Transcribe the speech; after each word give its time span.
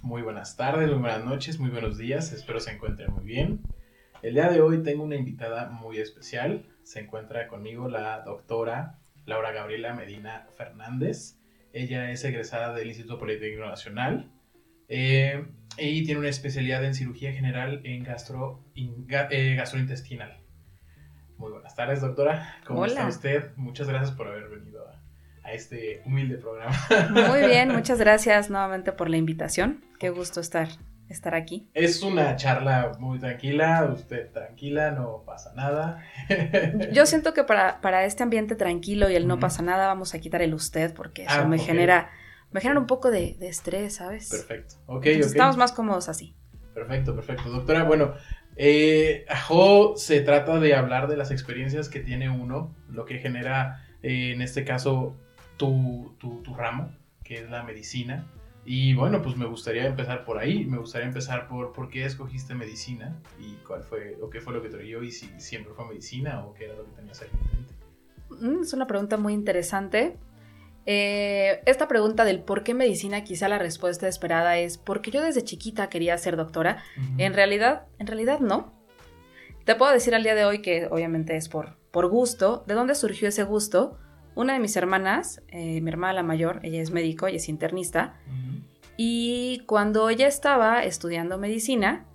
Muy 0.00 0.22
buenas 0.22 0.56
tardes, 0.56 0.88
muy 0.88 1.00
buenas 1.00 1.22
noches, 1.22 1.60
muy 1.60 1.68
buenos 1.68 1.98
días, 1.98 2.32
espero 2.32 2.60
se 2.60 2.70
encuentren 2.70 3.12
muy 3.12 3.24
bien. 3.24 3.60
El 4.22 4.34
día 4.34 4.48
de 4.48 4.62
hoy 4.62 4.82
tengo 4.82 5.04
una 5.04 5.16
invitada 5.16 5.68
muy 5.68 5.98
especial, 5.98 6.66
se 6.82 7.00
encuentra 7.00 7.46
conmigo 7.46 7.86
la 7.88 8.22
doctora 8.22 9.00
Laura 9.26 9.52
Gabriela 9.52 9.92
Medina 9.92 10.46
Fernández. 10.56 11.38
Ella 11.74 12.10
es 12.10 12.24
egresada 12.24 12.72
del 12.72 12.88
Instituto 12.88 13.18
Politécnico 13.18 13.66
Nacional 13.66 14.32
eh, 14.88 15.44
y 15.76 16.04
tiene 16.04 16.20
una 16.20 16.30
especialidad 16.30 16.82
en 16.82 16.94
cirugía 16.94 17.34
general 17.34 17.82
en 17.84 18.02
gastro, 18.02 18.64
eh, 18.74 19.54
gastrointestinal. 19.56 20.40
Muy 21.36 21.52
buenas 21.52 21.74
tardes, 21.74 22.00
doctora. 22.00 22.60
¿Cómo 22.66 22.86
está 22.86 23.06
usted? 23.06 23.54
Muchas 23.56 23.88
gracias 23.88 24.12
por 24.16 24.26
haber 24.26 24.48
venido 24.48 24.88
a 24.88 24.93
a 25.44 25.52
este 25.52 26.02
humilde 26.04 26.38
programa. 26.38 26.74
Muy 27.10 27.46
bien, 27.46 27.68
muchas 27.72 27.98
gracias 27.98 28.50
nuevamente 28.50 28.92
por 28.92 29.08
la 29.08 29.16
invitación. 29.16 29.84
Qué 29.98 30.10
gusto 30.10 30.40
estar, 30.40 30.68
estar 31.08 31.34
aquí. 31.34 31.68
Es 31.74 32.02
una 32.02 32.34
charla 32.36 32.92
muy 32.98 33.18
tranquila, 33.18 33.88
usted 33.94 34.30
tranquila, 34.32 34.90
no 34.90 35.22
pasa 35.24 35.52
nada. 35.54 36.02
Yo 36.92 37.06
siento 37.06 37.34
que 37.34 37.44
para, 37.44 37.80
para 37.80 38.04
este 38.04 38.22
ambiente 38.22 38.56
tranquilo 38.56 39.10
y 39.10 39.14
el 39.14 39.26
no 39.26 39.38
pasa 39.38 39.62
nada 39.62 39.86
vamos 39.86 40.14
a 40.14 40.18
quitar 40.20 40.42
el 40.42 40.54
usted 40.54 40.94
porque 40.94 41.24
eso 41.24 41.40
ah, 41.40 41.44
me 41.44 41.58
genera 41.58 42.10
me 42.54 42.60
genera 42.60 42.78
un 42.78 42.86
poco 42.86 43.10
de, 43.10 43.36
estrés, 43.40 43.96
¿sabes? 43.96 44.30
Perfecto. 44.30 44.76
Ok, 44.86 45.06
Estamos 45.06 45.56
más 45.56 45.72
cómodos 45.72 46.08
así. 46.08 46.36
Perfecto, 46.72 47.12
perfecto. 47.12 47.50
Doctora, 47.50 47.82
bueno, 47.82 48.14
eh, 48.54 49.24
Ajo 49.28 49.96
se 49.96 50.20
trata 50.20 50.60
de 50.60 50.74
hablar 50.76 51.08
de 51.08 51.16
las 51.16 51.32
experiencias 51.32 51.88
que 51.88 51.98
tiene 51.98 52.30
uno, 52.30 52.72
lo 52.88 53.06
que 53.06 53.18
genera, 53.18 53.84
eh, 54.04 54.30
en 54.32 54.40
este 54.40 54.64
caso, 54.64 55.16
tu, 55.64 56.14
tu, 56.18 56.42
tu, 56.42 56.54
ramo, 56.54 56.92
que 57.22 57.38
es 57.38 57.50
la 57.50 57.62
medicina. 57.62 58.26
Y 58.66 58.94
bueno, 58.94 59.20
pues 59.20 59.36
me 59.36 59.46
gustaría 59.46 59.86
empezar 59.86 60.24
por 60.24 60.38
ahí, 60.38 60.64
me 60.64 60.78
gustaría 60.78 61.06
empezar 61.06 61.48
por 61.48 61.72
por 61.72 61.88
qué 61.90 62.06
escogiste 62.06 62.54
medicina 62.54 63.14
y 63.38 63.54
cuál 63.66 63.82
fue, 63.82 64.16
o 64.22 64.30
qué 64.30 64.40
fue 64.40 64.54
lo 64.54 64.62
que 64.62 64.70
te 64.70 64.78
dio 64.78 65.02
y 65.02 65.10
si 65.10 65.28
siempre 65.38 65.74
fue 65.74 65.86
medicina 65.86 66.44
o 66.44 66.54
qué 66.54 66.64
era 66.64 66.74
lo 66.74 66.84
que 66.84 66.92
tenías 66.92 67.20
ahí 67.20 67.28
en 67.32 67.58
mente. 67.58 67.74
Mm, 68.58 68.62
es 68.62 68.72
una 68.72 68.86
pregunta 68.86 69.18
muy 69.18 69.34
interesante. 69.34 70.16
Eh, 70.86 71.62
esta 71.66 71.88
pregunta 71.88 72.24
del 72.24 72.40
por 72.40 72.62
qué 72.62 72.74
medicina, 72.74 73.24
quizá 73.24 73.48
la 73.48 73.58
respuesta 73.58 74.08
esperada 74.08 74.58
es 74.58 74.78
porque 74.78 75.10
yo 75.10 75.22
desde 75.22 75.42
chiquita 75.42 75.88
quería 75.88 76.16
ser 76.18 76.36
doctora. 76.36 76.82
En 77.18 77.34
realidad, 77.34 77.86
en 77.98 78.06
realidad 78.06 78.40
no. 78.40 78.72
Te 79.64 79.74
puedo 79.74 79.92
decir 79.92 80.14
al 80.14 80.22
día 80.22 80.34
de 80.34 80.44
hoy 80.44 80.60
que 80.60 80.86
obviamente 80.90 81.36
es 81.36 81.48
por, 81.48 81.76
por 81.90 82.08
gusto. 82.08 82.64
¿De 82.66 82.74
dónde 82.74 82.94
surgió 82.94 83.28
ese 83.28 83.44
gusto? 83.44 83.98
Una 84.34 84.54
de 84.54 84.58
mis 84.58 84.76
hermanas, 84.76 85.42
eh, 85.48 85.80
mi 85.80 85.90
hermana 85.90 86.12
la 86.14 86.22
mayor, 86.22 86.60
ella 86.62 86.82
es 86.82 86.90
médico, 86.90 87.26
ella 87.26 87.36
es 87.36 87.48
internista, 87.48 88.18
y 88.96 89.62
cuando 89.66 90.08
ella 90.08 90.26
estaba 90.26 90.84
estudiando 90.84 91.38
medicina, 91.38 92.06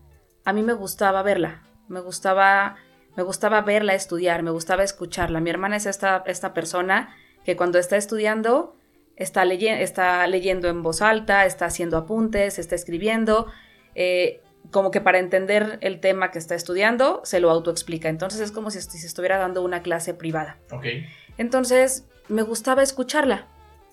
a 0.46 0.54
mí 0.54 0.62
me 0.62 0.74
gustaba 0.74 1.22
verla, 1.24 1.64
me 1.88 2.00
gustaba, 2.00 2.78
me 3.16 3.24
gustaba 3.24 3.62
verla 3.62 3.94
estudiar, 3.94 4.44
me 4.44 4.52
gustaba 4.52 4.84
escucharla. 4.84 5.42
Mi 5.42 5.50
hermana 5.50 5.76
es 5.76 5.86
esta, 5.86 6.24
esta 6.26 6.54
persona 6.54 7.16
que 7.44 7.56
cuando 7.56 7.80
está 7.80 7.98
estudiando, 7.98 8.78
está, 9.16 9.44
está 9.44 10.28
leyendo 10.28 10.70
en 10.70 10.84
voz 10.84 11.02
alta, 11.02 11.46
está 11.46 11.66
haciendo 11.66 11.98
apuntes, 11.98 12.60
está 12.60 12.76
escribiendo, 12.76 13.48
eh, 13.96 14.42
como 14.72 14.92
que 14.92 15.02
para 15.02 15.20
entender 15.20 15.80
el 15.82 16.00
tema 16.00 16.32
que 16.32 16.40
está 16.40 16.56
estudiando, 16.56 17.22
se 17.24 17.40
lo 17.40 17.50
autoexplica. 17.50 18.08
Entonces 18.08 18.40
es 18.40 18.52
como 18.52 18.72
si, 18.72 18.82
si 18.82 19.06
estuviera 19.06 19.38
dando 19.38 19.64
una 19.64 19.82
clase 19.82 20.14
privada. 20.14 20.60
Okay. 20.72 21.06
Entonces 21.40 22.06
me 22.28 22.44
gustaba 22.44 22.84
escucharla. 22.84 23.48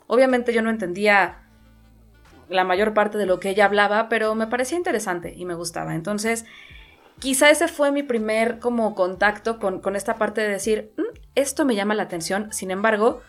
Obviamente 0.08 0.52
yo 0.52 0.62
no 0.62 0.68
entendía 0.68 1.38
la 2.48 2.64
mayor 2.64 2.92
parte 2.92 3.18
de 3.18 3.26
lo 3.26 3.38
que 3.38 3.50
ella 3.50 3.64
hablaba, 3.64 4.08
pero 4.08 4.34
me 4.34 4.48
parecía 4.48 4.76
interesante 4.76 5.32
y 5.34 5.44
me 5.44 5.54
gustaba. 5.54 5.94
Entonces, 5.94 6.44
quizá 7.20 7.48
ese 7.50 7.68
fue 7.68 7.92
mi 7.92 8.02
primer 8.02 8.58
como 8.58 8.96
contacto 8.96 9.60
con, 9.60 9.94
esta 9.94 10.16
parte 10.16 10.40
de 10.40 10.48
decir, 10.48 10.92
mm, 10.96 11.18
esto 11.36 11.64
me 11.64 11.76
llama 11.76 11.94
la 11.94 12.02
atención, 12.02 12.52
sin 12.52 12.72
embargo, 12.72 13.22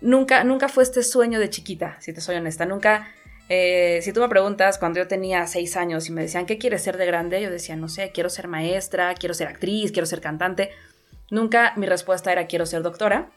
nunca, 0.00 0.42
nunca 0.42 0.68
fue 0.68 0.82
este 0.82 1.04
sueño 1.04 1.38
de 1.38 1.48
chiquita, 1.48 1.96
si 2.00 2.12
te 2.12 2.20
soy 2.20 2.36
honesta, 2.36 2.66
nunca... 2.66 3.08
Eh, 3.52 3.98
si 4.02 4.12
tú 4.12 4.20
me 4.20 4.28
preguntas, 4.28 4.78
cuando 4.78 5.00
yo 5.00 5.08
tenía 5.08 5.44
seis 5.48 5.76
años 5.76 6.08
y 6.08 6.12
me 6.12 6.22
decían, 6.22 6.46
¿qué 6.46 6.56
quieres 6.56 6.84
ser 6.84 6.96
de 6.96 7.04
grande? 7.04 7.42
Yo 7.42 7.50
decía, 7.50 7.74
no 7.74 7.88
sé, 7.88 8.12
quiero 8.12 8.30
ser 8.30 8.46
maestra, 8.46 9.12
quiero 9.14 9.34
ser 9.34 9.48
actriz, 9.48 9.90
quiero 9.90 10.06
ser 10.06 10.20
cantante. 10.20 10.70
Nunca 11.30 11.72
mi 11.76 11.86
respuesta 11.86 12.32
era 12.32 12.46
quiero 12.46 12.66
ser 12.66 12.82
doctora. 12.82 13.30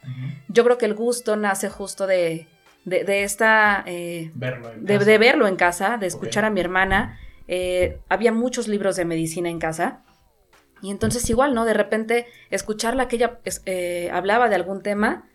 Yo 0.48 0.64
creo 0.64 0.78
que 0.78 0.86
el 0.86 0.96
gusto 0.96 1.36
nace 1.36 1.70
justo 1.70 2.08
de, 2.08 2.48
de, 2.86 3.24
esta... 3.24 3.84
Eh, 3.86 4.31
verlo 4.34 4.72
en 4.72 4.86
de, 4.86 4.98
de, 5.00 5.18
verlo 5.18 5.48
en 5.48 5.56
casa, 5.56 5.98
de 5.98 6.08
escuchar 6.08 6.46
a 6.46 6.50
mi 6.50 6.59
hermana. 6.59 7.20
Eh, 7.48 8.00
había 8.09 8.31
muchos 8.31 8.68
libros 8.68 8.96
de 8.96 9.06
medicina 9.06 9.50
en 9.50 9.59
casa. 9.59 10.02
Y 10.81 10.92
entonces 10.92 11.30
igual, 11.30 11.54
¿no? 11.54 11.66
De 11.66 11.74
repente 11.74 12.28
escucharla 12.50 13.08
que 13.08 13.16
ella 13.16 13.40
eh, 13.66 14.10
hablaba 14.12 14.50
de 14.50 14.56
algún 14.56 14.81
tema 14.81 15.30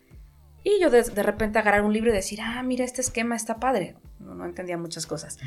y 0.62 0.80
yo 0.80 0.90
de, 0.90 1.02
repente 1.22 1.58
agarrar 1.58 1.82
un 1.82 1.92
libro 1.92 2.10
y 2.10 2.12
decir, 2.12 2.40
ah, 2.42 2.62
mira, 2.62 2.84
este 2.84 3.00
esquema 3.00 3.36
está 3.36 3.58
padre. 3.58 3.96
No, 4.18 4.44
entendía 4.44 4.76
muchas 4.76 5.06
cosas. 5.06 5.38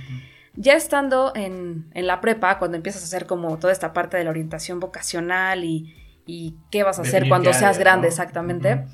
Ya 0.55 0.73
estando 0.73 1.33
en, 1.35 1.91
en, 1.93 2.07
la 2.07 2.21
prepa, 2.21 2.57
cuando 2.57 2.77
empiezas 2.77 3.03
a 3.03 3.05
hacer 3.05 3.27
como 3.27 3.59
toda 3.59 3.73
esta 3.73 3.93
parte 3.93 4.17
de 4.17 4.23
la 4.23 4.31
orientación 4.31 4.79
vocacional 4.79 5.63
y, 5.63 5.93
y 6.25 6.57
qué 6.71 6.83
vas 6.83 6.99
a 6.99 7.03
hacer 7.03 7.27
cuando 7.27 7.53
seas 7.53 7.77
grande 7.77 8.07
exactamente. 8.07 8.85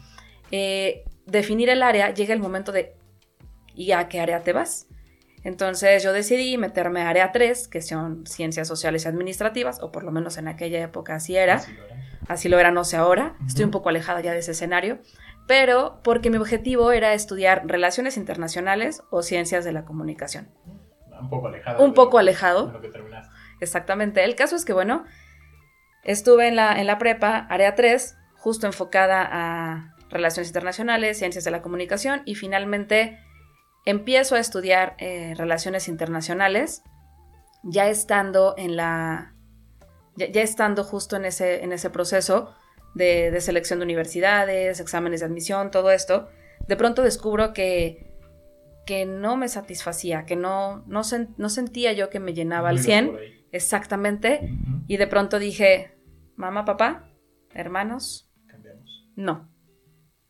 Eh, 0.51 1.03
definir 1.25 1.69
el 1.69 1.83
área, 1.83 2.13
llega 2.13 2.33
el 2.33 2.39
momento 2.39 2.71
de, 2.71 2.95
¿y 3.75 3.91
a 3.91 4.07
qué 4.07 4.19
área 4.19 4.41
te 4.41 4.53
vas? 4.53 4.87
Entonces 5.43 6.03
yo 6.03 6.13
decidí 6.13 6.57
meterme 6.57 7.01
a 7.01 7.09
área 7.09 7.31
3, 7.31 7.67
que 7.67 7.81
son 7.81 8.25
ciencias 8.25 8.67
sociales 8.67 9.05
y 9.05 9.07
administrativas, 9.07 9.81
o 9.81 9.91
por 9.91 10.03
lo 10.03 10.11
menos 10.11 10.37
en 10.37 10.47
aquella 10.47 10.81
época 10.81 11.15
así 11.15 11.37
era. 11.37 11.61
Así 12.27 12.49
lo 12.49 12.59
era, 12.59 12.71
no 12.71 12.83
sé 12.83 12.97
ahora. 12.97 13.35
Estoy 13.45 13.63
un 13.63 13.71
poco 13.71 13.89
alejada 13.89 14.19
ya 14.19 14.33
de 14.33 14.39
ese 14.39 14.51
escenario. 14.51 14.99
Pero 15.47 16.01
porque 16.03 16.29
mi 16.29 16.37
objetivo 16.37 16.91
era 16.91 17.13
estudiar 17.13 17.65
relaciones 17.65 18.17
internacionales 18.17 19.03
o 19.09 19.21
ciencias 19.21 19.63
de 19.63 19.71
la 19.71 19.85
comunicación. 19.85 20.49
Un 21.21 21.29
poco 21.29 21.47
alejado. 21.47 21.85
Un 21.85 21.93
poco 21.93 22.17
alejado. 22.17 22.81
Exactamente. 23.61 24.25
El 24.25 24.35
caso 24.35 24.57
es 24.57 24.65
que, 24.65 24.73
bueno, 24.73 25.05
Estuve 26.07 26.47
en 26.47 26.55
la, 26.55 26.79
en 26.79 26.87
la 26.87 26.97
prepa, 26.97 27.45
área 27.49 27.75
3, 27.75 28.17
justo 28.35 28.65
enfocada 28.65 29.27
a 29.29 29.93
relaciones 30.09 30.47
internacionales, 30.47 31.19
ciencias 31.19 31.43
de 31.43 31.51
la 31.51 31.61
comunicación 31.61 32.21
y 32.25 32.35
finalmente 32.35 33.19
empiezo 33.85 34.35
a 34.35 34.39
estudiar 34.39 34.95
eh, 34.99 35.33
relaciones 35.37 35.87
internacionales 35.87 36.81
ya 37.63 37.89
estando 37.89 38.55
en 38.57 38.75
la 38.75 39.33
ya, 40.15 40.41
estando 40.41 40.83
justo 40.83 41.15
en 41.15 41.25
ese, 41.25 41.63
en 41.63 41.73
ese 41.73 41.89
proceso 41.89 42.55
de, 42.95 43.39
selección 43.41 43.79
de 43.79 43.85
universidades, 43.85 44.79
exámenes 44.79 45.19
de 45.19 45.27
admisión, 45.27 45.69
todo 45.69 45.91
esto, 45.91 46.29
de 46.67 46.75
pronto 46.75 47.03
descubro 47.03 47.53
que, 47.53 48.15
que 48.85 49.05
no 49.05 49.37
me 49.37 49.47
satisfacía, 49.47 50.25
que 50.25 50.35
no, 50.35 50.83
no, 50.87 51.01
no 51.37 51.49
sentía 51.49 51.93
yo 51.93 52.09
que 52.09 52.19
me 52.19 52.33
llenaba 52.33 52.69
al 52.69 52.79
100, 52.79 53.19
exactamente, 53.51 54.49
y 54.87 54.97
de 54.97 55.05
pronto 55.05 55.37
dije, 55.37 55.96
mamá, 56.37 56.63
papá, 56.63 57.09
hermanos. 57.53 58.31
Cambiamos. 58.47 59.09
No. 59.15 59.49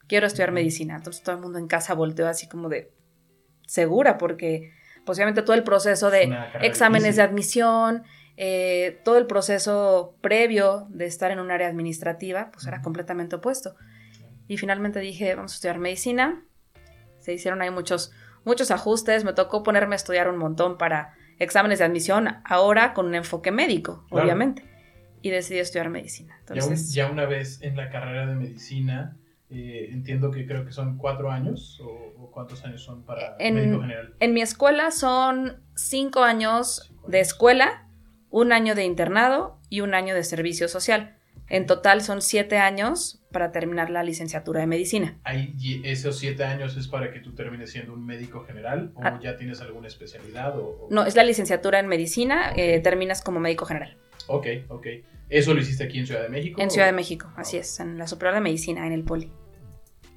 Quiero 0.08 0.26
estudiar 0.26 0.52
medicina. 0.52 0.96
Entonces 0.96 1.22
todo 1.22 1.36
el 1.36 1.42
mundo 1.42 1.60
en 1.60 1.68
casa 1.68 1.94
volteó 1.94 2.28
así 2.28 2.48
como 2.48 2.70
de 2.70 2.94
segura, 3.68 4.18
porque 4.18 4.72
posiblemente 5.06 5.42
todo 5.44 5.56
el 5.56 5.64
proceso 5.64 6.10
de 6.10 6.34
exámenes 6.62 7.18
de 7.18 7.22
admisión, 7.22 8.04
eh, 8.38 9.02
todo 9.04 9.18
el 9.18 9.28
proceso 9.28 10.16
previo 10.22 10.88
de 10.90 11.06
estar 11.06 11.32
en 11.32 11.40
un 11.40 11.52
área 11.52 11.68
administrativa, 11.68 12.50
pues 12.52 12.66
era 12.66 12.82
completamente 12.82 13.36
opuesto. 13.36 13.76
Y 14.48 14.58
finalmente 14.58 15.02
dije, 15.02 15.36
vamos 15.36 15.52
a 15.52 15.56
estudiar 15.56 15.78
medicina. 15.78 16.46
Se 17.20 17.34
hicieron 17.34 17.62
ahí 17.62 17.70
muchos, 17.70 18.14
muchos 18.46 18.72
ajustes. 18.72 19.26
Me 19.26 19.34
tocó 19.34 19.62
ponerme 19.62 19.96
a 19.96 19.98
estudiar 19.98 20.30
un 20.30 20.38
montón 20.38 20.78
para 20.78 21.14
exámenes 21.38 21.80
de 21.80 21.86
admisión, 21.86 22.38
ahora 22.46 22.94
con 22.94 23.08
un 23.08 23.16
enfoque 23.16 23.52
médico, 23.52 24.06
obviamente 24.10 24.77
y 25.22 25.30
decidí 25.30 25.60
estudiar 25.60 25.90
medicina. 25.90 26.38
Entonces, 26.40 26.94
ya, 26.94 27.10
una 27.10 27.26
vez 27.26 27.62
en 27.62 27.76
la 27.76 27.90
carrera 27.90 28.28
de 28.28 28.36
medicina, 28.36 29.18
eh, 29.50 29.90
entiendo 29.92 30.32
que 30.32 30.46
creo 30.46 30.66
que 30.66 30.72
son 30.72 30.98
cuatro 30.98 31.32
años 31.32 31.82
o, 31.82 32.30
cuántos 32.32 32.64
años 32.66 32.84
son 32.84 33.04
para 33.04 33.36
en, 33.40 33.56
médico 33.56 33.82
general. 33.82 34.14
En 34.20 34.34
mi 34.34 34.42
escuela 34.42 34.92
son 34.92 35.64
cinco 35.76 36.24
años 36.24 36.94
de 37.08 37.20
escuela, 37.20 37.88
un 38.30 38.52
año 38.52 38.76
de 38.76 38.84
internado 38.84 39.60
y 39.70 39.82
un 39.82 39.96
año 39.96 40.14
de 40.14 40.24
servicio 40.24 40.68
social. 40.68 41.16
En 41.50 41.66
total 41.66 42.02
son 42.02 42.22
siete 42.22 42.58
años 42.58 43.24
para 43.32 43.52
terminar 43.52 43.90
la 43.90 44.04
licenciatura 44.04 44.60
de 44.60 44.68
medicina. 44.68 45.18
¿Hay, 45.24 45.56
¿Esos 45.86 46.20
siete 46.20 46.44
años 46.44 46.76
es 46.76 46.88
para 46.88 47.12
que 47.12 47.22
tú 47.22 47.34
termines 47.34 47.72
siendo 47.72 47.94
un 47.94 48.06
médico 48.06 48.44
general 48.46 48.92
o 48.96 49.02
ah. 49.04 49.20
ya 49.22 49.38
tienes 49.38 49.62
alguna 49.62 49.88
especialidad? 49.88 50.60
O, 50.60 50.88
No, 50.92 51.06
es 51.06 51.16
la 51.16 51.24
licenciatura 51.24 51.80
en 51.80 51.88
medicina, 51.88 52.52
eh, 52.56 52.80
terminas 52.82 53.22
como 53.22 53.40
médico 53.40 53.66
general. 53.66 53.98
Ok, 54.28 54.48
ok. 54.70 54.88
¿Eso 55.30 55.54
lo 55.54 55.62
hiciste 55.62 55.84
aquí 55.84 56.00
en 56.00 56.08
Ciudad 56.08 56.22
de 56.22 56.30
México? 56.30 56.62
En 56.62 56.72
Ciudad 56.72 56.88
de 56.88 56.94
México, 56.94 57.32
así 57.36 57.58
es, 57.58 57.80
en 57.80 57.98
la 57.98 58.08
Superior 58.08 58.36
de 58.36 58.42
Medicina, 58.42 58.86
en 58.88 58.94
el 58.94 59.04
Poli. 59.04 59.32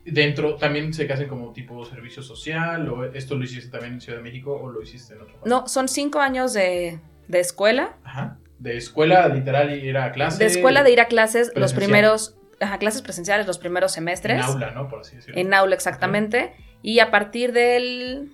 Dentro, 0.04 0.56
también 0.56 0.92
se 0.94 1.10
hacen 1.12 1.28
como 1.28 1.52
tipo 1.52 1.84
servicio 1.84 2.22
social, 2.22 2.88
o 2.88 3.04
esto 3.04 3.36
lo 3.36 3.44
hiciste 3.44 3.70
también 3.70 3.94
en 3.94 4.00
Ciudad 4.00 4.18
de 4.18 4.22
México 4.22 4.52
o 4.54 4.70
lo 4.70 4.82
hiciste 4.82 5.14
en 5.14 5.22
otro 5.22 5.34
lugar? 5.34 5.48
No, 5.48 5.68
son 5.68 5.88
cinco 5.88 6.20
años 6.20 6.52
de, 6.52 7.00
de 7.28 7.40
escuela. 7.40 7.98
Ajá. 8.04 8.38
De 8.58 8.76
escuela 8.76 9.28
literal 9.28 9.72
ir 9.72 9.96
a 9.96 10.12
clases. 10.12 10.38
De 10.38 10.46
escuela 10.46 10.82
de 10.82 10.92
ir 10.92 11.00
a 11.00 11.06
clases 11.06 11.52
los 11.54 11.72
primeros, 11.72 12.36
ajá, 12.60 12.78
clases 12.78 13.02
presenciales 13.02 13.46
los 13.46 13.58
primeros 13.58 13.92
semestres. 13.92 14.36
En 14.36 14.42
aula, 14.42 14.70
¿no? 14.72 14.88
Por 14.88 15.00
así 15.00 15.16
decirlo. 15.16 15.40
En 15.40 15.54
aula, 15.54 15.74
exactamente. 15.74 16.52
Y 16.82 16.98
a 16.98 17.10
partir 17.10 17.52
del, 17.52 18.32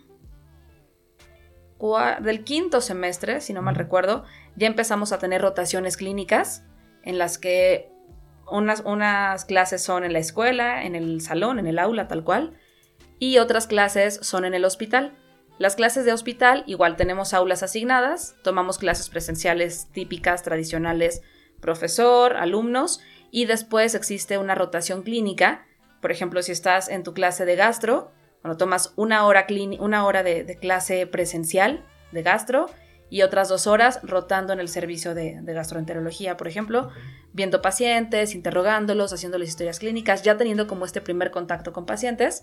del 2.22 2.44
quinto 2.44 2.80
semestre, 2.80 3.40
si 3.40 3.52
no 3.52 3.62
mal 3.62 3.76
recuerdo, 3.76 4.24
ya 4.56 4.66
empezamos 4.66 5.12
a 5.12 5.18
tener 5.18 5.42
rotaciones 5.42 5.96
clínicas 5.96 6.64
en 7.02 7.18
las 7.18 7.38
que 7.38 7.90
unas, 8.50 8.82
unas 8.84 9.44
clases 9.44 9.82
son 9.82 10.04
en 10.04 10.12
la 10.12 10.18
escuela, 10.18 10.84
en 10.84 10.94
el 10.94 11.20
salón, 11.20 11.58
en 11.58 11.66
el 11.66 11.78
aula, 11.78 12.08
tal 12.08 12.24
cual, 12.24 12.58
y 13.18 13.38
otras 13.38 13.66
clases 13.66 14.18
son 14.22 14.44
en 14.44 14.54
el 14.54 14.64
hospital. 14.64 15.14
Las 15.58 15.74
clases 15.74 16.04
de 16.04 16.12
hospital, 16.12 16.64
igual 16.66 16.96
tenemos 16.96 17.32
aulas 17.32 17.62
asignadas, 17.62 18.36
tomamos 18.42 18.78
clases 18.78 19.08
presenciales 19.08 19.88
típicas, 19.92 20.42
tradicionales, 20.42 21.22
profesor, 21.60 22.36
alumnos, 22.36 23.00
y 23.30 23.46
después 23.46 23.94
existe 23.94 24.38
una 24.38 24.54
rotación 24.54 25.02
clínica. 25.02 25.66
Por 26.00 26.12
ejemplo, 26.12 26.42
si 26.42 26.52
estás 26.52 26.88
en 26.88 27.02
tu 27.02 27.14
clase 27.14 27.44
de 27.44 27.56
gastro, 27.56 28.12
bueno, 28.42 28.56
tomas 28.56 28.92
una 28.96 29.24
hora, 29.24 29.46
una 29.80 30.04
hora 30.04 30.22
de, 30.22 30.44
de 30.44 30.56
clase 30.56 31.06
presencial 31.06 31.84
de 32.12 32.22
gastro 32.22 32.66
y 33.08 33.22
otras 33.22 33.48
dos 33.48 33.66
horas 33.66 34.00
rotando 34.02 34.52
en 34.52 34.60
el 34.60 34.68
servicio 34.68 35.14
de, 35.14 35.40
de 35.40 35.52
gastroenterología, 35.52 36.36
por 36.36 36.48
ejemplo, 36.48 36.90
viendo 37.32 37.62
pacientes, 37.62 38.34
interrogándolos, 38.34 39.12
haciéndoles 39.12 39.50
historias 39.50 39.78
clínicas, 39.78 40.22
ya 40.22 40.36
teniendo 40.36 40.66
como 40.66 40.84
este 40.84 41.00
primer 41.00 41.30
contacto 41.30 41.72
con 41.72 41.86
pacientes. 41.86 42.42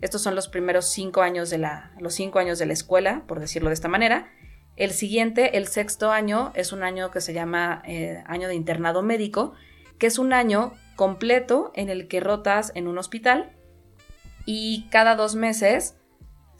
Estos 0.00 0.22
son 0.22 0.34
los 0.34 0.48
primeros 0.48 0.90
cinco 0.90 1.22
años 1.22 1.50
de 1.50 1.58
la, 1.58 1.92
los 1.98 2.14
cinco 2.14 2.38
años 2.38 2.58
de 2.58 2.66
la 2.66 2.72
escuela, 2.72 3.24
por 3.26 3.40
decirlo 3.40 3.70
de 3.70 3.74
esta 3.74 3.88
manera. 3.88 4.28
El 4.76 4.90
siguiente, 4.90 5.56
el 5.56 5.68
sexto 5.68 6.10
año, 6.10 6.52
es 6.54 6.72
un 6.72 6.82
año 6.82 7.10
que 7.10 7.20
se 7.20 7.32
llama 7.32 7.80
eh, 7.86 8.22
año 8.26 8.48
de 8.48 8.56
internado 8.56 9.02
médico, 9.02 9.54
que 9.98 10.08
es 10.08 10.18
un 10.18 10.32
año 10.32 10.74
completo 10.96 11.72
en 11.74 11.88
el 11.88 12.08
que 12.08 12.20
rotas 12.20 12.72
en 12.74 12.88
un 12.88 12.98
hospital 12.98 13.52
y 14.44 14.88
cada 14.90 15.14
dos 15.14 15.36
meses 15.36 15.96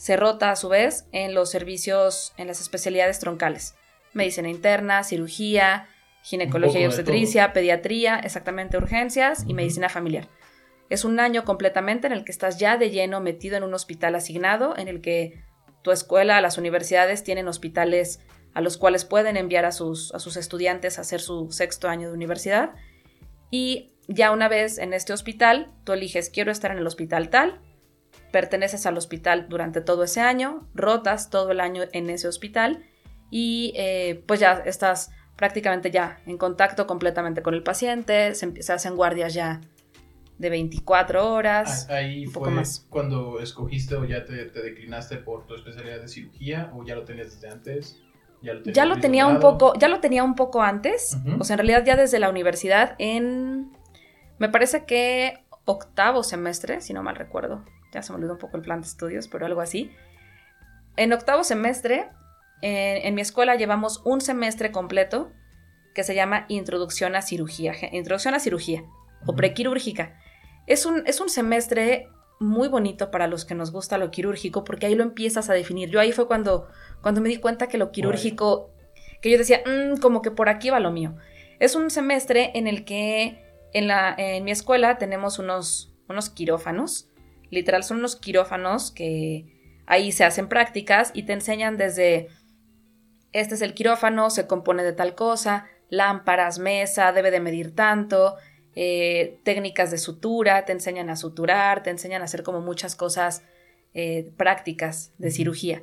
se 0.05 0.19
rota 0.19 0.51
a 0.51 0.57
su 0.57 0.69
vez 0.69 1.07
en 1.13 1.33
los 1.33 1.51
servicios, 1.51 2.35
en 2.37 2.47
las 2.47 2.61
especialidades 2.61 3.21
troncales. 3.21 3.75
Medicina 4.13 4.51
interna, 4.51 5.03
cirugía, 5.03 5.89
ginecología 6.23 6.83
y 6.83 6.85
obstetricia, 6.85 7.55
pediatría, 7.55 8.19
exactamente 8.19 8.77
urgencias 8.77 9.45
y 9.49 9.55
medicina 9.55 9.89
familiar. 9.89 10.29
Es 10.91 11.07
un 11.07 11.21
año 11.21 11.47
completamente 11.47 12.07
en 12.07 12.13
el 12.13 12.23
que 12.27 12.33
estás 12.33 12.59
ya 12.59 12.77
de 12.77 12.91
lleno 12.91 13.23
metido 13.23 13.57
en 13.57 13.63
un 13.63 13.73
hospital 13.73 14.15
asignado, 14.15 14.77
en 14.77 14.89
el 14.89 15.01
que 15.01 15.43
tu 15.81 15.91
escuela, 15.91 16.43
las 16.43 16.59
universidades 16.59 17.25
tienen 17.25 17.49
hospitales 17.49 18.21
a 18.53 18.61
los 18.61 18.77
cuales 18.77 19.07
pueden 19.07 19.39
enviar 19.39 19.65
a 19.65 19.73
sus, 19.73 20.13
a 20.13 20.19
sus 20.19 20.37
estudiantes 20.37 20.99
a 20.99 21.01
hacer 21.01 21.23
su 21.23 21.51
sexto 21.51 21.89
año 21.89 22.09
de 22.09 22.15
universidad. 22.15 22.75
Y 23.51 23.95
ya 24.07 24.33
una 24.33 24.49
vez 24.49 24.77
en 24.77 24.93
este 24.93 25.15
hospital, 25.15 25.73
tú 25.85 25.95
eliges, 25.95 26.29
quiero 26.29 26.53
estar 26.53 26.73
en 26.73 26.77
el 26.77 26.87
hospital 26.87 27.31
tal, 27.31 27.63
perteneces 28.35 28.85
al 28.85 28.99
hospital 28.99 29.47
durante 29.49 29.81
todo 29.81 30.03
ese 30.03 30.21
año, 30.21 30.67
rotas 30.75 31.31
todo 31.31 31.53
el 31.53 31.61
año 31.61 31.85
en 31.93 32.11
ese 32.11 32.27
hospital 32.27 32.83
y 33.31 33.73
eh, 33.77 34.25
pues 34.27 34.41
ya 34.41 34.55
estás 34.67 35.13
prácticamente 35.37 35.93
ya 35.93 36.19
en 36.27 36.37
contacto 36.37 36.89
completamente 36.89 37.43
con 37.43 37.55
el 37.55 37.63
paciente, 37.63 38.35
se, 38.35 38.61
se 38.61 38.73
hacen 38.73 38.97
guardias 38.97 39.35
ya 39.35 39.61
de 40.39 40.51
24 40.51 41.33
horas. 41.33 41.87
Ah, 41.89 41.99
Ahí 41.99 42.27
un 42.27 42.33
poco 42.33 42.47
fue 42.47 42.55
más. 42.55 42.85
cuando 42.91 43.39
escogiste 43.39 43.95
o 43.95 44.05
ya 44.05 44.25
te, 44.25 44.47
te 44.47 44.63
declinaste 44.63 45.19
por 45.19 45.47
tu 45.47 45.55
especialidad 45.55 46.01
de 46.01 46.09
cirugía 46.09 46.73
o 46.75 46.85
ya 46.85 46.97
lo 46.97 47.05
tenías 47.05 47.33
desde 47.33 47.49
antes. 47.49 48.03
Ya 48.43 48.55
lo, 48.55 48.63
tenías 48.63 48.77
Ya 48.77 48.85
lo 48.85 48.97
tenía 48.97 49.29
un 49.29 49.39
poco, 49.39 49.75
ya 49.79 49.87
lo 49.87 50.01
tenía 50.01 50.25
un 50.25 50.35
poco 50.35 50.61
antes, 50.61 51.17
o 51.39 51.45
sea, 51.45 51.55
en 51.55 51.59
realidad 51.59 51.85
ya 51.87 51.95
desde 51.95 52.19
la 52.19 52.29
universidad 52.31 52.97
en 52.99 53.71
me 54.39 54.49
parece 54.49 54.87
que 54.87 55.45
octavo 55.67 56.25
semestre, 56.25 56.81
si 56.81 56.93
no 56.93 57.05
mal 57.05 57.15
recuerdo. 57.15 57.65
Ya 57.95 58.03
se 58.03 58.13
me 58.13 58.19
olvidó 58.19 58.33
un 58.33 58.39
poco 58.39 58.57
el 58.57 58.63
plan 58.63 58.81
de 58.81 58.87
estudios, 58.87 59.29
pero 59.29 59.47
algo 59.47 59.61
así. 59.61 59.91
En 60.97 61.13
octavo 61.13 61.45
semestre, 61.45 62.11
en, 62.61 63.07
en 63.07 63.15
mi 63.15 63.23
escuela 63.23 63.55
llevamos 63.57 64.03
un 64.05 64.21
semestre 64.21 64.71
completo 64.71 65.33
que 65.95 66.05
se 66.05 66.15
llama 66.15 66.45
Introducción 66.49 67.17
a 67.17 67.23
Cirugía, 67.23 67.73
Introducción 67.93 68.35
a 68.35 68.41
Cirugía 68.41 68.85
o 69.27 69.35
prequirúrgica. 69.35 70.19
Es 70.67 70.87
un, 70.87 71.07
es 71.07 71.21
un 71.21 71.31
semestre 71.31 72.09
muy 72.41 72.69
bonito 72.69 73.11
para 73.11 73.27
los 73.27 73.45
que 73.45 73.55
nos 73.55 73.71
gusta 73.71 73.97
lo 73.97 74.11
quirúrgico 74.11 74.65
porque 74.65 74.87
ahí 74.87 74.95
lo 74.95 75.05
empiezas 75.05 75.49
a 75.49 75.55
definir. 75.55 75.89
Yo 75.89 76.01
ahí 76.01 76.13
fue 76.13 76.27
cuando, 76.27 76.69
cuando 77.01 77.21
me 77.21 77.29
di 77.29 77.37
cuenta 77.37 77.69
que 77.69 77.79
lo 77.79 77.93
quirúrgico, 77.93 78.71
que 79.23 79.31
yo 79.31 79.39
decía, 79.39 79.63
"Mm, 79.65 79.99
como 80.01 80.21
que 80.21 80.31
por 80.31 80.49
aquí 80.49 80.71
va 80.71 80.81
lo 80.81 80.91
mío. 80.91 81.15
Es 81.61 81.75
un 81.77 81.91
semestre 81.91 82.51
en 82.55 82.67
el 82.67 82.85
que 82.85 83.45
en, 83.73 83.89
la, 83.89 84.15
en 84.19 84.45
mi 84.45 84.51
escuela 84.51 84.99
tenemos 84.99 85.39
unos, 85.39 85.95
unos 86.09 86.29
quirófanos. 86.31 87.09
Literal, 87.51 87.85
son 87.85 87.99
unos 87.99 88.17
quirófanos 88.17 88.91
que 88.91 89.83
ahí 89.87 90.13
se 90.13 90.25
hacen 90.25 90.49
prácticas 90.49 91.11
y 91.15 91.25
te 91.25 91.33
enseñan 91.33 91.77
desde, 91.77 92.29
este 93.33 93.55
es 93.55 93.63
el 93.63 93.75
quirófano, 93.75 94.31
se 94.31 94.47
compone 94.47 94.83
de 94.83 94.93
tal 94.93 95.15
cosa, 95.15 95.67
lámparas, 95.91 96.59
mesa, 96.59 97.13
debe 97.13 97.31
de 97.31 97.41
medir 97.41 97.75
tanto, 97.75 98.37
eh, 98.75 99.41
técnicas 99.45 99.91
de 99.91 99.99
sutura, 99.99 100.65
te 100.65 100.73
enseñan 100.73 101.11
a 101.11 101.17
suturar, 101.17 101.83
te 101.83 101.91
enseñan 101.91 102.23
a 102.23 102.25
hacer 102.25 102.43
como 102.43 102.61
muchas 102.61 102.97
cosas 102.97 103.43
eh, 103.93 104.33
prácticas 104.37 105.13
de 105.19 105.31
cirugía. 105.31 105.83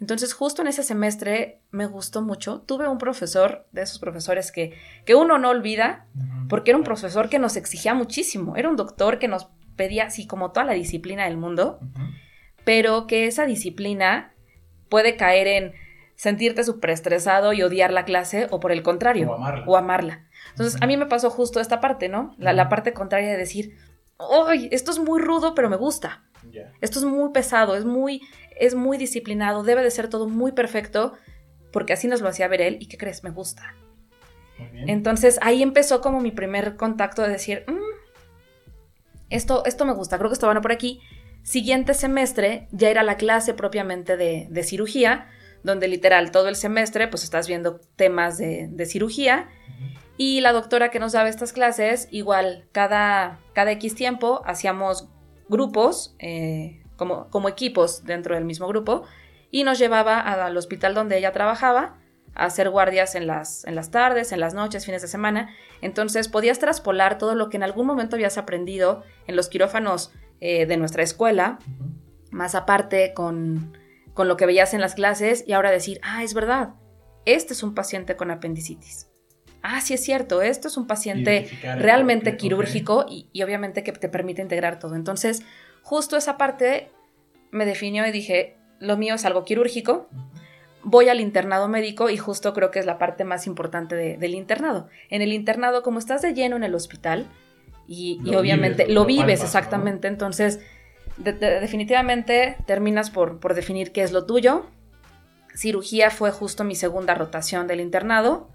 Entonces, 0.00 0.32
justo 0.32 0.62
en 0.62 0.68
ese 0.68 0.82
semestre 0.82 1.60
me 1.70 1.86
gustó 1.86 2.22
mucho. 2.22 2.62
Tuve 2.62 2.88
un 2.88 2.98
profesor, 2.98 3.68
de 3.70 3.82
esos 3.82 4.00
profesores 4.00 4.50
que, 4.50 4.76
que 5.06 5.14
uno 5.14 5.38
no 5.38 5.50
olvida, 5.50 6.08
porque 6.48 6.72
era 6.72 6.78
un 6.78 6.82
profesor 6.82 7.28
que 7.28 7.38
nos 7.38 7.54
exigía 7.54 7.94
muchísimo. 7.94 8.56
Era 8.56 8.68
un 8.68 8.74
doctor 8.74 9.20
que 9.20 9.28
nos 9.28 9.48
pedía, 9.82 10.04
así 10.06 10.26
como 10.26 10.52
toda 10.52 10.64
la 10.66 10.72
disciplina 10.74 11.24
del 11.24 11.36
mundo, 11.36 11.80
pero 12.64 13.06
que 13.06 13.26
esa 13.26 13.46
disciplina 13.46 14.32
puede 14.88 15.16
caer 15.16 15.46
en 15.46 15.72
sentirte 16.14 16.62
súper 16.62 16.90
estresado 16.90 17.52
y 17.52 17.62
odiar 17.62 17.92
la 17.92 18.04
clase, 18.04 18.46
o 18.50 18.60
por 18.60 18.70
el 18.72 18.82
contrario, 18.82 19.30
O 19.30 19.34
amarla. 19.34 19.64
o 19.66 19.76
amarla. 19.76 20.26
Entonces, 20.50 20.80
a 20.80 20.86
mí 20.86 20.96
me 20.96 21.06
pasó 21.06 21.30
justo 21.30 21.58
esta 21.60 21.80
parte, 21.80 22.08
¿no? 22.08 22.34
La, 22.38 22.68
parte 22.68 22.92
contraria 22.92 23.30
de 23.30 23.36
decir, 23.38 23.76
¡ay! 24.48 24.68
Esto 24.70 24.90
es 24.92 24.98
muy 24.98 25.20
rudo, 25.20 25.54
pero 25.54 25.68
me 25.68 25.76
gusta. 25.76 26.22
Esto 26.80 26.98
es 26.98 27.04
muy 27.04 27.30
pesado, 27.32 27.74
es 27.74 27.84
muy, 27.84 28.20
es 28.58 28.74
muy 28.74 28.98
disciplinado, 28.98 29.62
debe 29.62 29.82
de 29.82 29.90
ser 29.90 30.08
todo 30.08 30.28
muy 30.28 30.52
perfecto, 30.52 31.14
porque 31.72 31.92
así 31.94 32.06
nos 32.06 32.20
lo 32.20 32.28
hacía 32.28 32.46
ver 32.48 32.60
él, 32.60 32.76
y 32.80 32.86
¿qué 32.86 32.98
crees? 32.98 33.24
Me 33.24 33.30
gusta. 33.30 33.74
Entonces 34.86 35.38
ahí 35.42 35.62
empezó 35.62 36.00
como 36.00 36.20
mi 36.20 36.30
primer 36.30 36.76
contacto 36.76 37.22
de 37.22 37.30
decir, 37.30 37.64
"Mm, 37.66 37.72
esto, 39.34 39.64
esto 39.64 39.84
me 39.84 39.92
gusta, 39.92 40.18
creo 40.18 40.30
que 40.30 40.34
esto 40.34 40.46
va 40.46 40.60
por 40.60 40.72
aquí. 40.72 41.00
Siguiente 41.42 41.94
semestre 41.94 42.68
ya 42.70 42.88
era 42.88 43.02
la 43.02 43.16
clase 43.16 43.54
propiamente 43.54 44.16
de, 44.16 44.46
de 44.48 44.62
cirugía, 44.62 45.28
donde 45.62 45.88
literal 45.88 46.30
todo 46.30 46.48
el 46.48 46.56
semestre 46.56 47.08
pues 47.08 47.24
estás 47.24 47.48
viendo 47.48 47.80
temas 47.96 48.38
de, 48.38 48.68
de 48.70 48.86
cirugía 48.86 49.48
y 50.16 50.40
la 50.40 50.52
doctora 50.52 50.90
que 50.90 50.98
nos 50.98 51.12
daba 51.12 51.28
estas 51.28 51.52
clases, 51.52 52.08
igual 52.10 52.68
cada, 52.72 53.40
cada 53.54 53.72
X 53.72 53.94
tiempo 53.94 54.42
hacíamos 54.44 55.08
grupos, 55.48 56.14
eh, 56.18 56.82
como, 56.96 57.28
como 57.30 57.48
equipos 57.48 58.04
dentro 58.04 58.34
del 58.34 58.44
mismo 58.44 58.68
grupo, 58.68 59.02
y 59.50 59.64
nos 59.64 59.78
llevaba 59.78 60.20
al 60.20 60.56
hospital 60.56 60.94
donde 60.94 61.18
ella 61.18 61.32
trabajaba 61.32 61.98
a 62.34 62.44
hacer 62.44 62.70
guardias 62.70 63.14
en 63.14 63.26
las, 63.26 63.64
en 63.66 63.74
las 63.74 63.90
tardes, 63.90 64.32
en 64.32 64.40
las 64.40 64.54
noches, 64.54 64.86
fines 64.86 65.02
de 65.02 65.08
semana. 65.08 65.50
Entonces 65.82 66.28
podías 66.28 66.58
traspolar 66.58 67.18
todo 67.18 67.34
lo 67.34 67.50
que 67.50 67.58
en 67.58 67.62
algún 67.62 67.86
momento 67.86 68.16
habías 68.16 68.38
aprendido 68.38 69.02
en 69.26 69.36
los 69.36 69.48
quirófanos 69.48 70.12
eh, 70.40 70.64
de 70.66 70.76
nuestra 70.76 71.02
escuela, 71.02 71.58
más 72.30 72.54
aparte 72.54 73.12
con, 73.14 73.76
con 74.14 74.28
lo 74.28 74.36
que 74.36 74.46
veías 74.46 74.72
en 74.72 74.80
las 74.80 74.94
clases 74.94 75.44
y 75.46 75.52
ahora 75.52 75.70
decir, 75.70 76.00
ah, 76.02 76.24
es 76.24 76.32
verdad, 76.32 76.70
este 77.26 77.52
es 77.52 77.62
un 77.62 77.74
paciente 77.74 78.16
con 78.16 78.30
apendicitis. 78.30 79.08
Ah, 79.62 79.80
sí 79.80 79.94
es 79.94 80.02
cierto, 80.02 80.42
esto 80.42 80.66
es 80.68 80.76
un 80.76 80.86
paciente 80.86 81.48
realmente 81.78 82.36
quirúrgico 82.36 83.06
y, 83.08 83.28
y 83.32 83.42
obviamente 83.42 83.84
que 83.84 83.92
te 83.92 84.08
permite 84.08 84.42
integrar 84.42 84.80
todo. 84.80 84.96
Entonces, 84.96 85.42
justo 85.82 86.16
esa 86.16 86.36
parte 86.36 86.90
me 87.52 87.64
definió 87.64 88.04
y 88.06 88.10
dije, 88.10 88.56
lo 88.80 88.96
mío 88.96 89.14
es 89.14 89.24
algo 89.24 89.44
quirúrgico. 89.44 90.08
Voy 90.84 91.08
al 91.08 91.20
internado 91.20 91.68
médico 91.68 92.10
y 92.10 92.16
justo 92.16 92.52
creo 92.52 92.70
que 92.70 92.78
es 92.78 92.86
la 92.86 92.98
parte 92.98 93.24
más 93.24 93.46
importante 93.46 93.94
de- 93.94 94.16
del 94.16 94.34
internado. 94.34 94.88
En 95.10 95.22
el 95.22 95.32
internado, 95.32 95.82
como 95.82 95.98
estás 95.98 96.22
de 96.22 96.34
lleno 96.34 96.56
en 96.56 96.64
el 96.64 96.74
hospital 96.74 97.26
y, 97.86 98.18
obviamente 98.34 98.84
vives, 98.84 98.94
lo 98.94 99.00
lo 99.02 99.06
vives 99.06 99.24
palpas, 99.24 99.40
¿no? 99.40 99.44
exactamente, 99.46 100.08
entonces 100.08 100.60
de- 101.18 101.32
de- 101.34 101.60
definitivamente 101.60 102.56
terminas 102.66 103.10
por, 103.10 103.38
por 103.38 103.54
definir 103.54 103.92
qué 103.92 104.02
es 104.02 104.12
lo 104.12 104.24
tuyo. 104.26 104.66
Cirugía 105.54 106.10
fue 106.10 106.30
justo 106.30 106.64
mi 106.64 106.74
segunda 106.74 107.14
rotación 107.14 107.66
del 107.66 107.80
internado. 107.80 108.48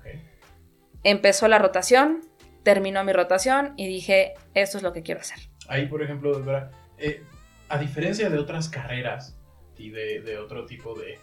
Empezó 1.04 1.48
la 1.48 1.60
rotación, 1.60 2.22
terminó 2.64 3.04
mi 3.04 3.14
rotación 3.14 3.74
y 3.78 3.88
dije, 3.88 4.34
esto 4.56 4.78
es 4.78 4.84
lo 4.84 4.92
que 4.94 5.04
quiero 5.04 5.22
hacer. 5.22 5.38
Ahí, 5.70 5.86
por 5.88 6.02
ejemplo, 6.02 6.32
doctora, 6.34 6.72
eh, 6.98 7.22
a 7.70 7.78
diferencia 7.78 8.30
de 8.30 8.38
otras 8.40 8.68
carreras 8.70 9.38
y 9.78 9.90
de, 9.92 10.38
otro 10.40 10.66
tipo 10.66 10.96
de, 10.96 11.20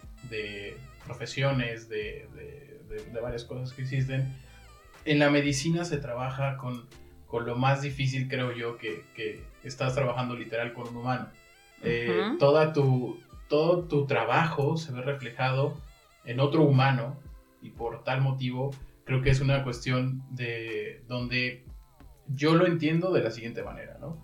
profesiones, 1.05 1.89
de, 1.89 2.27
varias 3.21 3.43
cosas 3.43 3.73
que 3.73 3.83
existen, 3.83 4.33
en 5.05 5.19
la 5.19 5.29
medicina 5.29 5.85
se 5.85 5.97
trabaja 5.97 6.57
con, 6.57 6.85
con 7.27 7.45
lo 7.45 7.55
más 7.55 7.81
difícil, 7.81 8.27
creo 8.27 8.51
yo, 8.51 8.77
que, 8.77 9.03
estás 9.63 9.95
trabajando 9.95 10.35
literal 10.35 10.73
con 10.73 10.87
un 10.89 10.97
humano. 10.97 11.27
Eh, 11.81 12.35
toda 12.39 12.71
tu, 12.73 13.19
todo 13.47 13.83
tu 13.83 14.05
trabajo 14.05 14.77
se 14.77 14.91
ve 14.91 15.01
reflejado 15.01 15.77
en 16.23 16.39
otro 16.39 16.63
humano 16.63 17.19
y 17.61 17.71
por 17.71 18.03
tal 18.03 18.21
motivo 18.21 18.71
creo 19.05 19.21
que 19.21 19.29
es 19.29 19.39
una 19.39 19.63
cuestión 19.63 20.23
de 20.31 21.03
donde 21.07 21.63
yo 22.27 22.55
lo 22.55 22.65
entiendo 22.65 23.11
de 23.11 23.21
la 23.21 23.31
siguiente 23.31 23.63
manera, 23.63 23.97
¿no? 23.99 24.17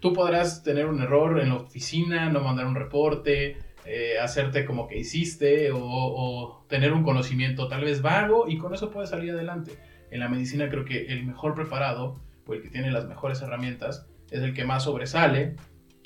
Tú 0.00 0.12
podrás 0.12 0.62
tener 0.62 0.86
un 0.86 1.02
error 1.02 1.40
en 1.40 1.48
la 1.48 1.56
oficina, 1.56 2.30
no 2.30 2.40
mandar 2.40 2.66
un 2.66 2.74
reporte, 2.74 3.56
eh, 3.84 4.18
hacerte 4.20 4.64
como 4.64 4.86
que 4.86 4.98
hiciste 4.98 5.70
o, 5.72 6.64
tener 6.68 6.92
un 6.92 7.02
conocimiento 7.02 7.68
tal 7.68 7.84
vez 7.84 8.02
vago 8.02 8.46
y 8.48 8.58
con 8.58 8.74
eso 8.74 8.90
puedes 8.90 9.10
salir 9.10 9.32
adelante. 9.32 9.72
En 10.10 10.20
la 10.20 10.28
medicina 10.28 10.68
creo 10.68 10.84
que 10.84 11.06
el 11.06 11.24
mejor 11.24 11.54
preparado 11.54 12.20
o 12.46 12.54
el 12.54 12.62
que 12.62 12.68
tiene 12.68 12.90
las 12.90 13.06
mejores 13.06 13.40
herramientas 13.40 14.06
es 14.30 14.42
el 14.42 14.54
que 14.54 14.64
más 14.64 14.84
sobresale 14.84 15.56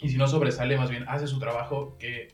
y 0.01 0.09
si 0.09 0.17
no 0.17 0.27
sobresale 0.27 0.77
más 0.77 0.91
bien 0.91 1.05
hace 1.09 1.27
su 1.27 1.39
trabajo 1.39 1.97
que 1.99 2.29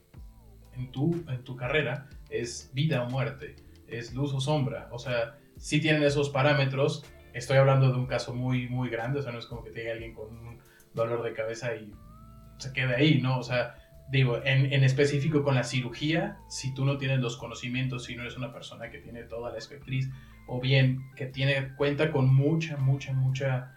en 0.74 0.90
tu, 0.90 1.24
en 1.28 1.42
tu 1.44 1.56
carrera 1.56 2.08
es 2.30 2.70
vida 2.74 3.02
o 3.02 3.10
muerte, 3.10 3.56
es 3.86 4.14
luz 4.14 4.32
o 4.34 4.40
sombra. 4.40 4.88
O 4.92 4.98
sea, 4.98 5.38
si 5.56 5.80
tienen 5.80 6.02
esos 6.02 6.30
parámetros, 6.30 7.04
estoy 7.32 7.56
hablando 7.56 7.90
de 7.90 7.98
un 7.98 8.06
caso 8.06 8.34
muy, 8.34 8.68
muy 8.68 8.90
grande, 8.90 9.20
o 9.20 9.22
sea, 9.22 9.32
no 9.32 9.38
es 9.38 9.46
como 9.46 9.64
que 9.64 9.70
tenga 9.70 9.92
alguien 9.92 10.14
con 10.14 10.28
un 10.28 10.58
dolor 10.94 11.22
de 11.22 11.32
cabeza 11.32 11.74
y 11.74 11.92
se 12.58 12.72
quede 12.72 12.94
ahí, 12.94 13.20
¿no? 13.20 13.38
O 13.38 13.42
sea, 13.42 13.74
digo, 14.10 14.40
en, 14.44 14.72
en, 14.72 14.84
específico 14.84 15.42
con 15.42 15.54
la 15.54 15.64
cirugía, 15.64 16.38
si 16.48 16.74
tú 16.74 16.84
no 16.84 16.98
tienes 16.98 17.20
los 17.20 17.36
conocimientos, 17.36 18.04
si 18.04 18.16
no 18.16 18.22
eres 18.22 18.36
una 18.36 18.52
persona 18.52 18.90
que 18.90 18.98
tiene 18.98 19.22
toda 19.24 19.50
la 19.50 19.58
espectriz, 19.58 20.08
o 20.46 20.60
bien 20.60 21.10
que 21.14 21.26
tiene, 21.26 21.74
cuenta 21.76 22.10
con 22.10 22.34
mucha, 22.34 22.76
mucha, 22.76 23.12
mucha, 23.12 23.74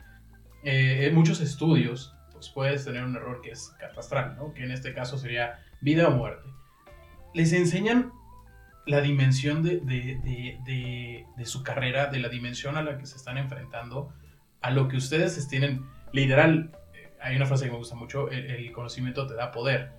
eh, 0.63 1.11
muchos 1.13 1.41
estudios, 1.41 2.15
pues 2.31 2.49
puedes 2.49 2.85
tener 2.85 3.03
un 3.03 3.15
error 3.15 3.41
que 3.41 3.51
es 3.51 3.73
catastral, 3.79 4.35
¿no? 4.37 4.53
Que 4.53 4.63
en 4.63 4.71
este 4.71 4.93
caso 4.93 5.17
sería 5.17 5.59
vida 5.81 6.07
o 6.07 6.11
muerte 6.11 6.51
les 7.33 7.53
enseñan 7.53 8.11
la 8.85 9.01
dimensión 9.01 9.63
de, 9.63 9.85
su 11.45 11.63
carrera, 11.63 12.07
de 12.07 12.19
la 12.19 12.29
dimensión 12.29 12.77
a 12.77 12.83
la 12.83 12.97
que 12.97 13.05
se 13.05 13.15
están 13.15 13.37
enfrentando, 13.37 14.13
a 14.61 14.71
lo 14.71 14.87
que 14.87 14.97
ustedes 14.97 15.47
tienen, 15.47 15.85
literal, 16.11 16.71
eh, 16.93 17.11
hay 17.21 17.35
una 17.35 17.45
frase 17.45 17.65
que 17.65 17.71
me 17.71 17.77
gusta 17.77 17.95
mucho, 17.95 18.29
el, 18.29 18.71
conocimiento 18.71 19.27
te 19.27 19.35
da 19.35 19.51
poder. 19.51 19.91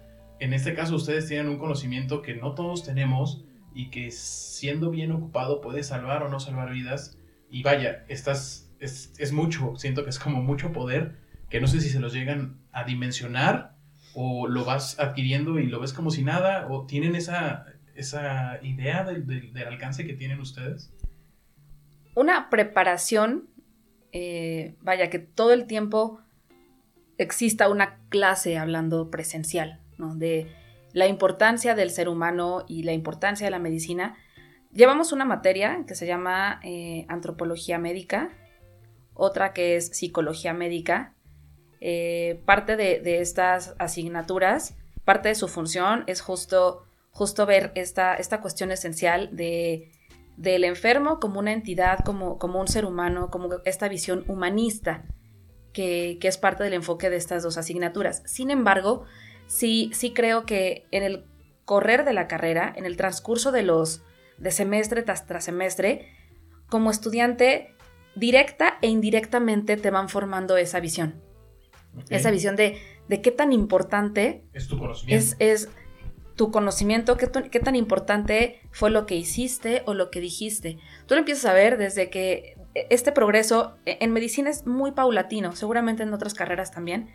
En 0.42 0.52
este 0.52 0.74
caso 0.74 0.96
ustedes 0.96 1.28
tienen 1.28 1.48
un 1.48 1.56
conocimiento 1.56 2.20
que 2.20 2.34
no 2.34 2.56
todos 2.56 2.82
tenemos 2.82 3.44
y 3.76 3.90
que 3.90 4.10
siendo 4.10 4.90
bien 4.90 5.12
ocupado 5.12 5.60
puede 5.60 5.84
salvar 5.84 6.24
o 6.24 6.28
no 6.28 6.40
salvar 6.40 6.72
vidas. 6.72 7.16
Y 7.48 7.62
vaya, 7.62 8.04
estás, 8.08 8.68
es, 8.80 9.32
mucho, 9.32 9.76
siento 9.76 10.02
que 10.02 10.10
es 10.10 10.18
como 10.18 10.42
mucho 10.42 10.72
poder, 10.72 11.16
que 11.48 11.60
no 11.60 11.68
sé 11.68 11.80
si 11.80 11.90
se 11.90 12.00
los 12.00 12.12
llegan 12.12 12.58
a 12.72 12.82
dimensionar 12.82 13.76
o 14.14 14.48
lo 14.48 14.64
vas 14.64 14.98
adquiriendo 14.98 15.60
y 15.60 15.68
lo 15.68 15.78
ves 15.78 15.92
como 15.92 16.10
si 16.10 16.24
nada, 16.24 16.66
o 16.68 16.86
tienen 16.86 17.14
esa, 17.14 17.66
esa 17.94 18.58
idea 18.64 19.04
del, 19.04 19.56
alcance 19.64 20.04
que 20.04 20.14
tienen 20.14 20.40
ustedes? 20.40 20.92
Una 22.16 22.50
preparación, 22.50 23.48
eh, 24.10 24.74
vaya, 24.80 25.08
que 25.08 25.20
todo 25.20 25.52
el 25.52 25.68
tiempo 25.68 26.18
exista 27.16 27.68
una 27.68 28.00
clase 28.08 28.58
hablando 28.58 29.08
presencial, 29.08 29.81
De 30.14 30.52
la 30.92 31.06
importancia 31.06 31.74
del 31.74 31.90
ser 31.90 32.08
humano 32.08 32.64
y 32.68 32.82
la 32.82 32.92
importancia 32.92 33.46
de 33.46 33.50
la 33.50 33.58
medicina. 33.58 34.16
Llevamos 34.72 35.12
una 35.12 35.24
materia 35.24 35.84
que 35.86 35.94
se 35.94 36.06
llama 36.06 36.60
eh, 36.62 37.06
antropología 37.08 37.78
médica, 37.78 38.30
otra 39.14 39.52
que 39.52 39.76
es 39.76 39.88
psicología 39.88 40.54
médica, 40.54 41.14
eh, 41.80 42.40
parte 42.44 42.76
de, 42.76 43.20
estas 43.20 43.74
asignaturas, 43.78 44.76
parte 45.04 45.28
de 45.28 45.34
su 45.34 45.48
función 45.48 46.04
es 46.06 46.20
justo, 46.20 46.84
justo 47.10 47.44
ver 47.44 47.72
esta, 47.74 48.14
esta 48.14 48.40
cuestión 48.40 48.70
esencial 48.70 49.30
de, 49.32 49.90
del 50.36 50.64
enfermo 50.64 51.18
como 51.18 51.40
una 51.40 51.52
entidad, 51.52 51.98
como, 52.04 52.38
como 52.38 52.60
un 52.60 52.68
ser 52.68 52.84
humano, 52.84 53.30
como 53.30 53.48
esta 53.64 53.88
visión 53.88 54.24
humanista, 54.28 55.04
que, 55.72 56.18
es 56.22 56.38
parte 56.38 56.64
del 56.64 56.74
enfoque 56.74 57.10
de 57.10 57.16
estas 57.16 57.42
dos 57.42 57.58
asignaturas. 57.58 58.22
Sin 58.26 58.50
embargo, 58.50 59.04
sí, 59.46 59.90
sí 59.94 60.12
creo 60.12 60.46
que 60.46 60.86
en 60.90 61.02
el 61.02 61.24
correr 61.64 62.04
de 62.04 62.12
la 62.12 62.28
carrera, 62.28 62.72
en 62.76 62.86
el 62.86 62.96
transcurso 62.96 63.52
de 63.52 63.62
los 63.62 64.02
de 64.38 64.50
semestre 64.50 65.02
tras, 65.02 65.26
tras 65.26 65.44
semestre, 65.44 66.08
como 66.68 66.90
estudiante, 66.90 67.74
directa 68.14 68.78
e 68.82 68.88
indirectamente 68.88 69.76
te 69.76 69.90
van 69.90 70.08
formando 70.08 70.56
esa 70.56 70.80
visión. 70.80 71.20
Esa 72.08 72.30
visión 72.30 72.56
de, 72.56 72.78
qué 73.08 73.30
tan 73.30 73.52
importante 73.52 74.44
es 74.52 74.68
tu 74.68 74.78
conocimiento. 74.78 75.36
Es, 75.38 75.68
tu 76.34 76.50
conocimiento, 76.50 77.18
qué, 77.18 77.30
qué, 77.50 77.60
tan 77.60 77.76
importante 77.76 78.62
fue 78.70 78.88
lo 78.88 79.04
que 79.04 79.14
hiciste 79.14 79.82
o 79.84 79.92
lo 79.92 80.10
que 80.10 80.20
dijiste. 80.20 80.78
Tú 81.06 81.14
lo 81.14 81.18
empiezas 81.20 81.44
a 81.44 81.52
ver 81.52 81.76
desde 81.76 82.08
que 82.08 82.56
este 82.74 83.12
progreso 83.12 83.76
e, 83.84 83.98
en 84.00 84.12
medicina 84.12 84.48
es 84.48 84.66
muy 84.66 84.92
paulatino, 84.92 85.52
seguramente 85.52 86.02
en 86.02 86.14
otras 86.14 86.32
carreras 86.32 86.70
también, 86.70 87.10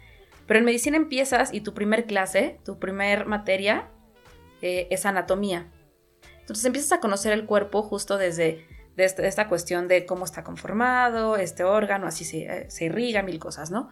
pero 0.47 0.59
en 0.59 0.65
medicina 0.65 0.97
empiezas 0.97 1.53
y 1.53 1.61
tu 1.61 1.73
primer 1.73 2.05
clase, 2.05 2.59
tu 2.63 2.79
primer 2.79 3.25
materia 3.25 3.89
eh, 4.61 4.87
es 4.89 5.05
anatomía. 5.05 5.69
Entonces 6.39 6.65
empiezas 6.65 6.93
a 6.93 6.99
conocer 7.01 7.33
el 7.33 7.45
cuerpo 7.45 7.83
justo 7.83 8.17
desde 8.17 8.65
este, 8.95 9.27
esta 9.27 9.47
cuestión 9.47 9.87
de 9.87 10.05
cómo 10.05 10.25
está 10.25 10.43
conformado, 10.43 11.35
este 11.35 11.63
órgano, 11.63 12.07
así 12.07 12.25
se, 12.25 12.45
eh, 12.45 12.67
irriga, 12.79 13.21
mil 13.21 13.37
cosas, 13.37 13.69
¿no? 13.69 13.89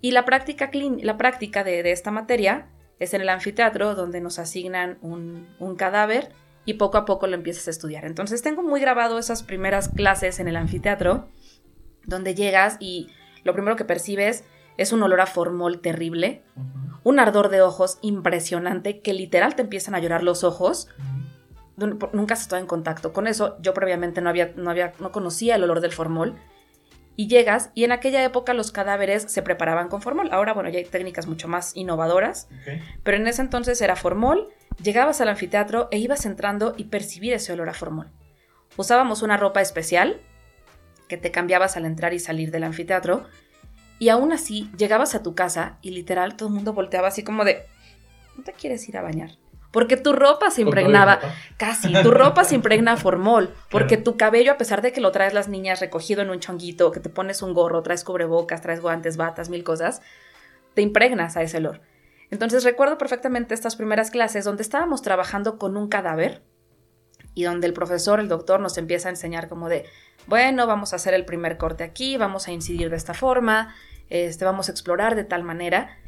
Y 0.00 0.12
la 0.12 0.24
práctica, 0.24 0.70
la 0.72 1.16
práctica 1.16 1.64
de, 1.64 1.90
esta 1.90 2.10
materia 2.10 2.68
es 2.98 3.12
en 3.12 3.20
el 3.20 3.28
anfiteatro 3.28 3.94
donde 3.94 4.20
nos 4.20 4.38
asignan 4.38 4.98
un, 5.02 5.76
cadáver 5.76 6.30
y 6.64 6.74
poco 6.74 6.96
a 6.96 7.04
poco 7.04 7.26
lo 7.26 7.34
empiezas 7.34 7.66
a 7.66 7.70
estudiar. 7.70 8.04
Entonces 8.04 8.40
tengo 8.42 8.62
muy 8.62 8.80
grabado 8.80 9.18
esas 9.18 9.42
primeras 9.42 9.88
clases 9.88 10.40
en 10.40 10.48
el 10.48 10.56
anfiteatro 10.56 11.28
donde 12.04 12.34
llegas 12.34 12.76
y 12.80 13.08
lo 13.44 13.52
primero 13.52 13.76
que 13.76 13.84
percibes 13.84 14.44
es 14.76 14.92
un 14.92 15.02
olor 15.02 15.20
a 15.20 15.26
formol 15.26 15.80
terrible, 15.80 16.42
un 17.02 17.20
ardor 17.20 17.48
de 17.48 17.62
ojos 17.62 17.98
impresionante 18.02 19.00
que 19.00 19.12
literal 19.12 19.54
te 19.54 19.62
empiezan 19.62 19.94
a 19.94 20.00
llorar 20.00 20.22
los 20.22 20.42
ojos. 20.42 20.88
Nunca 21.76 22.34
has 22.34 22.42
estado 22.42 22.60
en 22.60 22.66
contacto 22.66 23.12
con 23.12 23.26
eso. 23.26 23.56
Yo 23.60 23.74
previamente 23.74 24.20
no 24.20 24.30
había, 24.30 24.52
no 24.56 24.70
había, 24.70 24.92
no 25.00 25.12
conocía 25.12 25.56
el 25.56 25.64
olor 25.64 25.80
del 25.80 25.92
formol 25.92 26.36
y 27.16 27.28
llegas 27.28 27.70
y 27.74 27.84
en 27.84 27.92
aquella 27.92 28.24
época 28.24 28.54
los 28.54 28.72
cadáveres 28.72 29.24
se 29.24 29.42
preparaban 29.42 29.88
con 29.88 30.02
formol. 30.02 30.30
Ahora, 30.32 30.52
bueno, 30.52 30.68
ya 30.68 30.78
hay 30.78 30.84
técnicas 30.84 31.26
mucho 31.26 31.48
más 31.48 31.76
innovadoras, 31.76 32.48
pero 33.02 33.16
en 33.16 33.26
ese 33.26 33.42
entonces 33.42 33.80
era 33.80 33.96
formol, 33.96 34.48
llegabas 34.82 35.20
al 35.20 35.28
anfiteatro 35.28 35.88
e 35.90 35.98
ibas 35.98 36.26
entrando 36.26 36.74
y 36.76 36.84
percibir 36.84 37.32
ese 37.34 37.52
olor 37.52 37.68
a 37.68 37.74
formol. 37.74 38.10
Usábamos 38.76 39.22
una 39.22 39.36
ropa 39.36 39.60
especial 39.60 40.20
que 41.08 41.16
te 41.16 41.30
cambiabas 41.30 41.76
al 41.76 41.84
entrar 41.84 42.14
y 42.14 42.18
salir 42.18 42.50
del 42.50 42.64
anfiteatro 42.64 43.26
y 43.98 44.08
aún 44.08 44.32
así 44.32 44.70
llegabas 44.76 45.14
a 45.14 45.22
tu 45.22 45.34
casa 45.34 45.78
y 45.82 45.90
literal 45.90 46.36
todo 46.36 46.48
el 46.48 46.54
mundo 46.54 46.72
volteaba 46.72 47.08
así 47.08 47.22
como 47.22 47.44
de, 47.44 47.66
¿no 48.36 48.44
te 48.44 48.52
quieres 48.52 48.88
ir 48.88 48.96
a 48.96 49.02
bañar? 49.02 49.30
Porque 49.70 49.96
tu 49.96 50.12
ropa 50.12 50.52
se 50.52 50.62
impregnaba, 50.62 51.18
casi, 51.56 51.92
tu 52.02 52.12
ropa 52.12 52.44
se 52.44 52.54
impregna 52.54 52.96
formol, 52.96 53.52
porque 53.70 53.96
tu 53.96 54.16
cabello, 54.16 54.52
a 54.52 54.56
pesar 54.56 54.82
de 54.82 54.92
que 54.92 55.00
lo 55.00 55.10
traes 55.10 55.34
las 55.34 55.48
niñas 55.48 55.80
recogido 55.80 56.22
en 56.22 56.30
un 56.30 56.38
chonguito, 56.38 56.92
que 56.92 57.00
te 57.00 57.08
pones 57.08 57.42
un 57.42 57.54
gorro, 57.54 57.82
traes 57.82 58.04
cubrebocas, 58.04 58.62
traes 58.62 58.80
guantes, 58.80 59.16
batas, 59.16 59.48
mil 59.48 59.64
cosas, 59.64 60.00
te 60.74 60.82
impregnas 60.82 61.36
a 61.36 61.42
ese 61.42 61.56
olor. 61.56 61.80
Entonces 62.30 62.62
recuerdo 62.62 62.98
perfectamente 62.98 63.52
estas 63.52 63.74
primeras 63.74 64.10
clases 64.10 64.44
donde 64.44 64.62
estábamos 64.62 65.02
trabajando 65.02 65.58
con 65.58 65.76
un 65.76 65.88
cadáver 65.88 66.42
y 67.34 67.42
donde 67.42 67.66
el 67.66 67.72
profesor, 67.72 68.20
el 68.20 68.28
doctor 68.28 68.60
nos 68.60 68.78
empieza 68.78 69.08
a 69.08 69.10
enseñar 69.10 69.48
como 69.48 69.68
de, 69.68 69.86
bueno, 70.26 70.66
vamos 70.66 70.92
a 70.92 70.96
hacer 70.96 71.14
el 71.14 71.24
primer 71.24 71.58
corte 71.58 71.84
aquí, 71.84 72.16
vamos 72.16 72.48
a 72.48 72.52
incidir 72.52 72.90
de 72.90 72.96
esta 72.96 73.14
forma, 73.14 73.74
este, 74.08 74.44
vamos 74.44 74.68
a 74.68 74.72
explorar 74.72 75.14
de 75.14 75.24
tal 75.24 75.42
manera. 75.42 75.98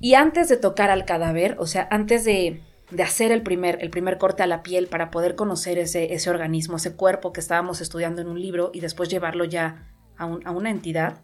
Y 0.00 0.14
antes 0.14 0.48
de 0.48 0.56
tocar 0.56 0.90
al 0.90 1.04
cadáver, 1.04 1.56
o 1.58 1.66
sea, 1.66 1.86
antes 1.90 2.24
de, 2.24 2.62
hacer 3.02 3.32
el 3.32 3.42
primer, 3.42 3.78
el 3.82 3.90
primer 3.90 4.18
corte 4.18 4.42
a 4.42 4.46
la 4.46 4.62
piel 4.62 4.86
para 4.86 5.10
poder 5.10 5.34
conocer 5.34 5.78
ese, 5.78 6.14
ese 6.14 6.30
organismo, 6.30 6.76
ese 6.76 6.96
cuerpo 6.96 7.32
que 7.32 7.40
estábamos 7.40 7.80
estudiando 7.80 8.22
en 8.22 8.28
un 8.28 8.40
libro 8.40 8.70
y 8.72 8.80
después 8.80 9.08
llevarlo 9.08 9.44
ya 9.44 9.86
a, 10.16 10.26
una 10.26 10.70
entidad, 10.70 11.22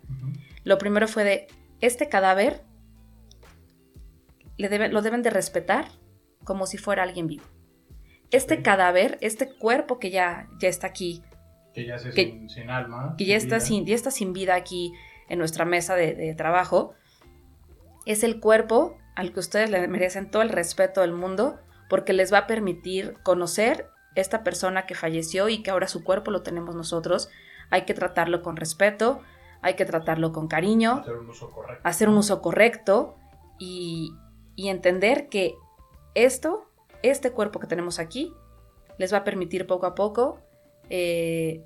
lo 0.65 0.79
primero 0.79 1.07
fue 1.07 1.25
de, 1.25 1.47
este 1.81 2.09
cadáver 2.09 2.63
le 4.57 4.89
lo 4.89 5.03
deben 5.03 5.23
de 5.23 5.29
respetar 5.29 5.89
como 6.45 6.67
si 6.67 6.79
fuera 6.79 7.03
alguien 7.03 7.27
vivo. 7.27 7.45
Este 8.31 8.63
cadáver, 8.63 9.19
este 9.21 9.53
cuerpo 9.53 9.99
que 9.99 10.11
ya, 10.11 10.49
ya 10.59 10.69
está 10.69 10.87
aquí, 10.87 11.23
que 11.77 11.87
ya 11.87 11.99
sin, 11.99 12.71
alma, 12.71 13.15
que 13.19 13.27
ya 13.27 13.37
está 13.37 13.61
sin, 13.61 13.87
ya 13.87 13.95
está 13.95 14.11
sin 14.11 14.33
vida 14.33 14.55
aquí 14.55 14.93
en 15.29 15.39
nuestra 15.39 15.65
mesa 15.65 15.95
de 15.95 16.35
trabajo, 16.35 16.95
es 18.07 18.25
el 18.25 18.41
cuerpo 18.41 18.97
al 19.15 19.33
que 19.33 19.41
ustedes 19.41 19.69
le 19.71 19.87
merecen 19.89 20.31
todo 20.31 20.43
el 20.43 20.49
respeto 20.49 21.01
del 21.03 21.13
mundo 21.13 21.59
porque 21.89 22.13
les 22.13 22.33
va 22.33 22.39
a 22.39 22.47
permitir 22.47 23.17
conocer 23.23 23.89
esta 24.15 24.43
persona 24.43 24.87
que 24.87 24.95
falleció 24.95 25.49
y 25.49 25.63
que 25.63 25.71
ahora 25.71 25.89
su 25.89 26.05
cuerpo 26.05 26.31
lo 26.31 26.43
tenemos 26.43 26.75
nosotros. 26.75 27.29
Hay 27.71 27.83
que 27.83 27.95
tratarlo 27.95 28.43
con 28.43 28.57
respeto, 28.57 29.21
hay 29.61 29.75
que 29.75 29.85
tratarlo 29.85 30.33
con 30.33 30.49
cariño, 30.49 31.01
hacer 31.01 31.17
un 31.17 31.29
uso 31.29 31.51
correcto, 31.51 31.89
hacer 31.89 32.09
un 32.09 32.17
uso 32.17 32.41
correcto 32.41 33.17
y, 33.59 34.13
y 34.55 34.69
entender 34.69 35.29
que 35.29 35.55
esto, 36.15 36.71
este 37.03 37.33
cuerpo 37.33 37.61
que 37.61 37.67
tenemos 37.67 37.99
aquí, 37.99 38.33
les 38.99 39.13
va 39.13 39.19
a 39.19 39.25
permitir 39.25 39.67
poco 39.67 39.87
a 39.87 39.95
poco 39.95 40.41
eh, 40.91 41.63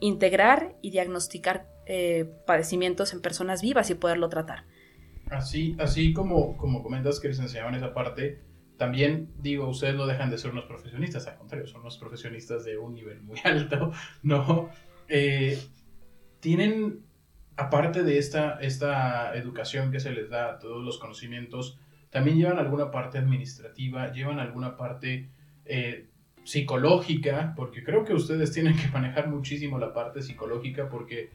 integrar 0.00 0.76
y 0.82 0.90
diagnosticar 0.90 1.68
eh, 1.86 2.30
padecimientos 2.46 3.12
en 3.12 3.22
personas 3.22 3.62
vivas 3.62 3.90
y 3.90 3.94
poderlo 3.94 4.28
tratar. 4.28 4.64
Así, 5.30 5.76
así 5.78 6.12
como, 6.12 6.56
como 6.56 6.82
comentas 6.82 7.20
que 7.20 7.28
les 7.28 7.38
enseñaban 7.38 7.74
esa 7.74 7.94
parte, 7.94 8.42
también 8.76 9.30
digo, 9.38 9.68
ustedes 9.68 9.94
no 9.94 10.06
dejan 10.06 10.30
de 10.30 10.38
ser 10.38 10.52
unos 10.52 10.64
profesionistas, 10.64 11.26
al 11.26 11.36
contrario, 11.36 11.66
son 11.66 11.82
unos 11.82 11.98
profesionistas 11.98 12.64
de 12.64 12.78
un 12.78 12.94
nivel 12.94 13.22
muy 13.22 13.38
alto, 13.44 13.92
¿no? 14.22 14.70
Eh, 15.08 15.58
tienen, 16.40 17.00
aparte 17.56 18.04
de 18.04 18.18
esta, 18.18 18.58
esta 18.60 19.34
educación 19.34 19.90
que 19.90 20.00
se 20.00 20.12
les 20.12 20.30
da, 20.30 20.58
todos 20.58 20.84
los 20.84 20.98
conocimientos, 20.98 21.78
también 22.10 22.38
llevan 22.38 22.58
alguna 22.58 22.90
parte 22.90 23.18
administrativa, 23.18 24.12
llevan 24.12 24.38
alguna 24.38 24.76
parte 24.76 25.30
eh, 25.64 26.07
psicológica, 26.48 27.52
porque 27.54 27.84
creo 27.84 28.06
que 28.06 28.14
ustedes 28.14 28.52
tienen 28.52 28.74
que 28.74 28.88
manejar 28.88 29.28
muchísimo 29.28 29.78
la 29.78 29.92
parte 29.92 30.22
psicológica, 30.22 30.88
porque 30.88 31.28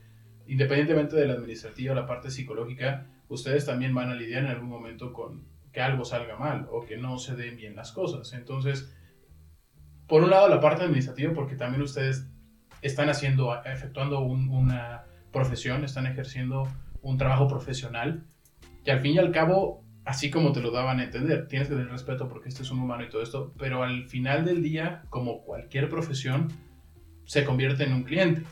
independientemente 0.47 1.15
de 1.15 1.27
la 1.27 1.33
administrativa, 1.35 1.93
la 1.93 2.07
parte 2.07 2.31
psicológica, 2.31 3.05
ustedes 3.29 3.63
también 3.63 3.93
van 3.93 4.09
a 4.09 4.15
lidiar 4.15 4.45
en 4.45 4.49
algún 4.49 4.69
momento 4.69 5.13
con 5.13 5.43
que 5.71 5.81
algo 5.81 6.03
salga 6.03 6.35
mal 6.35 6.67
o 6.71 6.83
que 6.83 6.97
no 6.97 7.19
se 7.19 7.35
den 7.35 7.57
bien 7.57 7.75
las 7.75 7.91
cosas. 7.91 8.33
Entonces, 8.33 8.91
por 10.07 10.23
un 10.23 10.31
lado 10.31 10.49
la 10.49 10.59
parte 10.59 10.83
administrativa, 10.83 11.31
porque 11.31 11.57
también 11.57 11.83
ustedes 11.83 12.27
están 12.81 13.07
haciendo, 13.09 13.53
efectuando 13.65 14.19
una 14.21 15.03
profesión, 15.31 15.83
están 15.83 16.07
ejerciendo 16.07 16.67
un 17.03 17.19
trabajo 17.19 17.47
profesional, 17.47 18.25
que 18.83 18.91
al 18.91 19.01
fin 19.01 19.13
y 19.13 19.19
al 19.19 19.31
cabo 19.31 19.82
así 20.05 20.29
como 20.29 20.51
te 20.51 20.61
lo 20.61 20.71
daban 20.71 20.99
a 20.99 21.05
entender, 21.05 21.47
tienes 21.47 21.69
que 21.69 21.75
tener 21.75 21.89
respeto 21.89 22.27
porque 22.27 22.49
este 22.49 22.63
es 22.63 22.71
un 22.71 22.79
humano 22.79 23.03
y 23.03 23.09
todo 23.09 23.21
esto, 23.21 23.53
pero 23.57 23.83
al 23.83 24.05
final 24.05 24.45
del 24.45 24.61
día, 24.61 25.03
como 25.09 25.43
cualquier 25.43 25.89
profesión, 25.89 26.49
se 27.25 27.45
convierte 27.45 27.83
en 27.83 27.93
un 27.93 28.03
cliente. 28.03 28.43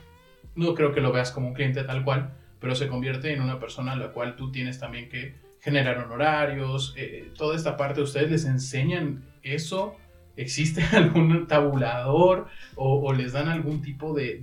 No 0.56 0.74
creo 0.74 0.94
que 0.94 1.02
lo 1.02 1.12
veas 1.12 1.32
como 1.32 1.48
un 1.48 1.54
cliente 1.54 1.84
tal 1.84 2.04
cual, 2.04 2.34
pero 2.60 2.76
se 2.76 2.88
convierte 2.88 3.34
en 3.34 3.42
una 3.42 3.60
persona 3.60 3.94
a 3.94 3.96
la 3.96 4.12
cual 4.12 4.36
tú 4.36 4.52
tienes 4.52 4.80
también 4.80 5.10
que 5.10 5.36
generar 5.60 5.98
honorarios, 5.98 6.94
eh, 6.98 7.32
toda 7.38 7.56
esta 7.56 7.78
parte, 7.78 8.02
¿ustedes 8.02 8.32
les 8.32 8.46
enseñan 8.46 9.26
eso? 9.44 9.98
¿Existe 10.38 10.84
algún 10.96 11.48
tabulador 11.48 12.48
o, 12.76 13.14
les 13.14 13.34
dan 13.34 13.50
algún 13.50 13.82
tipo 13.82 14.14
de, 14.14 14.40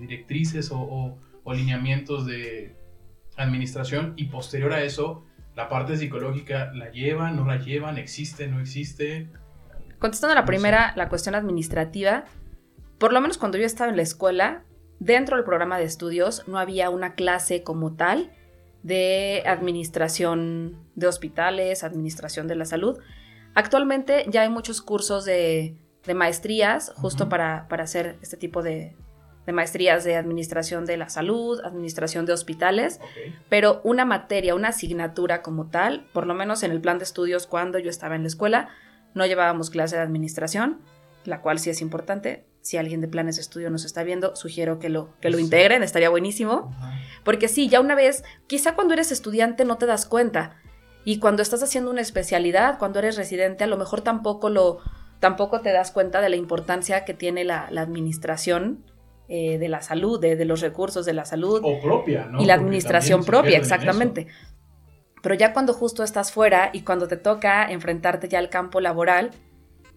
directrices 0.00 0.70
o, 0.70 1.18
o 1.42 1.54
lineamientos 1.54 2.24
de 2.24 2.76
administración? 3.36 4.14
Y 4.16 4.26
posterior 4.26 4.72
a 4.72 4.82
eso, 4.82 5.24
la 5.60 5.68
parte 5.68 5.94
psicológica, 5.94 6.72
¿la 6.72 6.90
llevan, 6.90 7.36
no 7.36 7.44
la 7.44 7.58
llevan? 7.58 7.98
¿Existe, 7.98 8.46
no 8.46 8.60
existe? 8.60 9.28
Contestando 9.98 10.32
a 10.32 10.40
la 10.40 10.46
primera, 10.46 10.94
la 10.96 11.10
cuestión 11.10 11.34
administrativa, 11.34 12.24
por 12.98 13.12
lo 13.12 13.20
menos 13.20 13.36
cuando 13.36 13.58
yo 13.58 13.66
estaba 13.66 13.90
en 13.90 13.96
la 13.96 14.02
escuela, 14.02 14.64
dentro 15.00 15.36
del 15.36 15.44
programa 15.44 15.76
de 15.76 15.84
estudios 15.84 16.48
no 16.48 16.58
había 16.58 16.88
una 16.88 17.14
clase 17.14 17.62
como 17.62 17.92
tal 17.92 18.32
de 18.82 19.42
administración 19.44 20.78
de 20.94 21.06
hospitales, 21.06 21.84
administración 21.84 22.48
de 22.48 22.54
la 22.54 22.64
salud. 22.64 22.98
Actualmente 23.54 24.24
ya 24.28 24.40
hay 24.40 24.48
muchos 24.48 24.80
cursos 24.80 25.26
de, 25.26 25.76
maestrías 26.14 26.90
justo 26.96 27.28
para, 27.28 27.68
para, 27.68 27.84
hacer 27.84 28.16
este 28.22 28.38
tipo 28.38 28.62
de, 28.62 28.96
de 29.46 29.52
maestrías 29.52 30.04
de 30.04 30.16
administración 30.16 30.84
de 30.84 30.96
la 30.96 31.08
salud, 31.08 31.60
administración 31.64 32.26
de 32.26 32.32
hospitales, 32.32 33.00
pero 33.48 33.80
una 33.84 34.04
materia, 34.04 34.54
una 34.54 34.68
asignatura 34.68 35.42
como 35.42 35.68
tal, 35.70 36.06
por 36.12 36.26
lo 36.26 36.34
menos 36.34 36.62
en 36.62 36.72
el 36.72 36.80
plan 36.80 36.98
de 36.98 37.04
estudios 37.04 37.46
cuando 37.46 37.78
yo 37.78 37.90
estaba 37.90 38.16
en 38.16 38.22
la 38.22 38.28
escuela, 38.28 38.68
no 39.14 39.26
llevábamos 39.26 39.70
clase 39.70 39.96
de 39.96 40.02
administración, 40.02 40.80
la 41.24 41.40
cual 41.40 41.58
sí 41.58 41.70
es 41.70 41.80
importante. 41.80 42.46
Si 42.62 42.76
alguien 42.76 43.00
de 43.00 43.08
planes 43.08 43.36
de 43.36 43.42
estudio 43.42 43.70
nos 43.70 43.84
está 43.84 44.02
viendo, 44.02 44.36
sugiero 44.36 44.78
que 44.78 44.90
lo, 44.90 45.16
que 45.20 45.30
lo 45.30 45.38
integren, 45.38 45.82
estaría 45.82 46.10
buenísimo. 46.10 46.74
Porque 47.24 47.48
sí, 47.48 47.68
ya 47.68 47.80
una 47.80 47.94
vez, 47.94 48.22
quizá 48.46 48.74
cuando 48.74 48.94
eres 48.94 49.10
estudiante 49.12 49.64
no 49.64 49.78
te 49.78 49.86
das 49.86 50.06
cuenta. 50.06 50.56
Y 51.04 51.18
cuando 51.18 51.42
estás 51.42 51.62
haciendo 51.62 51.90
una 51.90 52.02
especialidad, 52.02 52.78
cuando 52.78 52.98
eres 52.98 53.16
residente, 53.16 53.64
a 53.64 53.66
lo 53.66 53.78
mejor 53.78 54.02
tampoco 54.02 54.50
lo, 54.50 54.78
tampoco 55.18 55.60
te 55.60 55.72
das 55.72 55.90
cuenta 55.90 56.20
de 56.20 56.28
la 56.28 56.36
importancia 56.36 57.04
que 57.04 57.14
tiene 57.14 57.44
la, 57.44 57.68
la 57.70 57.80
administración 57.80 58.84
eh, 59.32 59.58
de 59.58 59.68
la 59.68 59.80
salud, 59.80 60.20
de, 60.20 60.44
los 60.44 60.60
recursos 60.60 61.06
de 61.06 61.12
la 61.12 61.24
salud. 61.24 61.60
O 61.62 61.80
propia, 61.80 62.24
¿no? 62.24 62.42
Y 62.42 62.46
la 62.46 62.54
administración 62.54 63.24
propia, 63.24 63.58
exactamente. 63.58 64.26
Pero 65.22 65.36
ya 65.36 65.52
cuando 65.52 65.72
justo 65.72 66.02
estás 66.02 66.32
fuera 66.32 66.70
y 66.72 66.80
cuando 66.80 67.06
te 67.06 67.16
toca 67.16 67.70
enfrentarte 67.70 68.28
ya 68.28 68.40
al 68.40 68.48
campo 68.48 68.80
laboral 68.80 69.30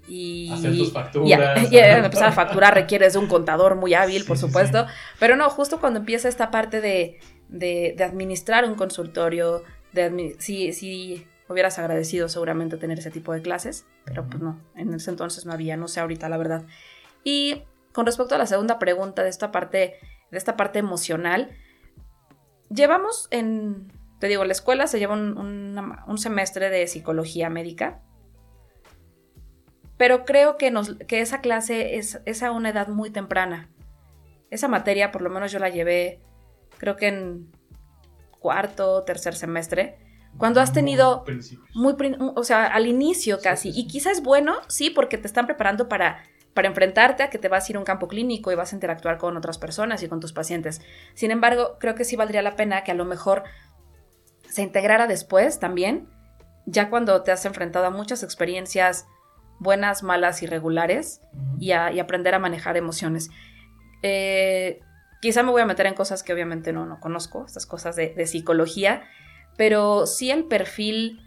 y, 0.07 0.51
Hacer 0.51 0.77
tus 0.77 0.93
facturas. 0.93 1.71
y, 1.71 1.77
empezar 1.77 2.27
a 2.27 2.31
facturar 2.31 2.75
requieres 2.75 3.13
de 3.13 3.19
un 3.19 3.27
contador 3.27 3.75
muy 3.75 3.95
hábil, 3.95 4.23
por 4.23 4.37
supuesto. 4.37 4.85
Pero 5.19 5.35
no, 5.35 5.49
justo 5.49 5.79
cuando 5.79 6.01
empieza 6.01 6.29
esta 6.29 6.51
parte 6.51 6.79
de, 6.79 7.19
de, 7.49 7.95
administrar 8.03 8.65
un 8.65 8.75
consultorio, 8.75 9.63
de 9.93 10.35
si, 10.37 10.73
si 10.73 11.25
hubieras 11.49 11.79
agradecido 11.79 12.29
seguramente 12.29 12.77
tener 12.77 12.99
ese 12.99 13.09
tipo 13.09 13.33
de 13.33 13.41
clases, 13.41 13.87
pero 14.05 14.27
pues 14.27 14.43
no, 14.43 14.59
en 14.75 14.93
ese 14.93 15.09
entonces 15.09 15.47
no 15.47 15.53
había, 15.53 15.75
no 15.75 15.87
sé 15.87 16.01
ahorita 16.01 16.29
la 16.29 16.37
verdad. 16.37 16.65
Y 17.23 17.63
con 17.93 18.05
respecto 18.05 18.35
a 18.35 18.37
la 18.37 18.47
segunda 18.47 18.79
pregunta 18.79 19.23
de 19.23 19.29
esta 19.29 19.51
parte, 19.51 19.95
de 20.31 20.37
esta 20.37 20.57
parte 20.57 20.79
emocional, 20.79 21.51
llevamos 22.69 23.27
en, 23.31 23.91
te 24.19 24.27
digo, 24.27 24.43
la 24.45 24.51
escuela 24.51 24.87
se 24.87 24.99
lleva 24.99 25.13
un, 25.13 26.17
semestre 26.17 26.69
de 26.69 26.87
psicología 26.87 27.49
médica, 27.49 28.01
pero 29.97 30.25
creo 30.25 30.57
que, 30.57 30.71
nos, 30.71 30.95
que 31.07 31.21
esa 31.21 31.41
clase 31.41 31.97
es, 31.97 32.19
es, 32.25 32.43
a 32.43 32.51
una 32.51 32.69
edad 32.69 32.87
muy 32.87 33.11
temprana. 33.11 33.69
Esa 34.49 34.67
materia, 34.67 35.11
por 35.11 35.21
lo 35.21 35.29
menos 35.29 35.51
yo 35.51 35.59
la 35.59 35.69
llevé, 35.69 36.21
creo 36.77 36.95
que 36.95 37.07
en 37.07 37.51
cuarto, 38.39 39.03
tercer 39.03 39.35
semestre, 39.35 39.97
cuando 40.37 40.61
has 40.61 40.73
tenido 40.73 41.23
muy, 41.75 41.95
o 42.35 42.43
sea, 42.43 42.65
al 42.65 42.87
inicio 42.87 43.39
casi, 43.41 43.69
y 43.69 43.87
quizás 43.87 44.17
es 44.17 44.23
bueno, 44.23 44.55
sí, 44.67 44.89
porque 44.89 45.17
te 45.17 45.27
están 45.27 45.45
preparando 45.45 45.87
para 45.87 46.23
para 46.53 46.67
enfrentarte 46.67 47.23
a 47.23 47.29
que 47.29 47.37
te 47.37 47.49
vas 47.49 47.67
a 47.67 47.71
ir 47.71 47.75
a 47.77 47.79
un 47.79 47.85
campo 47.85 48.07
clínico 48.07 48.51
y 48.51 48.55
vas 48.55 48.73
a 48.73 48.75
interactuar 48.75 49.17
con 49.17 49.35
otras 49.37 49.57
personas 49.57 50.03
y 50.03 50.07
con 50.07 50.19
tus 50.19 50.33
pacientes. 50.33 50.81
Sin 51.15 51.31
embargo, 51.31 51.77
creo 51.79 51.95
que 51.95 52.05
sí 52.05 52.15
valdría 52.15 52.41
la 52.41 52.55
pena 52.55 52.83
que 52.83 52.91
a 52.91 52.95
lo 52.95 53.05
mejor 53.05 53.43
se 54.47 54.61
integrara 54.61 55.07
después 55.07 55.59
también, 55.59 56.07
ya 56.65 56.89
cuando 56.89 57.23
te 57.23 57.31
has 57.31 57.45
enfrentado 57.45 57.85
a 57.87 57.89
muchas 57.89 58.23
experiencias 58.23 59.07
buenas, 59.59 60.03
malas 60.03 60.43
y 60.43 60.47
regulares 60.47 61.21
y, 61.59 61.71
a, 61.71 61.87
aprender 61.87 62.35
a 62.35 62.39
manejar 62.39 62.77
emociones. 62.77 63.31
Eh, 64.03 64.79
quizá 65.21 65.41
me 65.41 65.51
voy 65.51 65.61
a 65.61 65.65
meter 65.65 65.87
en 65.87 65.95
cosas 65.95 66.21
que 66.21 66.33
obviamente 66.33 66.71
no, 66.71 66.85
no 66.85 66.99
conozco, 66.99 67.45
estas 67.45 67.65
cosas 67.65 67.95
de, 67.95 68.13
de 68.13 68.27
psicología, 68.27 69.03
pero 69.57 70.05
sí 70.05 70.29
el 70.29 70.45
perfil, 70.45 71.19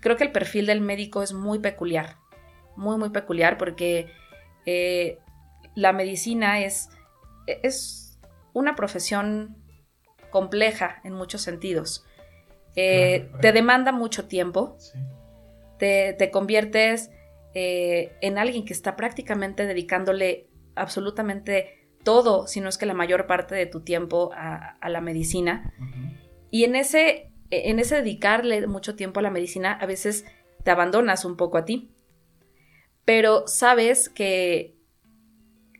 creo 0.00 0.16
que 0.16 0.24
el 0.24 0.32
perfil 0.32 0.66
del 0.66 0.80
médico 0.80 1.22
es 1.22 1.32
muy 1.32 1.60
peculiar, 1.60 2.16
muy, 2.76 2.96
muy 2.96 3.10
peculiar 3.10 3.56
porque 3.58 4.10
eh, 4.66 5.18
la 5.74 5.92
medicina 5.92 6.60
es, 6.60 6.88
es 7.46 8.18
una 8.52 8.74
profesión 8.74 9.56
compleja 10.30 11.00
en 11.04 11.12
muchos 11.12 11.42
sentidos. 11.42 12.04
Eh, 12.76 13.30
te 13.40 13.52
demanda 13.52 13.92
mucho 13.92 14.26
tiempo, 14.26 14.76
te, 15.78 16.30
conviertes 16.32 17.10
eh, 17.54 18.16
en 18.20 18.38
alguien 18.38 18.64
que 18.64 18.72
está 18.72 18.96
prácticamente 18.96 19.64
dedicándole 19.66 20.48
absolutamente 20.74 21.86
todo, 22.02 22.48
si 22.48 22.60
no 22.60 22.68
es 22.68 22.78
que 22.78 22.86
la 22.86 22.94
mayor 22.94 23.26
parte 23.26 23.54
de 23.54 23.66
tu 23.66 23.82
tiempo 23.82 24.32
a, 24.34 24.76
la 24.88 25.00
medicina. 25.00 25.72
Y 26.50 26.64
en 26.64 26.74
ese, 26.74 27.30
en 27.50 27.78
ese 27.78 27.96
dedicarle 27.96 28.66
mucho 28.66 28.96
tiempo 28.96 29.20
a 29.20 29.22
la 29.22 29.30
medicina, 29.30 29.72
a 29.72 29.86
veces 29.86 30.24
te 30.64 30.70
abandonas 30.70 31.24
un 31.24 31.36
poco 31.36 31.58
a 31.58 31.64
ti 31.64 31.93
pero 33.04 33.46
sabes 33.46 34.08
que, 34.08 34.76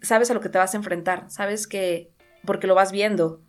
sabes 0.03 0.31
a 0.31 0.35
lo 0.35 0.41
que 0.41 0.49
te 0.49 0.59
vas 0.59 0.75
a 0.75 0.77
enfrentar, 0.77 1.31
sabes 1.31 1.67
que, 1.67 2.13
porque 2.45 2.67
lo 2.67 2.75
vas 2.75 2.93
viendo 2.93 3.43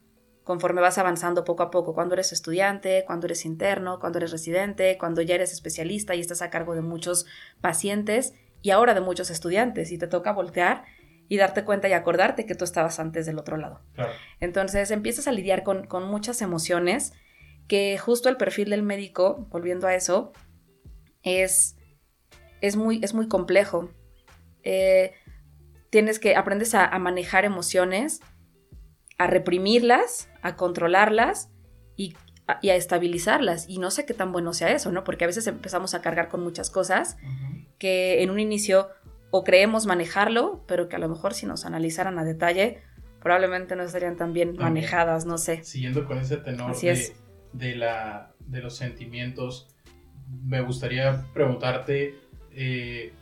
conforme 0.43 0.79
vas 0.79 0.99
avanzando 0.99 1.43
poco 1.43 1.63
a 1.63 1.71
poco, 1.71 1.95
cuando 1.95 2.13
eres 2.13 2.31
estudiante, 2.31 3.03
cuando 3.05 3.25
eres 3.25 3.45
interno, 3.45 3.99
cuando 3.99 4.19
eres 4.19 4.31
residente, 4.31 4.95
cuando 4.99 5.23
ya 5.23 5.35
eres 5.35 5.51
especialista 5.51 6.13
y 6.13 6.21
estás 6.21 6.43
a 6.43 6.51
cargo 6.51 6.75
de 6.75 6.81
muchos 6.81 7.25
pacientes 7.61 8.33
y 8.61 8.69
ahora 8.69 8.93
de 8.93 9.01
muchos 9.01 9.31
estudiantes 9.31 9.91
y 9.91 9.97
te 9.97 10.07
toca 10.07 10.31
voltear 10.31 10.85
y 11.27 11.37
darte 11.37 11.65
cuenta 11.65 11.89
y 11.89 11.93
acordarte 11.93 12.45
que 12.45 12.53
tú 12.53 12.63
estabas 12.63 12.99
antes 12.99 13.25
del 13.25 13.39
otro 13.39 13.57
lado. 13.57 13.81
Entonces 14.39 14.91
empiezas 14.91 15.27
a 15.27 15.31
lidiar 15.31 15.63
con, 15.63 15.87
con 15.87 16.03
muchas 16.03 16.41
emociones 16.43 17.13
que 17.67 17.97
justo 17.97 18.29
el 18.29 18.37
perfil 18.37 18.69
del 18.69 18.83
médico, 18.83 19.47
volviendo 19.49 19.87
a 19.87 19.95
eso, 19.95 20.31
es, 21.23 21.74
es, 22.61 22.75
muy, 22.75 22.99
es 23.03 23.13
muy 23.13 23.27
complejo. 23.27 23.89
Eh, 24.63 25.13
tienes 25.89 26.19
que, 26.19 26.35
aprendes 26.35 26.75
a, 26.75 26.97
manejar 26.99 27.45
emociones, 27.45 28.21
a 29.17 29.27
reprimirlas, 29.27 30.29
a 30.41 30.55
controlarlas 30.55 31.51
y 31.95 32.15
a, 32.47 32.75
estabilizarlas. 32.75 33.69
Y 33.69 33.77
no 33.77 33.91
sé 33.91 34.05
qué 34.05 34.13
tan 34.13 34.31
bueno 34.31 34.53
sea 34.53 34.71
eso, 34.71 34.91
¿no? 34.91 35.03
Porque 35.03 35.23
a 35.23 35.27
veces 35.27 35.47
empezamos 35.47 35.93
a 35.93 36.01
cargar 36.01 36.29
con 36.29 36.43
muchas 36.43 36.69
cosas 36.69 37.17
que 37.79 38.23
en 38.23 38.29
un 38.29 38.39
inicio 38.39 38.89
o 39.31 39.43
creemos 39.43 39.85
manejarlo, 39.85 40.63
pero 40.67 40.87
que 40.87 40.95
a 40.95 40.99
lo 40.99 41.09
mejor 41.09 41.33
si 41.33 41.45
nos 41.45 41.65
analizaran 41.65 42.19
a 42.19 42.23
detalle, 42.23 42.81
probablemente 43.21 43.75
no 43.75 43.83
estarían 43.83 44.17
tan 44.17 44.33
bien 44.33 44.55
manejadas, 44.55 45.25
no 45.25 45.37
sé. 45.37 45.63
Siguiendo 45.63 46.05
con 46.05 46.19
ese 46.19 46.37
tenor 46.37 46.79
de, 46.79 47.15
de, 47.53 47.75
la, 47.75 48.33
de 48.39 48.61
los 48.61 48.75
sentimientos, 48.75 49.75
me 50.43 50.61
gustaría 50.61 51.25
preguntarte 51.33 52.15
eh, 52.55 53.13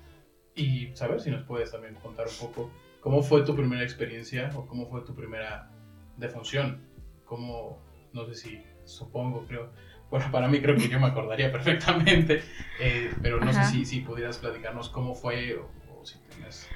y 0.56 0.89
saber 0.93 1.19
si 1.19 1.32
nos 1.32 1.43
puedes 1.43 1.72
también 1.72 1.96
contar 1.96 2.28
un 2.28 2.48
poco 2.48 2.72
cómo 3.02 3.22
fue 3.24 3.43
tu 3.43 3.56
primera 3.56 3.84
experiencia 3.84 4.50
o 4.56 4.65
cómo 4.65 4.88
fue 4.88 5.02
tu 5.02 5.13
primera 5.15 5.69
defunción. 6.17 6.82
Cómo, 7.26 7.82
no 8.13 8.26
sé 8.26 8.36
si, 8.36 8.63
supongo, 8.86 9.46
creo, 9.48 9.72
bueno, 10.10 10.30
para 10.32 10.48
mí 10.48 10.62
creo 10.62 10.76
que 10.76 10.88
yo 10.88 11.00
me 11.00 11.08
acordaría 11.08 11.52
perfectamente, 11.52 12.43
eh, 12.80 13.12
pero 13.22 13.39
no 13.39 13.52
sé 13.52 13.63
si, 13.65 13.86
si 13.86 14.02
pudieras 14.02 14.38
platicarnos 14.38 14.89
cómo 14.89 15.15
fue 15.15 15.56
o, 15.56 16.06
si 16.06 16.19
tienes... 16.30 16.69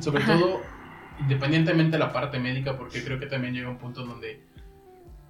sobre 0.00 0.24
todo, 0.24 0.60
independientemente 1.20 1.92
de 1.92 1.98
la 1.98 2.12
parte 2.12 2.38
médica, 2.38 2.76
porque 2.76 3.02
creo 3.02 3.18
que 3.18 3.26
también 3.26 3.54
llega 3.54 3.68
un 3.68 3.78
punto 3.78 4.04
donde 4.04 4.42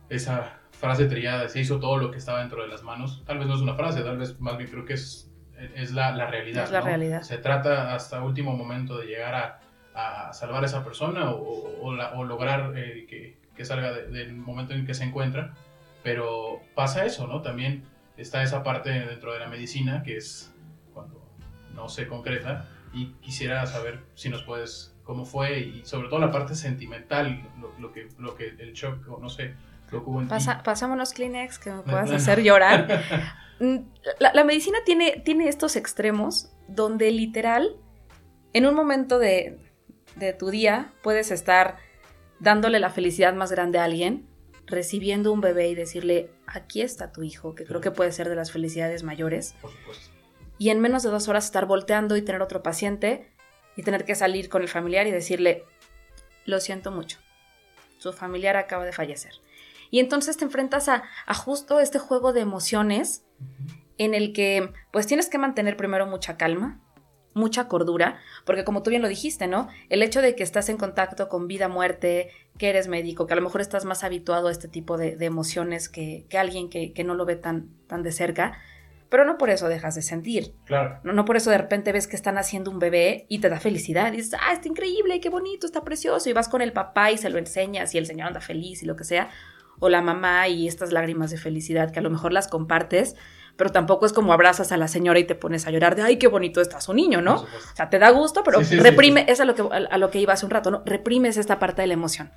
esa 0.08 0.60
frase 0.72 1.06
trillada, 1.06 1.48
se 1.48 1.60
hizo 1.60 1.80
todo 1.80 1.96
lo 1.98 2.10
que 2.10 2.18
estaba 2.18 2.40
dentro 2.40 2.62
de 2.62 2.68
las 2.68 2.82
manos, 2.82 3.22
tal 3.26 3.38
vez 3.38 3.46
no 3.46 3.54
es 3.54 3.60
una 3.60 3.74
frase, 3.74 4.02
tal 4.02 4.18
vez 4.18 4.38
más 4.40 4.56
bien 4.58 4.70
creo 4.70 4.84
que 4.84 4.94
es, 4.94 5.27
es 5.74 5.92
la, 5.92 6.12
la 6.12 6.26
realidad. 6.26 6.64
Es 6.64 6.70
la 6.70 6.80
realidad. 6.80 7.22
Se 7.22 7.38
trata 7.38 7.94
hasta 7.94 8.22
último 8.22 8.56
momento 8.56 8.98
de 8.98 9.06
llegar 9.06 9.34
a, 9.34 9.60
a 9.94 10.32
salvar 10.32 10.62
a 10.62 10.66
esa 10.66 10.84
persona 10.84 11.30
o, 11.30 11.80
o, 11.82 12.24
lograr 12.24 12.72
eh, 12.76 13.06
que, 13.08 13.38
que, 13.54 13.64
salga 13.64 13.92
del 13.92 14.34
momento 14.34 14.74
en 14.74 14.86
que 14.86 14.94
se 14.94 15.04
encuentra, 15.04 15.54
pero 16.02 16.60
pasa 16.74 17.04
eso, 17.04 17.26
¿no? 17.26 17.42
También 17.42 17.84
está 18.16 18.42
esa 18.42 18.62
parte 18.62 18.90
dentro 18.90 19.32
de 19.32 19.40
la 19.40 19.48
medicina 19.48 20.02
que 20.02 20.16
es 20.16 20.54
cuando 20.92 21.20
no 21.74 21.88
se 21.88 22.06
concreta 22.06 22.66
y 22.92 23.12
quisiera 23.20 23.66
saber 23.66 24.00
si 24.14 24.28
nos 24.28 24.42
puedes 24.42 24.94
cómo 25.02 25.24
fue 25.24 25.60
y 25.60 25.84
sobre 25.84 26.08
todo 26.08 26.20
la 26.20 26.30
parte 26.30 26.54
sentimental, 26.54 27.42
lo, 27.60 27.72
lo 27.78 27.92
que, 27.92 28.08
lo 28.18 28.34
que 28.34 28.48
el 28.58 28.74
shock, 28.74 29.08
o 29.08 29.18
no 29.18 29.28
sé, 29.28 29.54
Pasa, 30.28 30.62
pasámonos 30.62 31.12
Kleenex 31.12 31.58
que 31.58 31.70
me 31.70 31.82
puedas 31.82 32.10
hacer 32.10 32.42
llorar. 32.42 33.02
Mm, 33.60 33.78
la, 34.20 34.44
medicina 34.44 34.78
tiene, 34.86 35.20
tiene 35.24 35.48
estos 35.48 35.74
extremos 35.74 36.52
donde 36.68 37.10
literal, 37.10 37.76
en 38.52 38.66
un 38.66 38.74
momento 38.76 39.18
de, 39.18 39.58
de 40.14 40.32
tu 40.32 40.50
día, 40.50 40.92
puedes 41.02 41.32
estar 41.32 41.76
dándole 42.38 42.78
la 42.78 42.90
felicidad 42.90 43.34
más 43.34 43.50
grande 43.50 43.80
a 43.80 43.84
alguien, 43.84 44.28
recibiendo 44.66 45.32
un 45.32 45.40
bebé 45.40 45.68
y 45.68 45.74
decirle, 45.74 46.30
aquí 46.46 46.82
está 46.82 47.10
tu 47.10 47.24
hijo, 47.24 47.56
que 47.56 47.64
creo 47.64 47.80
que 47.80 47.90
puede 47.90 48.12
ser 48.12 48.28
de 48.28 48.36
las 48.36 48.52
felicidades 48.52 49.02
mayores. 49.02 49.56
Por 49.60 49.72
supuesto. 49.72 50.10
Y 50.58 50.70
en 50.70 50.80
menos 50.80 51.02
de 51.02 51.10
dos 51.10 51.28
horas 51.28 51.46
estar 51.46 51.66
volteando 51.66 52.16
y 52.16 52.22
tener 52.22 52.42
otro 52.42 52.62
paciente 52.62 53.32
y 53.76 53.82
tener 53.82 54.04
que 54.04 54.14
salir 54.14 54.48
con 54.48 54.62
el 54.62 54.68
familiar 54.68 55.06
y 55.06 55.10
decirle, 55.10 55.64
lo 56.44 56.60
siento 56.60 56.90
mucho, 56.90 57.18
su 57.98 58.12
familiar 58.12 58.56
acaba 58.56 58.84
de 58.84 58.92
fallecer. 58.92 59.32
Y 59.90 60.00
entonces 60.00 60.36
te 60.36 60.44
enfrentas 60.44 60.88
a, 60.88 61.02
justo 61.34 61.80
este 61.80 61.98
juego 61.98 62.32
de 62.32 62.40
emociones 62.40 63.24
en 63.96 64.14
el 64.14 64.32
que 64.32 64.72
pues 64.92 65.06
tienes 65.06 65.28
que 65.28 65.38
mantener 65.38 65.76
primero 65.76 66.06
mucha 66.06 66.36
calma, 66.36 66.80
mucha 67.34 67.68
cordura, 67.68 68.18
porque 68.44 68.64
como 68.64 68.82
tú 68.82 68.90
bien 68.90 69.02
lo 69.02 69.08
dijiste, 69.08 69.46
¿no? 69.46 69.68
El 69.88 70.02
hecho 70.02 70.22
de 70.22 70.34
que 70.34 70.42
estás 70.42 70.68
en 70.68 70.76
contacto 70.76 71.28
con 71.28 71.46
vida, 71.46 71.68
muerte, 71.68 72.30
que 72.58 72.70
eres 72.70 72.88
médico, 72.88 73.26
que 73.26 73.34
a 73.34 73.36
lo 73.36 73.42
mejor 73.42 73.60
estás 73.60 73.84
más 73.84 74.04
habituado 74.04 74.48
a 74.48 74.50
este 74.50 74.68
tipo 74.68 74.96
de, 74.96 75.16
emociones 75.24 75.88
que, 75.88 76.26
alguien 76.36 76.68
que, 76.70 77.04
no 77.04 77.14
lo 77.14 77.24
ve 77.24 77.36
tan, 77.36 77.68
tan 77.86 78.02
de 78.02 78.12
cerca, 78.12 78.58
pero 79.08 79.24
no 79.24 79.38
por 79.38 79.50
eso 79.50 79.68
dejas 79.68 79.94
de 79.94 80.02
sentir. 80.02 80.54
Claro. 80.64 81.00
No, 81.02 81.12
no, 81.12 81.24
por 81.24 81.36
eso 81.36 81.50
de 81.50 81.58
repente 81.58 81.92
ves 81.92 82.06
que 82.06 82.16
están 82.16 82.36
haciendo 82.36 82.70
un 82.70 82.78
bebé 82.78 83.26
y 83.28 83.38
te 83.38 83.48
da 83.48 83.58
felicidad. 83.58 84.12
Y 84.12 84.18
dices, 84.18 84.34
ah, 84.34 84.52
está 84.52 84.68
increíble, 84.68 85.20
qué 85.20 85.30
bonito, 85.30 85.66
está 85.66 85.82
precioso. 85.82 86.28
Y 86.28 86.34
vas 86.34 86.48
con 86.48 86.60
el 86.60 86.72
papá 86.72 87.10
y 87.10 87.16
se 87.18 87.30
lo 87.30 87.38
enseñas 87.38 87.94
y 87.94 87.98
el 87.98 88.06
señor 88.06 88.28
anda 88.28 88.40
feliz 88.40 88.82
y 88.82 88.86
lo 88.86 88.96
que 88.96 89.04
sea 89.04 89.30
o 89.80 89.88
la 89.88 90.02
mamá 90.02 90.48
y 90.48 90.68
estas 90.68 90.92
lágrimas 90.92 91.30
de 91.30 91.38
felicidad 91.38 91.90
que 91.90 91.98
a 91.98 92.02
lo 92.02 92.10
mejor 92.10 92.32
las 92.32 92.48
compartes, 92.48 93.16
pero 93.56 93.70
tampoco 93.70 94.06
es 94.06 94.12
como 94.12 94.32
abrazas 94.32 94.70
a 94.72 94.76
la 94.76 94.88
señora 94.88 95.18
y 95.18 95.24
te 95.24 95.34
pones 95.34 95.66
a 95.66 95.70
llorar 95.70 95.96
de, 95.96 96.02
ay, 96.02 96.16
qué 96.16 96.28
bonito 96.28 96.60
está 96.60 96.80
su 96.80 96.94
niño, 96.94 97.20
¿no? 97.20 97.42
O 97.42 97.76
sea, 97.76 97.90
te 97.90 97.98
da 97.98 98.10
gusto, 98.10 98.42
pero 98.44 98.60
reprime, 98.60 99.24
es 99.28 99.40
a 99.40 99.44
lo, 99.44 99.54
que, 99.54 99.62
a, 99.62 99.98
lo 99.98 100.10
que 100.10 100.20
iba 100.20 100.32
hace 100.32 100.46
un 100.46 100.50
rato, 100.50 100.70
¿no? 100.70 100.82
Reprimes 100.84 101.36
esta 101.36 101.58
parte 101.58 101.82
de 101.82 101.88
la 101.88 101.94
emoción. 101.94 102.30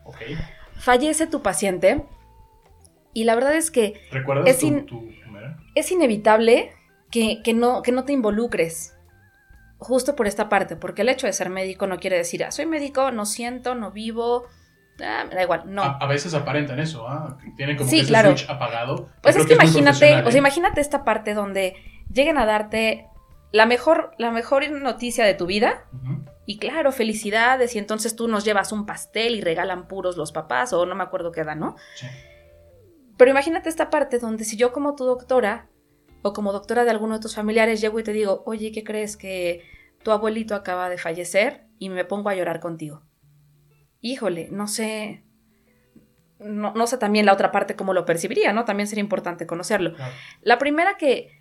Fallece 0.77 1.27
tu 1.27 1.41
paciente 1.41 2.05
y 3.13 3.25
la 3.25 3.35
verdad 3.35 3.53
es 3.55 3.69
que... 3.69 4.01
¿Recuerdas 4.11 4.47
es, 4.47 4.85
tu, 4.87 5.11
es 5.75 5.91
inevitable 5.91 6.73
que, 7.11 7.41
que, 7.43 7.53
no, 7.53 7.81
que 7.83 7.91
no 7.91 8.03
te 8.03 8.13
involucres 8.13 8.95
justo 9.77 10.15
por 10.15 10.27
esta 10.27 10.47
parte, 10.47 10.75
porque 10.75 11.01
el 11.01 11.09
hecho 11.09 11.27
de 11.27 11.33
ser 11.33 11.49
médico 11.49 11.87
no 11.87 11.99
quiere 11.99 12.17
decir, 12.17 12.43
ah, 12.43 12.51
soy 12.51 12.67
médico, 12.67 13.11
no 13.11 13.25
siento, 13.25 13.73
no 13.73 13.91
vivo, 13.91 14.45
Ah, 14.99 15.25
me 15.27 15.35
da 15.35 15.43
igual, 15.43 15.63
no. 15.65 15.83
A, 15.83 16.05
veces 16.07 16.33
aparentan 16.33 16.79
eso, 16.79 17.07
¿ah? 17.07 17.37
Tienen 17.55 17.77
como 17.77 17.89
que 17.89 17.99
ese 17.99 18.05
switch 18.05 18.49
apagado. 18.49 19.09
Pues 19.21 19.35
es 19.35 19.45
que, 19.45 19.53
imagínate, 19.53 20.15
o 20.21 20.25
sea, 20.25 20.35
¿eh? 20.35 20.37
imagínate 20.37 20.81
esta 20.81 21.03
parte 21.03 21.33
donde 21.33 21.75
lleguen 22.11 22.37
a 22.37 22.45
darte 22.45 23.07
la 23.51 23.65
mejor, 23.65 24.11
la 24.17 24.31
mejor 24.31 24.69
noticia 24.69 25.25
de 25.25 25.33
tu 25.33 25.45
vida. 25.45 25.85
Y 26.45 26.57
claro, 26.57 26.91
felicidades. 26.91 27.75
Y 27.75 27.79
entonces 27.79 28.15
tú 28.15 28.27
nos 28.27 28.43
llevas 28.43 28.71
un 28.71 28.85
pastel 28.85 29.35
y 29.35 29.41
regalan 29.41 29.87
puros 29.87 30.17
los 30.17 30.31
papás, 30.31 30.73
o 30.73 30.85
no 30.85 30.95
me 30.95 31.03
acuerdo 31.03 31.31
qué 31.31 31.43
dan, 31.43 31.59
¿no? 31.59 31.75
Sí. 31.95 32.07
Pero 33.17 33.31
imagínate 33.31 33.69
esta 33.69 33.89
parte 33.89 34.19
donde 34.19 34.43
si 34.43 34.57
yo 34.57 34.71
como 34.71 34.95
tu 34.95 35.05
doctora, 35.05 35.67
o 36.23 36.33
como 36.33 36.51
doctora 36.51 36.83
de 36.83 36.91
alguno 36.91 37.15
de 37.15 37.21
tus 37.21 37.35
familiares, 37.35 37.81
llego 37.81 37.99
y 37.99 38.03
te 38.03 38.13
digo, 38.13 38.43
oye, 38.45 38.71
¿qué 38.71 38.83
crees 38.83 39.17
que 39.17 39.63
tu 40.03 40.11
abuelito 40.11 40.53
acaba 40.53 40.89
de 40.89 40.97
fallecer? 40.97 41.65
Y 41.79 41.89
me 41.89 42.05
pongo 42.05 42.29
a 42.29 42.35
llorar 42.35 42.59
contigo 42.59 43.03
híjole, 44.01 44.49
no 44.51 44.67
sé, 44.67 45.23
no, 46.39 46.87
sé 46.87 46.97
también 46.97 47.25
la 47.25 47.33
otra 47.33 47.51
parte 47.51 47.75
cómo 47.75 47.93
lo 47.93 48.05
percibiría, 48.05 48.51
¿no? 48.51 48.65
También 48.65 48.87
sería 48.87 49.03
importante 49.03 49.45
conocerlo. 49.45 49.93
La 50.41 50.57
primera 50.57 50.97
que... 50.97 51.39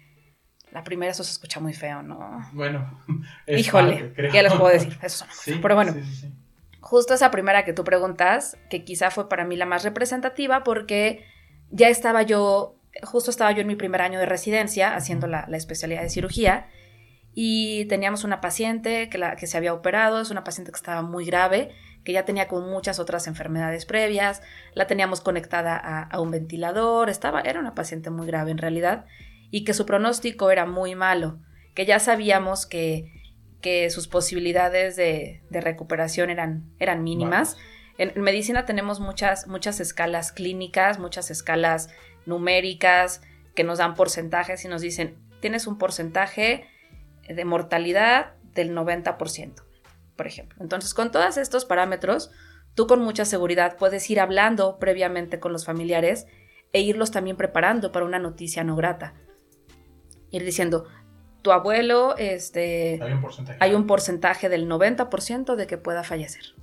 La 0.73 0.85
primera, 0.85 1.11
eso 1.11 1.25
se 1.25 1.33
escucha 1.33 1.59
muy 1.59 1.75
feo, 1.75 2.03
¿no? 2.03 2.49
Bueno, 2.53 3.03
híjole, 3.49 4.13
¿qué 4.13 4.43
les 4.43 4.53
puedo 4.53 4.69
decir? 4.69 4.97
Eso 5.03 5.27
Pero 5.61 5.75
bueno, 5.75 5.97
justo 6.79 7.13
esa 7.13 7.33
primera 7.33 7.65
que 7.65 7.73
tú 7.73 7.83
preguntas, 7.83 8.57
que 8.69 8.85
quizá 8.85 9.11
fue 9.11 9.29
para 9.29 9.45
mí 9.45 9.57
la 9.57 9.67
más 9.67 9.83
representativa 9.83 10.63
porque 10.63 11.25
ya 11.71 11.89
estaba 11.89 12.23
yo, 12.23 12.77
justo 13.03 13.33
estaba 13.33 13.51
yo 13.51 13.63
en 13.63 13.67
mi 13.67 13.75
primer 13.75 14.01
año 14.01 14.21
de 14.21 14.27
residencia 14.27 14.95
haciendo 14.95 15.27
la, 15.27 15.45
la 15.49 15.57
especialidad 15.57 16.03
de 16.03 16.09
cirugía 16.09 16.69
y 17.35 17.87
teníamos 17.87 18.23
una 18.23 18.41
paciente 18.41 19.09
que, 19.09 19.19
la, 19.19 19.35
que 19.35 19.49
se 19.49 19.57
había 19.57 19.75
operado, 19.75 20.21
es 20.21 20.31
una 20.31 20.45
paciente 20.45 20.71
que 20.71 20.77
estaba 20.77 21.03
muy 21.03 21.25
grave 21.25 21.73
que 22.05 22.13
ya 22.13 22.25
tenía 22.25 22.49
como 22.49 22.67
muchas 22.67 22.99
otras 22.99 23.27
enfermedades 23.27 23.85
previas, 23.87 24.43
la 24.75 24.87
teníamos 24.87 25.21
conectada 25.21 25.77
a, 25.77 26.21
un 26.21 26.31
ventilador, 26.31 27.11
estaba, 27.11 27.41
era 27.41 27.61
una 27.61 27.75
paciente 27.75 28.11
muy 28.11 28.27
grave 28.27 28.51
en 28.51 28.59
realidad, 28.59 29.05
y 29.51 29.65
que 29.65 29.75
su 29.75 29.87
pronóstico 29.87 30.51
era 30.51 30.67
muy 30.67 30.95
malo, 30.95 31.39
que 31.75 31.85
ya 31.85 31.99
sabíamos 31.99 32.67
que, 32.67 33.13
que 33.61 33.91
sus 33.91 34.09
posibilidades 34.09 34.97
de, 34.97 35.43
recuperación 35.51 36.31
eran, 36.31 36.71
eran 36.79 37.03
mínimas. 37.03 37.57
En, 37.99 38.19
medicina 38.23 38.65
tenemos 38.65 39.01
muchas, 39.01 39.47
muchas 39.47 39.81
escalas 39.81 40.33
clínicas, 40.33 40.99
muchas 40.99 41.31
escalas 41.31 41.91
numéricas 42.25 43.21
que 43.55 43.65
nos 43.65 43.79
dan 43.79 43.95
porcentajes 43.95 44.65
y 44.65 44.69
nos 44.69 44.81
dicen, 44.81 45.17
tienes 45.41 45.67
un 45.67 45.77
porcentaje 45.77 46.67
de 47.29 47.45
mortalidad 47.45 48.35
del 48.55 48.75
90% 48.75 49.70
por 50.21 50.27
ejemplo. 50.27 50.59
Entonces, 50.61 50.93
con 50.93 51.11
todos 51.11 51.39
estos 51.39 51.65
parámetros, 51.65 52.31
tú 52.75 52.87
con 52.87 53.01
mucha 53.01 53.25
seguridad 53.25 53.79
puedes 53.79 54.11
ir 54.11 54.21
hablando 54.21 54.79
previamente 54.79 55.41
con 55.41 55.51
los 55.51 55.65
familiares 55.65 56.27
e 56.75 56.83
irlos 56.83 57.11
también 57.11 57.39
preparando 57.39 57.91
para 57.91 58.05
una 58.05 58.19
noticia 58.19 58.63
no 58.63 58.77
grata. 58.77 59.15
Ir 60.31 60.45
diciendo, 60.45 60.85
tu 61.41 61.53
abuelo, 61.53 62.19
este, 62.19 63.01
hay 63.03 63.15
un 63.15 63.23
porcentaje, 63.23 63.59
hay 63.63 63.75
un 63.75 63.87
porcentaje 63.87 64.49
del 64.51 64.69
90% 64.69 65.55
de 65.57 65.67
que 65.67 65.79
pueda 65.79 66.05
fallecer. 66.05 66.55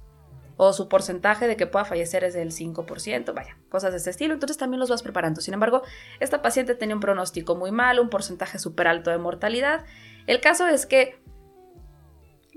O 0.56 0.72
su 0.72 0.88
porcentaje 0.88 1.48
de 1.48 1.58
que 1.58 1.66
pueda 1.66 1.84
fallecer 1.86 2.24
es 2.26 2.36
del 2.36 2.52
5%, 2.52 3.34
vaya, 3.34 3.58
cosas 3.70 3.92
de 3.92 3.98
ese 3.98 4.12
estilo. 4.12 4.36
Entonces 4.36 4.58
también 4.58 4.80
los 4.80 4.92
vas 4.92 5.02
preparando. 5.02 5.42
Sin 5.42 5.56
embargo, 5.56 5.82
esta 6.20 6.44
paciente 6.44 6.76
tenía 6.76 6.94
un 6.94 7.02
pronóstico 7.02 7.56
muy 7.56 7.72
malo, 7.72 8.04
un 8.04 8.12
porcentaje 8.12 8.60
súper 8.60 8.88
alto 8.88 9.10
de 9.10 9.18
mortalidad. 9.18 9.84
El 10.28 10.42
caso 10.42 10.68
es 10.68 10.86
que 10.86 11.26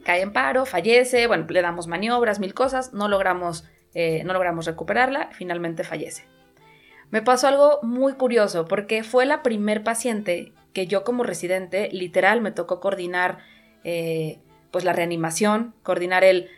cae 0.04 0.22
en 0.22 0.32
paro, 0.32 0.66
fallece, 0.66 1.26
bueno, 1.26 1.46
le 1.48 1.62
damos 1.62 1.86
maniobras, 1.86 2.40
mil 2.40 2.54
cosas, 2.54 2.92
no 2.92 3.08
logramos, 3.08 3.64
eh, 3.94 4.22
no 4.24 4.32
logramos 4.32 4.66
recuperarla, 4.66 5.30
finalmente 5.32 5.84
fallece. 5.84 6.24
me 7.10 7.22
pasó 7.22 7.48
algo 7.48 7.80
muy 7.82 8.14
curioso 8.14 8.66
porque 8.66 9.02
fue 9.02 9.26
la 9.26 9.42
primer 9.42 9.82
paciente 9.82 10.52
que 10.72 10.86
yo 10.86 11.02
como 11.04 11.24
residente, 11.24 11.88
literal, 11.92 12.40
me 12.40 12.52
tocó 12.52 12.80
coordinar 12.80 13.38
eh, 13.84 14.38
pues 14.70 14.84
la 14.84 14.92
reanimación, 14.92 15.74
coordinar 15.82 16.22
el 16.22 16.48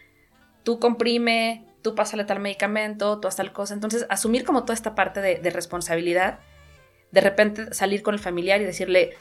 tú 0.63 0.79
comprime, 0.79 1.65
tú 1.83 1.95
pásale 1.95 2.25
tal 2.25 2.41
medicamento, 2.41 3.19
tú 3.21 3.29
haz 3.29 3.37
tal 3.37 3.53
cosa. 3.53 3.75
Entonces, 3.75 4.07
asumir 4.11 4.45
como 4.45 4.63
toda 4.63 4.75
esta 4.75 4.95
parte 4.95 5.21
de, 5.21 5.37
de 5.37 5.51
responsabilidad, 5.51 6.41
de 7.11 7.21
repente 7.21 7.73
salir 7.75 8.03
con 8.03 8.15
el 8.15 8.21
familiar 8.21 8.61
y 8.61 8.65
decirle, 8.65 9.17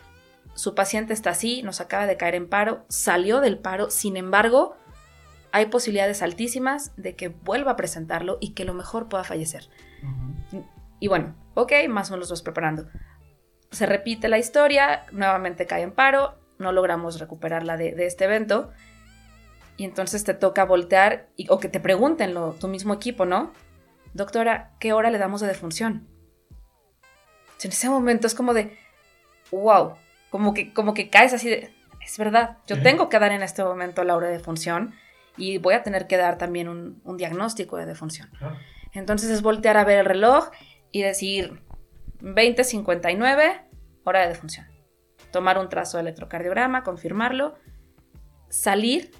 su 0.53 0.75
paciente 0.75 1.13
está 1.13 1.31
así, 1.31 1.63
nos 1.63 1.81
acaba 1.81 2.07
de 2.07 2.17
caer 2.17 2.35
en 2.35 2.49
paro, 2.49 2.85
salió 2.89 3.39
del 3.39 3.57
paro, 3.57 3.89
sin 3.89 4.17
embargo, 4.17 4.75
hay 5.51 5.67
posibilidades 5.67 6.21
altísimas 6.21 6.91
de 6.97 7.15
que 7.15 7.29
vuelva 7.29 7.71
a 7.71 7.75
presentarlo 7.75 8.37
y 8.39 8.53
que 8.53 8.65
lo 8.65 8.73
mejor 8.73 9.09
pueda 9.09 9.23
fallecer. 9.23 9.69
Y 10.99 11.07
bueno, 11.07 11.35
ok, 11.55 11.73
más 11.89 12.09
o 12.09 12.13
menos 12.13 12.29
los 12.29 12.41
preparando. 12.41 12.87
Se 13.71 13.85
repite 13.85 14.27
la 14.27 14.37
historia, 14.37 15.05
nuevamente 15.11 15.65
cae 15.65 15.81
en 15.83 15.91
paro, 15.91 16.35
no 16.57 16.71
logramos 16.71 17.19
recuperarla 17.19 17.77
de, 17.77 17.93
de 17.93 18.05
este 18.05 18.25
evento. 18.25 18.71
Y 19.77 19.85
entonces 19.85 20.23
te 20.23 20.33
toca 20.33 20.65
voltear 20.65 21.29
y, 21.35 21.47
o 21.49 21.59
que 21.59 21.69
te 21.69 21.79
pregunten 21.79 22.33
lo, 22.33 22.53
tu 22.53 22.67
mismo 22.67 22.93
equipo, 22.93 23.25
¿no? 23.25 23.51
Doctora, 24.13 24.71
¿qué 24.79 24.93
hora 24.93 25.09
le 25.09 25.17
damos 25.17 25.41
de 25.41 25.47
defunción? 25.47 26.07
En 27.63 27.71
ese 27.71 27.89
momento 27.89 28.27
es 28.27 28.35
como 28.35 28.53
de, 28.53 28.77
wow, 29.51 29.95
como 30.31 30.55
que, 30.55 30.73
como 30.73 30.95
que 30.95 31.09
caes 31.09 31.33
así 31.33 31.49
de, 31.49 31.71
es 32.03 32.17
verdad, 32.17 32.57
yo 32.65 32.81
tengo 32.81 33.09
que 33.09 33.19
dar 33.19 33.31
en 33.31 33.43
este 33.43 33.63
momento 33.63 34.03
la 34.03 34.15
hora 34.15 34.27
de 34.27 34.33
defunción 34.33 34.95
y 35.37 35.59
voy 35.59 35.75
a 35.75 35.83
tener 35.83 36.07
que 36.07 36.17
dar 36.17 36.37
también 36.37 36.67
un, 36.67 37.01
un 37.03 37.17
diagnóstico 37.17 37.77
de 37.77 37.85
defunción. 37.85 38.29
Entonces 38.93 39.29
es 39.29 39.41
voltear 39.41 39.77
a 39.77 39.83
ver 39.83 39.99
el 39.99 40.05
reloj 40.05 40.49
y 40.91 41.01
decir 41.01 41.61
20.59, 42.21 43.61
hora 44.03 44.21
de 44.21 44.27
defunción. 44.29 44.65
Tomar 45.31 45.59
un 45.59 45.69
trazo 45.69 45.97
de 45.97 46.01
electrocardiograma, 46.01 46.83
confirmarlo, 46.83 47.55
salir 48.49 49.11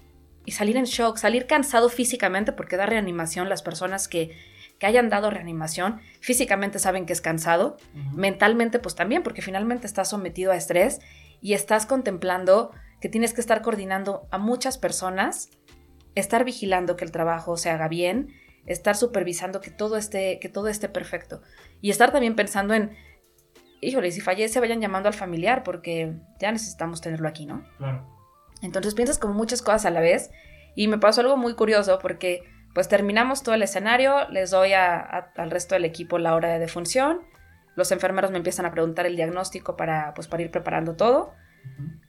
y 0.44 0.52
salir 0.52 0.76
en 0.76 0.84
shock, 0.84 1.18
salir 1.18 1.46
cansado 1.46 1.88
físicamente 1.88 2.52
porque 2.52 2.76
da 2.76 2.86
reanimación 2.86 3.48
las 3.48 3.62
personas 3.62 4.08
que, 4.08 4.36
que 4.82 4.86
hayan 4.88 5.10
dado 5.10 5.30
reanimación, 5.30 6.00
físicamente 6.18 6.80
saben 6.80 7.06
que 7.06 7.12
es 7.12 7.20
cansado, 7.20 7.76
uh 7.94 7.98
-huh. 7.98 8.12
mentalmente 8.14 8.80
pues 8.80 8.96
también 8.96 9.22
porque 9.22 9.40
finalmente 9.40 9.86
estás 9.86 10.08
sometido 10.08 10.50
a 10.50 10.56
estrés 10.56 10.98
y 11.40 11.52
estás 11.52 11.86
contemplando 11.86 12.72
que 13.00 13.08
tienes 13.08 13.32
que 13.32 13.40
estar 13.40 13.62
coordinando 13.62 14.26
a 14.32 14.38
muchas 14.38 14.78
personas, 14.78 15.50
estar 16.16 16.44
vigilando 16.44 16.96
que 16.96 17.04
el 17.04 17.12
trabajo 17.12 17.56
se 17.56 17.70
haga 17.70 17.86
bien, 17.86 18.34
estar 18.66 18.96
supervisando 18.96 19.60
que 19.60 19.70
todo 19.70 19.96
esté, 19.96 20.40
que 20.40 20.48
todo 20.48 20.66
esté 20.66 20.88
perfecto. 20.88 21.42
Y 21.80 21.90
estar 21.90 22.10
también 22.10 22.34
pensando 22.34 22.74
en, 22.74 22.90
híjole, 23.80 24.10
si 24.10 24.20
fallece 24.20 24.58
vayan 24.58 24.80
llamando 24.80 25.08
al 25.08 25.14
familiar 25.14 25.62
porque 25.62 26.14
ya 26.40 26.50
necesitamos 26.50 27.00
tenerlo 27.00 27.28
aquí, 27.28 27.46
¿no? 27.46 27.62
Claro. 27.78 28.04
Entonces 28.62 28.96
piensas 28.96 29.20
como 29.20 29.34
muchas 29.34 29.62
cosas 29.62 29.86
a 29.86 29.90
la 29.90 30.00
vez. 30.00 30.32
Y 30.74 30.88
me 30.88 30.98
pasó 30.98 31.20
algo 31.20 31.36
muy 31.36 31.54
curioso 31.54 32.00
porque 32.00 32.42
pues 32.74 32.88
terminamos 32.88 33.42
todo 33.42 33.54
el 33.54 33.62
escenario, 33.62 34.28
les 34.30 34.50
doy 34.50 34.72
a, 34.72 34.96
a, 35.00 35.32
al 35.36 35.50
resto 35.50 35.74
del 35.74 35.84
equipo 35.84 36.18
la 36.18 36.34
hora 36.34 36.48
de 36.48 36.58
defunción, 36.58 37.20
los 37.74 37.90
enfermeros 37.92 38.30
me 38.30 38.38
empiezan 38.38 38.66
a 38.66 38.70
preguntar 38.70 39.06
el 39.06 39.16
diagnóstico 39.16 39.76
para, 39.76 40.12
pues, 40.14 40.28
para 40.28 40.42
ir 40.42 40.50
preparando 40.50 40.94
todo. 40.94 41.32
Uh 41.78 41.82
-huh. 41.82 42.00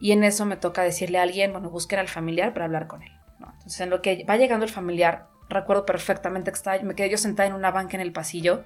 Y 0.00 0.12
en 0.12 0.24
eso 0.24 0.46
me 0.46 0.56
toca 0.56 0.82
decirle 0.82 1.18
a 1.18 1.22
alguien, 1.22 1.52
bueno, 1.52 1.70
busquen 1.70 1.98
al 1.98 2.08
familiar 2.08 2.52
para 2.52 2.64
hablar 2.64 2.86
con 2.86 3.02
él. 3.02 3.12
¿no? 3.38 3.48
Entonces 3.52 3.80
en 3.80 3.90
lo 3.90 4.00
que 4.02 4.24
va 4.24 4.36
llegando 4.36 4.64
el 4.64 4.70
familiar, 4.70 5.28
recuerdo 5.48 5.84
perfectamente 5.84 6.50
que 6.50 6.56
estaba, 6.56 6.82
me 6.82 6.94
quedé 6.94 7.10
yo 7.10 7.18
sentada 7.18 7.48
en 7.48 7.54
una 7.54 7.70
banca 7.70 7.96
en 7.96 8.00
el 8.00 8.12
pasillo, 8.12 8.64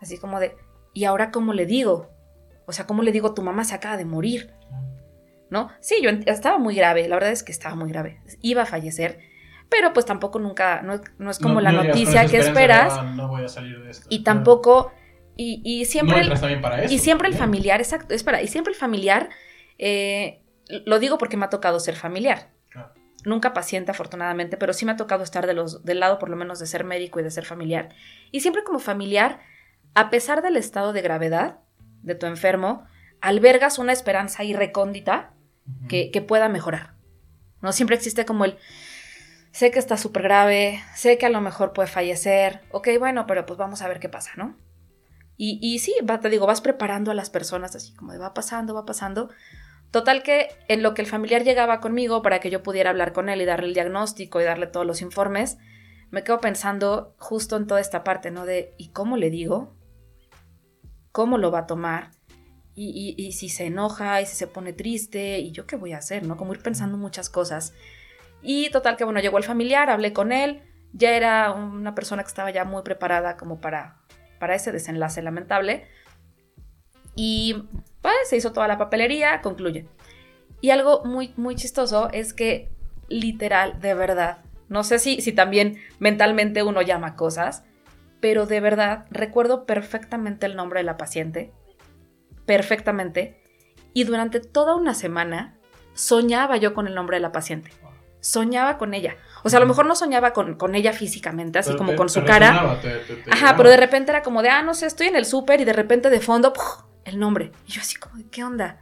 así 0.00 0.18
como 0.18 0.38
de, 0.38 0.56
¿y 0.94 1.04
ahora 1.04 1.30
cómo 1.30 1.52
le 1.54 1.66
digo? 1.66 2.10
O 2.66 2.72
sea, 2.72 2.86
¿cómo 2.86 3.02
le 3.02 3.10
digo 3.10 3.34
tu 3.34 3.42
mamá 3.42 3.64
se 3.64 3.74
acaba 3.74 3.96
de 3.96 4.04
morir? 4.04 4.54
¿No? 5.50 5.70
Sí, 5.80 5.96
yo 6.02 6.10
estaba 6.26 6.58
muy 6.58 6.76
grave, 6.76 7.08
la 7.08 7.16
verdad 7.16 7.32
es 7.32 7.42
que 7.42 7.50
estaba 7.50 7.74
muy 7.74 7.90
grave, 7.90 8.20
iba 8.40 8.62
a 8.62 8.66
fallecer, 8.66 9.18
pero 9.70 9.92
pues 9.92 10.04
tampoco 10.04 10.38
nunca, 10.40 10.82
no, 10.82 11.00
no 11.18 11.30
es 11.30 11.38
como 11.38 11.54
no, 11.54 11.60
la 11.60 11.72
no 11.72 11.84
noticia 11.84 12.26
que 12.26 12.38
esperas. 12.38 12.94
No, 12.96 13.14
no, 13.14 13.28
voy 13.28 13.44
a 13.44 13.48
salir 13.48 13.80
de 13.80 13.90
esto. 13.90 14.06
Y 14.10 14.24
tampoco, 14.24 14.92
y, 15.36 15.62
y 15.64 15.84
siempre... 15.84 16.20
El, 16.20 16.60
para 16.60 16.82
eso, 16.82 16.92
y 16.92 16.98
siempre 16.98 17.28
el 17.28 17.34
familiar, 17.34 17.80
exacto, 17.80 18.12
espera, 18.12 18.42
y 18.42 18.48
siempre 18.48 18.72
el 18.72 18.78
familiar, 18.78 19.30
eh, 19.78 20.42
lo 20.84 20.98
digo 20.98 21.18
porque 21.18 21.36
me 21.36 21.44
ha 21.44 21.50
tocado 21.50 21.78
ser 21.78 21.94
familiar. 21.94 22.50
Claro. 22.68 22.92
Nunca 23.24 23.54
paciente, 23.54 23.92
afortunadamente, 23.92 24.56
pero 24.56 24.72
sí 24.72 24.84
me 24.84 24.92
ha 24.92 24.96
tocado 24.96 25.22
estar 25.22 25.46
de 25.46 25.54
los, 25.54 25.84
del 25.84 26.00
lado, 26.00 26.18
por 26.18 26.30
lo 26.30 26.36
menos, 26.36 26.58
de 26.58 26.66
ser 26.66 26.82
médico 26.82 27.20
y 27.20 27.22
de 27.22 27.30
ser 27.30 27.44
familiar. 27.44 27.90
Y 28.32 28.40
siempre 28.40 28.64
como 28.64 28.80
familiar, 28.80 29.40
a 29.94 30.10
pesar 30.10 30.42
del 30.42 30.56
estado 30.56 30.92
de 30.92 31.00
gravedad 31.00 31.60
de 32.02 32.16
tu 32.16 32.26
enfermo, 32.26 32.84
albergas 33.20 33.78
una 33.78 33.92
esperanza 33.92 34.42
irrecóndita 34.42 35.32
uh 35.66 35.70
-huh. 35.70 35.88
que, 35.88 36.10
que, 36.10 36.22
pueda 36.22 36.48
mejorar. 36.48 36.94
¿no? 37.62 37.72
Siempre 37.72 37.94
existe 37.94 38.24
como 38.24 38.46
el, 38.46 38.56
sé 39.52 39.70
que 39.70 39.78
está 39.78 39.96
súper 39.96 40.22
grave, 40.24 40.82
sé 40.94 41.18
que 41.18 41.26
a 41.26 41.30
lo 41.30 41.40
mejor 41.40 41.72
puede 41.72 41.88
fallecer, 41.88 42.60
ok, 42.70 42.88
bueno, 42.98 43.26
pero 43.26 43.46
pues 43.46 43.58
vamos 43.58 43.82
a 43.82 43.88
ver 43.88 44.00
qué 44.00 44.08
pasa, 44.08 44.32
¿no? 44.36 44.56
Y, 45.36 45.58
y 45.62 45.78
sí, 45.78 45.94
va, 46.08 46.20
te 46.20 46.28
digo, 46.28 46.46
vas 46.46 46.60
preparando 46.60 47.10
a 47.10 47.14
las 47.14 47.30
personas 47.30 47.74
así 47.74 47.94
como 47.94 48.12
de 48.12 48.18
va 48.18 48.34
pasando, 48.34 48.74
va 48.74 48.84
pasando. 48.84 49.30
Total 49.90 50.22
que 50.22 50.48
en 50.68 50.82
lo 50.82 50.94
que 50.94 51.02
el 51.02 51.08
familiar 51.08 51.42
llegaba 51.44 51.80
conmigo 51.80 52.22
para 52.22 52.40
que 52.40 52.50
yo 52.50 52.62
pudiera 52.62 52.90
hablar 52.90 53.12
con 53.12 53.28
él 53.28 53.40
y 53.40 53.46
darle 53.46 53.68
el 53.68 53.74
diagnóstico 53.74 54.40
y 54.40 54.44
darle 54.44 54.66
todos 54.66 54.86
los 54.86 55.00
informes, 55.00 55.56
me 56.10 56.22
quedo 56.24 56.40
pensando 56.40 57.14
justo 57.18 57.56
en 57.56 57.66
toda 57.66 57.80
esta 57.80 58.04
parte, 58.04 58.30
¿no? 58.30 58.44
De, 58.44 58.74
¿y 58.76 58.88
cómo 58.88 59.16
le 59.16 59.30
digo? 59.30 59.74
¿Cómo 61.10 61.38
lo 61.38 61.50
va 61.50 61.60
a 61.60 61.66
tomar? 61.66 62.10
Y, 62.74 63.16
y, 63.16 63.22
y, 63.22 63.32
si 63.32 63.48
se 63.48 63.66
enoja 63.66 64.20
y 64.20 64.26
si 64.26 64.36
se 64.36 64.46
pone 64.46 64.72
triste, 64.72 65.38
y 65.38 65.50
yo 65.50 65.66
qué 65.66 65.76
voy 65.76 65.92
a 65.92 65.98
hacer, 65.98 66.24
¿no? 66.24 66.36
Como 66.36 66.52
ir 66.52 66.62
pensando 66.62 66.96
muchas 66.96 67.28
cosas. 67.28 67.74
Y 68.42 68.70
total 68.70 68.96
que, 68.96 69.04
bueno, 69.04 69.20
llegó 69.20 69.38
el 69.38 69.44
familiar, 69.44 69.90
hablé 69.90 70.12
con 70.12 70.32
él, 70.32 70.62
ya 70.92 71.12
era 71.12 71.52
una 71.52 71.94
persona 71.94 72.22
que 72.22 72.28
estaba 72.28 72.50
ya 72.50 72.64
muy 72.64 72.82
preparada 72.82 73.36
como 73.36 73.60
para, 73.60 73.98
para 74.38 74.54
ese 74.54 74.72
desenlace 74.72 75.22
lamentable. 75.22 75.86
Y 77.14 77.64
pues 78.00 78.14
se 78.28 78.36
hizo 78.36 78.52
toda 78.52 78.68
la 78.68 78.78
papelería, 78.78 79.40
concluye. 79.42 79.86
Y 80.60 80.70
algo 80.70 81.04
muy, 81.04 81.32
muy 81.36 81.54
chistoso 81.54 82.10
es 82.12 82.34
que 82.34 82.70
literal, 83.08 83.80
de 83.80 83.94
verdad, 83.94 84.38
no 84.68 84.84
sé 84.84 84.98
si, 84.98 85.20
si 85.20 85.32
también 85.32 85.78
mentalmente 85.98 86.62
uno 86.62 86.82
llama 86.82 87.16
cosas, 87.16 87.64
pero 88.20 88.46
de 88.46 88.60
verdad 88.60 89.06
recuerdo 89.10 89.66
perfectamente 89.66 90.46
el 90.46 90.56
nombre 90.56 90.80
de 90.80 90.84
la 90.84 90.96
paciente, 90.96 91.52
perfectamente, 92.46 93.42
y 93.92 94.04
durante 94.04 94.40
toda 94.40 94.76
una 94.76 94.94
semana 94.94 95.58
soñaba 95.94 96.56
yo 96.56 96.74
con 96.74 96.86
el 96.86 96.94
nombre 96.94 97.16
de 97.16 97.22
la 97.22 97.32
paciente. 97.32 97.72
Soñaba 98.20 98.78
con 98.78 98.94
ella. 98.94 99.16
O 99.42 99.48
sea, 99.48 99.58
a 99.58 99.60
lo 99.60 99.66
mejor 99.66 99.86
no 99.86 99.96
soñaba 99.96 100.32
con, 100.32 100.54
con 100.56 100.74
ella 100.74 100.92
físicamente, 100.92 101.58
así 101.58 101.70
pero 101.70 101.78
como 101.78 101.90
te, 101.92 101.96
con 101.96 102.08
su 102.08 102.24
cara. 102.24 102.48
Sonaba, 102.48 102.80
te, 102.80 102.98
te, 102.98 103.30
Ajá, 103.30 103.56
pero 103.56 103.70
de 103.70 103.76
repente 103.76 104.10
era 104.10 104.22
como 104.22 104.42
de, 104.42 104.50
ah, 104.50 104.62
no 104.62 104.74
sé, 104.74 104.86
estoy 104.86 105.06
en 105.06 105.16
el 105.16 105.24
súper 105.24 105.60
y 105.60 105.64
de 105.64 105.72
repente 105.72 106.10
de 106.10 106.20
fondo, 106.20 106.52
el 107.04 107.18
nombre. 107.18 107.52
Y 107.66 107.72
yo 107.72 107.80
así 107.80 107.96
como, 107.96 108.16
¿qué 108.30 108.44
onda? 108.44 108.78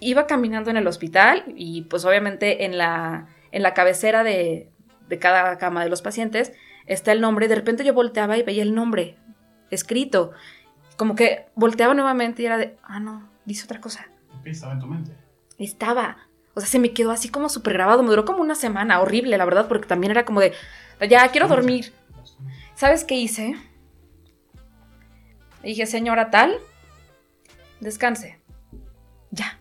Iba 0.00 0.26
caminando 0.26 0.70
en 0.70 0.76
el 0.76 0.86
hospital 0.86 1.44
y 1.54 1.82
pues 1.82 2.04
obviamente 2.04 2.64
en 2.64 2.78
la, 2.78 3.28
en 3.52 3.62
la 3.62 3.74
cabecera 3.74 4.24
de, 4.24 4.70
de 5.08 5.18
cada 5.18 5.58
cama 5.58 5.84
de 5.84 5.90
los 5.90 6.02
pacientes 6.02 6.52
está 6.86 7.12
el 7.12 7.20
nombre. 7.20 7.48
De 7.48 7.54
repente 7.54 7.84
yo 7.84 7.94
volteaba 7.94 8.36
y 8.36 8.42
veía 8.42 8.62
el 8.62 8.74
nombre 8.74 9.16
escrito. 9.70 10.32
Como 10.96 11.14
que 11.14 11.46
volteaba 11.54 11.94
nuevamente 11.94 12.42
y 12.42 12.46
era 12.46 12.56
de, 12.56 12.76
ah, 12.82 13.00
no, 13.00 13.28
dice 13.44 13.64
otra 13.64 13.80
cosa. 13.80 14.08
Estaba 14.44 14.74
en 14.74 14.78
tu 14.80 14.86
mente. 14.86 15.16
Estaba. 15.58 16.28
O 16.54 16.60
sea, 16.60 16.68
se 16.68 16.78
me 16.78 16.92
quedó 16.92 17.10
así 17.10 17.28
como 17.28 17.48
súper 17.48 17.74
grabado. 17.74 18.02
Me 18.02 18.10
duró 18.10 18.24
como 18.24 18.40
una 18.40 18.54
semana, 18.54 19.00
horrible, 19.00 19.36
la 19.36 19.44
verdad, 19.44 19.66
porque 19.68 19.88
también 19.88 20.12
era 20.12 20.24
como 20.24 20.40
de, 20.40 20.52
ya, 21.08 21.28
quiero 21.28 21.48
dormir. 21.48 21.92
¿Sabes 22.74 23.04
qué 23.04 23.16
hice? 23.16 23.56
dije, 25.62 25.86
señora 25.86 26.30
tal, 26.30 26.58
descanse. 27.80 28.40
Ya. 29.30 29.58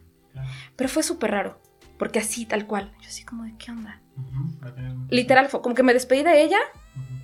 Pero 0.75 0.89
fue 0.89 1.01
súper 1.01 1.31
raro, 1.31 1.61
porque 1.97 2.19
así, 2.19 2.45
tal 2.45 2.67
cual. 2.67 2.93
Yo 2.99 3.07
así 3.07 3.23
como 3.23 3.43
de, 3.43 3.55
¿qué 3.57 3.71
onda? 3.71 4.01
Uh 4.17 4.21
-huh. 4.21 5.07
Literal, 5.09 5.47
fue 5.47 5.61
como 5.61 5.75
que 5.75 5.83
me 5.83 5.93
despedí 5.93 6.23
de 6.23 6.43
ella 6.43 6.59
uh 6.95 6.99
-huh. 6.99 7.21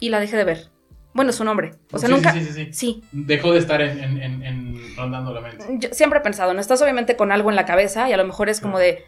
y 0.00 0.08
la 0.08 0.20
dejé 0.20 0.36
de 0.36 0.44
ver. 0.44 0.73
Bueno, 1.14 1.32
su 1.32 1.44
nombre. 1.44 1.76
O 1.92 1.98
sea, 1.98 2.08
sí, 2.08 2.14
nunca. 2.14 2.32
Sí, 2.32 2.44
sí, 2.44 2.52
sí, 2.52 2.72
sí, 2.72 3.04
Dejó 3.12 3.52
de 3.52 3.60
estar 3.60 3.80
en, 3.80 3.98
en, 3.98 4.20
en, 4.20 4.42
en, 4.42 4.96
rondando 4.96 5.32
la 5.32 5.40
mente. 5.40 5.64
Yo 5.78 5.88
siempre 5.92 6.18
he 6.18 6.22
pensado, 6.22 6.52
no 6.52 6.60
estás 6.60 6.82
obviamente 6.82 7.16
con 7.16 7.32
algo 7.32 7.50
en 7.50 7.56
la 7.56 7.64
cabeza 7.64 8.08
y 8.08 8.12
a 8.12 8.16
lo 8.16 8.24
mejor 8.24 8.48
es 8.48 8.60
como 8.60 8.78
de. 8.78 9.04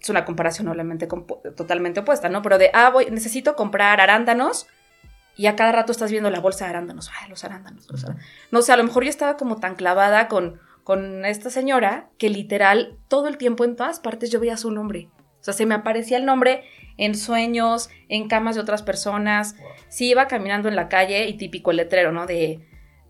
Es 0.00 0.10
una 0.10 0.24
comparación 0.24 0.68
obviamente 0.68 1.08
totalmente 1.56 2.00
opuesta, 2.00 2.28
¿no? 2.28 2.40
Pero 2.42 2.58
de, 2.58 2.70
ah, 2.72 2.90
voy, 2.90 3.06
necesito 3.10 3.56
comprar 3.56 4.00
arándanos 4.00 4.68
y 5.36 5.46
a 5.46 5.56
cada 5.56 5.72
rato 5.72 5.90
estás 5.90 6.10
viendo 6.10 6.30
la 6.30 6.40
bolsa 6.40 6.66
de 6.66 6.70
arándanos. 6.70 7.10
Ay, 7.20 7.30
los 7.30 7.42
arándanos, 7.44 7.90
los 7.90 8.04
arándanos. 8.04 8.30
No 8.52 8.62
sé, 8.62 8.72
a 8.72 8.76
lo 8.76 8.84
mejor 8.84 9.04
yo 9.04 9.10
estaba 9.10 9.36
como 9.36 9.56
tan 9.56 9.74
clavada 9.74 10.28
con, 10.28 10.60
con 10.84 11.24
esta 11.24 11.48
señora 11.48 12.10
que 12.18 12.28
literal 12.28 12.96
todo 13.08 13.26
el 13.26 13.38
tiempo 13.38 13.64
en 13.64 13.74
todas 13.74 14.00
partes 14.00 14.30
yo 14.30 14.38
veía 14.38 14.56
su 14.56 14.70
nombre. 14.70 15.08
Sea, 15.48 15.54
se 15.56 15.66
me 15.66 15.74
aparecía 15.74 16.18
el 16.18 16.26
nombre 16.26 16.62
en 16.98 17.14
sueños, 17.14 17.88
en 18.08 18.28
camas 18.28 18.56
de 18.56 18.60
otras 18.60 18.82
personas. 18.82 19.56
Sí 19.88 20.10
iba 20.10 20.26
caminando 20.26 20.68
en 20.68 20.76
la 20.76 20.88
calle 20.88 21.26
y 21.26 21.34
típico 21.38 21.70
el 21.70 21.78
letrero, 21.78 22.12
¿no? 22.12 22.26
De 22.26 22.60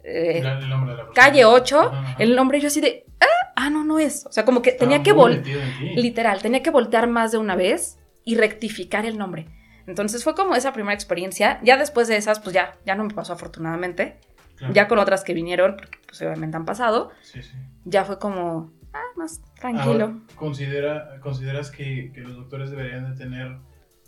eh, 0.05 0.39
el 0.39 0.69
nombre 0.69 0.93
de 0.95 0.99
la 1.03 1.09
calle 1.15 1.45
8, 1.45 1.81
Ajá, 1.81 1.99
ajá. 2.01 2.17
el 2.23 2.37
nombre 2.37 2.61
yo 2.61 2.69
así 2.69 2.81
de, 2.81 3.05
ah, 3.21 3.27
ah, 3.57 3.71
no, 3.71 3.83
no 3.85 3.99
es. 3.99 4.25
O 4.27 4.33
sea, 4.33 4.45
como 4.45 4.63
que 4.63 4.71
Estaba 4.71 4.89
tenía 4.91 5.03
que 5.03 5.13
voltear, 5.13 5.59
literal, 5.97 6.41
tenía 6.41 6.63
que 6.63 6.71
voltear 6.71 7.09
más 7.09 7.33
de 7.33 7.39
una 7.39 7.57
vez 7.57 7.99
y 8.25 8.37
rectificar 8.37 9.05
el 9.05 9.19
nombre. 9.19 9.47
Entonces 9.87 10.23
fue 10.23 10.35
como 10.35 10.55
esa 10.55 10.73
primera 10.73 10.95
experiencia. 10.95 11.59
Ya 11.63 11.77
después 11.77 12.07
de 12.09 12.17
esas, 12.19 12.41
pues 12.41 12.55
ya, 12.55 12.77
ya 12.87 12.95
no 12.95 13.05
me 13.05 13.15
pasó 13.15 13.33
afortunadamente. 13.33 14.19
Claro. 14.57 14.75
Ya 14.75 14.87
con 14.89 14.99
otras 14.99 15.25
que 15.25 15.35
vinieron, 15.35 15.77
porque 15.77 15.99
pues 16.07 16.21
obviamente 16.23 16.57
han 16.57 16.65
pasado, 16.65 17.11
Sí, 17.23 17.43
sí. 17.43 17.53
ya 17.85 18.05
fue 18.05 18.19
como, 18.19 18.73
ah, 18.93 19.03
más 19.17 19.41
tranquilo. 19.55 20.21
¿considera, 20.37 21.21
¿Consideras 21.21 21.71
que, 21.71 22.13
que 22.13 22.21
los 22.21 22.37
doctores 22.37 22.71
deberían 22.71 23.11
de 23.11 23.17
tener 23.17 23.59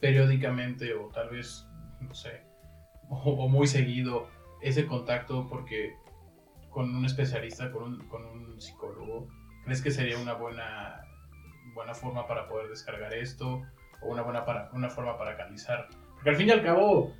periódicamente 0.01 0.95
o 0.95 1.09
tal 1.09 1.31
vez, 1.31 1.66
no 2.01 2.14
sé, 2.14 2.43
o, 3.09 3.16
o 3.16 3.49
muy 3.49 3.66
seguido 3.66 4.29
ese 4.62 4.87
contacto 4.87 5.47
porque 5.49 5.95
con 6.71 6.95
un 6.95 7.05
especialista, 7.05 7.71
con 7.71 7.83
un, 7.83 8.09
con 8.09 8.25
un 8.25 8.61
psicólogo, 8.61 9.29
¿crees 9.64 9.83
que 9.83 9.90
sería 9.90 10.19
una 10.19 10.35
buena, 10.35 11.03
buena 11.75 11.95
forma 11.95 12.27
para 12.27 12.49
poder 12.49 12.69
descargar 12.69 13.12
esto 13.12 13.62
o 14.03 14.09
una 14.09 14.23
buena 14.23 14.45
para, 14.45 14.71
una 14.73 14.88
forma 14.88 15.19
para 15.19 15.37
canalizar? 15.37 15.88
Porque 16.14 16.31
al 16.31 16.37
fin 16.37 16.49
y 16.49 16.53
al 16.53 16.62
cabo 16.62 17.12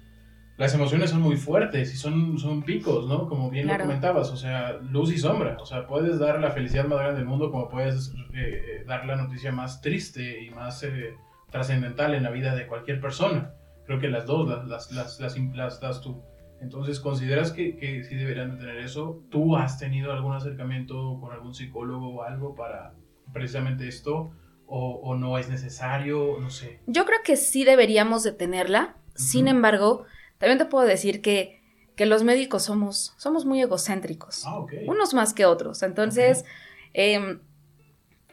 las 0.61 0.75
emociones 0.75 1.09
son 1.09 1.23
muy 1.23 1.39
fuertes 1.39 1.91
y 1.95 1.97
son, 1.97 2.39
son 2.39 2.63
picos, 2.63 3.09
¿no? 3.09 3.27
Como 3.27 3.49
bien 3.49 3.65
Claro. 3.65 3.85
lo 3.85 3.89
comentabas, 3.89 4.31
o 4.31 4.37
sea, 4.37 4.75
luz 4.75 5.11
y 5.11 5.17
sombra. 5.17 5.57
O 5.59 5.65
sea, 5.65 5.87
puedes 5.87 6.19
dar 6.19 6.39
la 6.39 6.51
felicidad 6.51 6.85
más 6.85 6.99
grande 6.99 7.21
del 7.21 7.27
mundo 7.27 7.51
como 7.51 7.71
puedes 7.71 8.13
eh, 8.35 8.35
eh, 8.35 8.85
dar 8.87 9.07
la 9.07 9.17
noticia 9.17 9.53
más 9.53 9.81
triste 9.81 10.45
y 10.45 10.51
más 10.51 10.83
eh, 10.83 11.15
trascendental 11.51 12.13
en 12.15 12.25
la 12.25 12.31
vida 12.31 12.55
de 12.55 12.67
cualquier 12.67 13.01
persona. 13.01 13.55
Creo 13.87 14.01
que 14.01 14.09
las 14.09 14.27
dos 14.27 14.47
las, 14.69 14.93
las, 14.93 15.19
las, 15.19 15.39
las, 15.39 15.81
das 15.81 16.03
tú. 16.03 16.23
Entonces, 16.61 17.01
¿consideras 17.01 17.53
que, 17.53 17.77
que 17.79 18.05
sí 18.05 18.15
deberían 18.15 18.51
de 18.51 18.59
tener 18.59 18.77
eso? 18.81 19.23
¿Tú 19.31 19.57
has 19.57 19.79
tenido 19.79 20.13
algún 20.13 20.35
acercamiento 20.35 21.19
con 21.23 21.33
algún 21.33 21.55
psicólogo 21.55 22.17
o 22.17 22.23
algo 22.23 22.55
para 22.55 22.93
precisamente 23.33 23.89
esto? 23.89 24.33
¿O, 24.67 25.01
o 25.03 25.17
no 25.17 25.39
es 25.39 25.49
necesario? 25.49 26.37
No 26.39 26.51
sé. 26.51 26.81
Yo 26.87 27.07
creo 27.07 27.21
que 27.25 27.37
sí 27.37 27.65
deberíamos 27.65 28.25
de 28.25 28.33
tenerla. 28.33 28.97
Sin 29.15 29.49
embargo, 29.49 30.05
también 30.41 30.59
te 30.59 30.65
puedo 30.65 30.87
decir 30.87 31.23
que, 31.23 31.63
que 31.95 32.07
los 32.07 32.25
médicos 32.25 32.65
somos, 32.65 33.15
somos 33.19 33.45
muy 33.45 33.61
egocéntricos. 33.61 34.45
Ah. 34.47 34.65
Unos 34.87 35.15
más 35.15 35.33
que 35.33 35.47
otros. 35.47 35.83
Entonces, 35.85 36.45
em, 36.93 37.41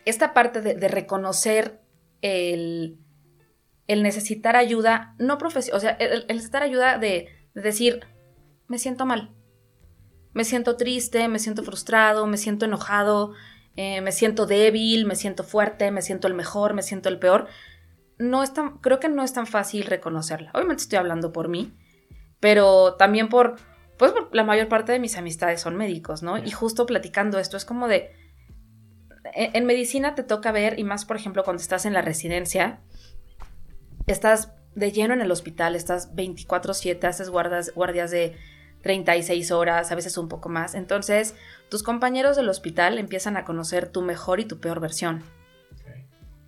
esta 0.06 0.34
parte 0.34 0.62
de, 0.62 0.74
de 0.74 0.88
reconocer 0.88 1.82
el, 2.22 2.98
el 3.88 4.02
necesitar 4.02 4.56
ayuda, 4.56 5.15
no 5.20 5.38
profesional, 5.38 5.78
o 5.78 5.82
sea, 5.82 5.91
el, 5.91 6.26
el 6.28 6.36
necesitar 6.38 6.63
ayuda 6.63 6.98
de, 6.98 7.28
de 7.54 7.62
decir, 7.62 8.00
me 8.67 8.80
siento 8.80 9.06
mal, 9.06 9.32
me 10.34 10.46
siento 10.46 10.78
triste, 10.78 11.28
me 11.28 11.39
siento 11.39 11.63
frustrado, 11.63 12.26
me 12.26 12.38
siento 12.38 12.65
enojado, 12.65 13.34
eh, 13.76 14.02
me 14.02 14.12
siento 14.12 14.46
débil, 14.46 15.06
me 15.06 15.15
siento 15.15 15.43
fuerte, 15.43 15.91
me 15.91 16.02
siento 16.02 16.28
el 16.28 16.34
mejor, 16.34 16.74
me 16.74 16.84
siento 16.84 17.10
el 17.10 17.20
peor. 17.20 17.48
No 18.17 18.43
es 18.43 18.54
tan, 18.54 18.78
creo 18.80 19.00
que 19.00 19.10
no 19.10 19.24
es 19.24 19.34
tan 19.34 19.46
fácil 19.46 19.84
reconocerla. 19.84 20.52
Obviamente 20.54 20.84
estoy 20.84 20.98
hablando 20.98 21.32
por 21.32 21.48
mí, 21.48 21.74
pero 22.39 22.95
también 22.95 23.30
por, 23.30 23.56
pues 23.97 24.12
por 24.12 24.34
la 24.36 24.43
mayor 24.43 24.67
parte 24.67 24.91
de 24.91 25.00
mis 25.00 25.17
amistades 25.17 25.62
son 25.62 25.76
médicos, 25.76 26.23
¿no? 26.23 26.38
Y 26.38 26.52
justo 26.52 26.86
platicando 26.86 27.39
esto 27.39 27.58
es 27.58 27.65
como 27.65 27.88
de, 27.88 28.12
en, 29.34 29.56
en 29.56 29.65
medicina 29.65 30.15
te 30.15 30.23
toca 30.23 30.52
ver, 30.52 30.80
y 30.80 30.84
más 30.84 31.06
por 31.06 31.17
ejemplo 31.17 31.43
cuando 31.43 31.62
estás 31.62 31.86
en 31.86 31.93
la 31.93 32.02
residencia, 32.02 32.80
estás 34.06 34.52
de 34.76 34.91
lleno 34.91 35.13
en 35.13 35.21
el 35.21 35.32
hospital, 35.32 35.76
estás 35.76 36.15
24/7, 36.15 37.04
haces 37.06 37.30
guardas, 37.30 37.73
guardias 37.73 38.12
de 38.12 38.38
36 38.82 39.52
horas, 39.52 39.91
a 39.91 39.95
veces 39.95 40.17
un 40.17 40.30
poco 40.30 40.50
más. 40.50 40.76
Entonces, 40.76 41.36
tus 41.69 41.84
compañeros 41.84 42.38
del 42.38 42.47
hospital 42.47 43.00
empiezan 43.00 43.38
a 43.38 43.43
conocer 43.43 43.89
tu 43.89 44.02
mejor 44.02 44.39
y 44.39 44.45
tu 44.45 44.60
peor 44.60 44.80
versión. 44.80 45.23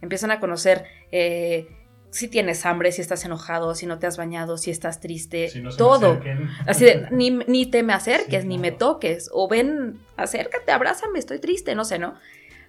Empiezan 0.01 0.31
a 0.31 0.39
conocer 0.39 0.85
eh, 1.11 1.67
si 2.11 2.27
tienes 2.27 2.65
hambre, 2.65 2.91
si 2.91 3.01
estás 3.01 3.23
enojado, 3.25 3.75
si 3.75 3.85
no 3.85 3.99
te 3.99 4.07
has 4.07 4.17
bañado, 4.17 4.57
si 4.57 4.71
estás 4.71 4.99
triste, 4.99 5.49
Si 5.49 5.61
no 5.61 5.69
todo. 5.75 6.19
Así 6.65 6.85
de, 6.85 7.07
ni, 7.11 7.31
ni 7.31 7.65
te 7.65 7.83
me 7.83 7.93
acerques, 7.93 8.41
Sí, 8.43 8.47
ni 8.47 8.57
claro. 8.57 8.71
me 8.73 8.77
toques, 8.77 9.29
o 9.31 9.47
ven, 9.47 9.99
acércate, 10.17 10.71
abrázame, 10.71 11.19
estoy 11.19 11.39
triste, 11.39 11.75
no 11.75 11.85
sé, 11.85 11.99
¿no? 11.99 12.15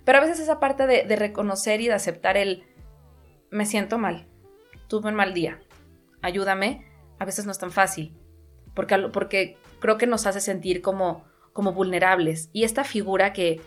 Pero 0.04 0.18
a 0.18 0.20
veces 0.20 0.40
esa 0.40 0.60
parte 0.60 0.86
de, 0.86 1.04
de 1.04 1.16
reconocer 1.16 1.80
y 1.80 1.88
de 1.88 1.94
aceptar 1.94 2.36
el, 2.36 2.64
me 3.50 3.66
siento 3.66 3.98
mal, 3.98 4.26
tuve 4.88 5.08
un 5.08 5.14
mal 5.14 5.32
día, 5.34 5.60
ayúdame, 6.22 6.86
a 7.18 7.24
veces 7.24 7.46
no 7.46 7.52
es 7.52 7.58
tan 7.58 7.70
fácil, 7.70 8.14
porque, 8.74 8.96
porque 9.12 9.56
creo 9.80 9.96
que 9.98 10.06
nos 10.06 10.26
hace 10.26 10.40
sentir 10.40 10.82
como, 10.82 11.24
como 11.52 11.72
vulnerables. 11.72 12.50
Y 12.52 12.64
esta 12.64 12.84
figura 12.84 13.32
que, 13.32 13.60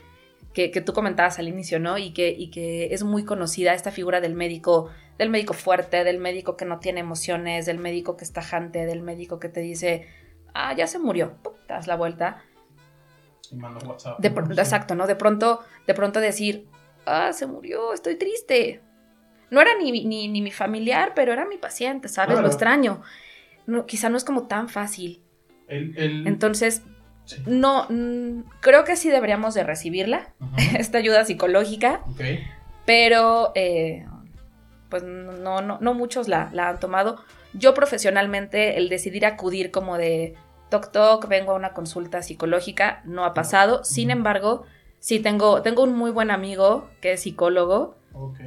que, 0.53 0.71
que 0.71 0.81
tú 0.81 0.93
comentabas 0.93 1.39
al 1.39 1.47
inicio, 1.47 1.79
¿no? 1.79 1.97
Y 1.97 2.11
que, 2.13 2.29
y 2.29 2.49
que 2.49 2.93
es 2.93 3.03
muy 3.03 3.25
conocida, 3.25 3.73
esta 3.73 3.91
figura 3.91 4.21
del 4.21 4.35
médico, 4.35 4.89
del 5.17 5.29
médico 5.29 5.53
fuerte, 5.53 6.03
del 6.03 6.19
médico 6.19 6.55
que 6.57 6.65
no 6.65 6.79
tiene 6.79 6.99
emociones, 6.99 7.65
del 7.65 7.79
médico 7.79 8.17
que 8.17 8.23
es 8.23 8.33
tajante, 8.33 8.85
del 8.85 9.01
médico 9.01 9.39
que 9.39 9.49
te 9.49 9.61
dice, 9.61 10.07
ah, 10.53 10.73
ya 10.75 10.87
se 10.87 10.99
murió, 10.99 11.37
¡pum! 11.43 11.53
te 11.67 11.73
das 11.73 11.87
la 11.87 11.95
vuelta. 11.95 12.43
Y 13.51 13.55
mando 13.55 13.85
WhatsApp. 13.87 14.19
Exacto, 14.61 14.95
¿no? 14.95 15.07
De 15.07 15.15
pronto, 15.15 15.59
de 15.87 15.93
pronto 15.93 16.19
decir, 16.19 16.67
ah, 17.05 17.33
se 17.33 17.45
murió, 17.47 17.93
estoy 17.93 18.15
triste. 18.15 18.81
No 19.49 19.61
era 19.61 19.71
ni, 19.77 19.91
ni, 20.05 20.27
ni 20.27 20.41
mi 20.41 20.51
familiar, 20.51 21.13
pero 21.15 21.33
era 21.33 21.45
mi 21.45 21.57
paciente, 21.57 22.07
¿sabes? 22.07 22.29
Claro. 22.33 22.41
Lo 22.41 22.47
extraño. 22.47 23.01
No, 23.67 23.85
quizá 23.85 24.09
no 24.09 24.17
es 24.17 24.23
como 24.23 24.47
tan 24.47 24.67
fácil. 24.69 25.21
El, 25.67 25.95
el- 25.97 26.27
Entonces, 26.27 26.81
sí. 27.25 27.37
no, 27.45 27.87
mm, 27.89 28.43
creo 28.61 28.83
que 28.83 28.95
sí 28.95 29.09
deberíamos 29.09 29.53
de 29.53 29.63
recibirla, 29.63 30.33
esta 30.77 30.97
ayuda 30.97 31.25
psicológica, 31.25 32.01
Ok. 32.11 32.21
pero 32.85 33.51
eh, 33.55 34.05
pues 34.89 35.03
no, 35.03 35.61
no, 35.61 35.77
no 35.79 35.93
muchos 35.93 36.27
la, 36.27 36.49
la 36.53 36.69
han 36.69 36.79
tomado. 36.79 37.23
Yo 37.53 37.73
profesionalmente, 37.73 38.77
el 38.77 38.89
decidir 38.89 39.25
acudir 39.25 39.71
como 39.71 39.97
de 39.97 40.35
toc 40.69 40.91
toc, 40.91 41.27
vengo 41.27 41.51
a 41.51 41.55
una 41.55 41.73
consulta 41.73 42.21
psicológica, 42.23 43.01
no 43.05 43.25
ha 43.25 43.33
pasado. 43.33 43.83
Sin 43.83 44.09
embargo, 44.09 44.65
sí 44.99 45.19
tengo, 45.19 45.61
tengo 45.61 45.83
un 45.83 45.93
muy 45.95 46.09
buen 46.11 46.31
amigo 46.31 46.89
que 47.01 47.13
es 47.13 47.21
psicólogo, 47.21 47.95
Ok. 48.13 48.39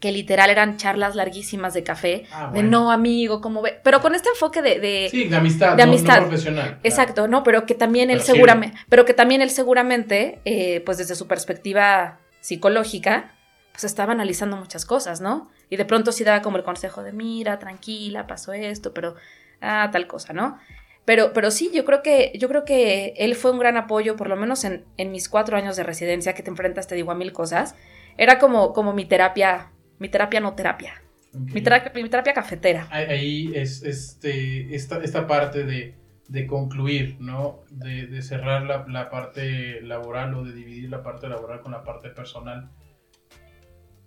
Que 0.00 0.12
literal 0.12 0.50
eran 0.50 0.76
charlas 0.76 1.14
larguísimas 1.14 1.72
de 1.74 1.82
café, 1.82 2.24
Ah, 2.30 2.50
de 2.52 2.62
no 2.62 2.90
amigo, 2.92 3.40
como 3.40 3.62
ve, 3.62 3.80
pero 3.82 4.00
con 4.02 4.14
este 4.14 4.28
enfoque 4.28 4.60
de, 4.60 4.78
de- 4.78 5.08
Sí, 5.10 5.24
de 5.24 5.36
amistad. 5.36 5.70
de 5.70 5.76
no- 5.78 5.86
no 5.86 5.92
amistad. 5.92 6.18
profesional. 6.20 6.64
claro. 6.64 6.80
Exacto, 6.82 7.28
¿no? 7.28 7.42
Pero 7.42 7.64
que 7.64 7.74
también 7.74 8.10
él 8.10 8.18
Pero 8.18 8.26
seguramente, 8.34 8.78
pero 8.90 9.04
que 9.06 9.14
también 9.14 9.40
él 9.42 9.50
seguramente, 9.50 10.40
eh, 10.44 10.82
pues 10.84 10.98
desde 10.98 11.14
su 11.14 11.26
perspectiva 11.26 12.18
psicológica, 12.40 13.32
pues 13.72 13.84
estaba 13.84 14.12
analizando 14.12 14.56
muchas 14.56 14.84
cosas, 14.86 15.20
¿no? 15.20 15.50
Y 15.68 15.76
de 15.76 15.84
pronto 15.84 16.12
sí 16.12 16.24
daba 16.24 16.42
como 16.42 16.56
el 16.56 16.62
consejo 16.64 17.02
de, 17.02 17.12
mira, 17.12 17.58
tranquila, 17.58 18.26
pasó 18.26 18.52
esto, 18.52 18.94
pero, 18.94 19.14
ah, 19.60 19.88
tal 19.92 20.06
cosa, 20.06 20.32
¿no? 20.32 20.58
Pero, 21.04 21.32
pero 21.32 21.50
sí, 21.50 21.70
yo 21.72 21.84
creo 21.84 22.02
que, 22.02 22.32
yo 22.38 22.48
creo 22.48 22.64
que 22.64 23.14
él 23.18 23.34
fue 23.36 23.50
un 23.52 23.58
gran 23.58 23.76
apoyo, 23.76 24.16
por 24.16 24.28
lo 24.28 24.36
menos 24.36 24.64
en, 24.64 24.84
en 24.96 25.12
mis 25.12 25.28
cuatro 25.28 25.56
años 25.56 25.76
de 25.76 25.82
residencia, 25.84 26.34
que 26.34 26.42
te 26.42 26.50
enfrentas, 26.50 26.86
te 26.86 26.94
digo, 26.96 27.12
a 27.12 27.14
mil 27.14 27.32
cosas. 27.32 27.74
Era 28.18 28.38
como, 28.38 28.72
como 28.72 28.92
mi 28.92 29.04
terapia, 29.04 29.70
mi 29.98 30.08
terapia 30.08 30.40
no 30.40 30.54
terapia, 30.54 30.94
Ok. 31.34 31.52
mi 31.52 31.60
terapia, 31.60 31.92
mi 32.02 32.08
terapia 32.08 32.32
cafetera. 32.34 32.88
Ahí- 32.90 33.52
es 33.54 33.82
este, 33.82 34.74
esta, 34.74 35.02
esta 35.02 35.26
parte 35.26 35.64
de, 35.64 35.94
de 36.28 36.46
concluir, 36.46 37.16
¿no? 37.20 37.60
De, 37.70 38.06
de 38.06 38.22
cerrar 38.22 38.62
la, 38.62 38.84
la 38.88 39.10
parte 39.10 39.80
laboral 39.82 40.34
o 40.34 40.44
de 40.44 40.52
dividir 40.52 40.90
la 40.90 41.02
parte 41.02 41.28
laboral 41.28 41.60
con 41.60 41.72
la 41.72 41.82
parte 41.84 42.10
personal. 42.10 42.70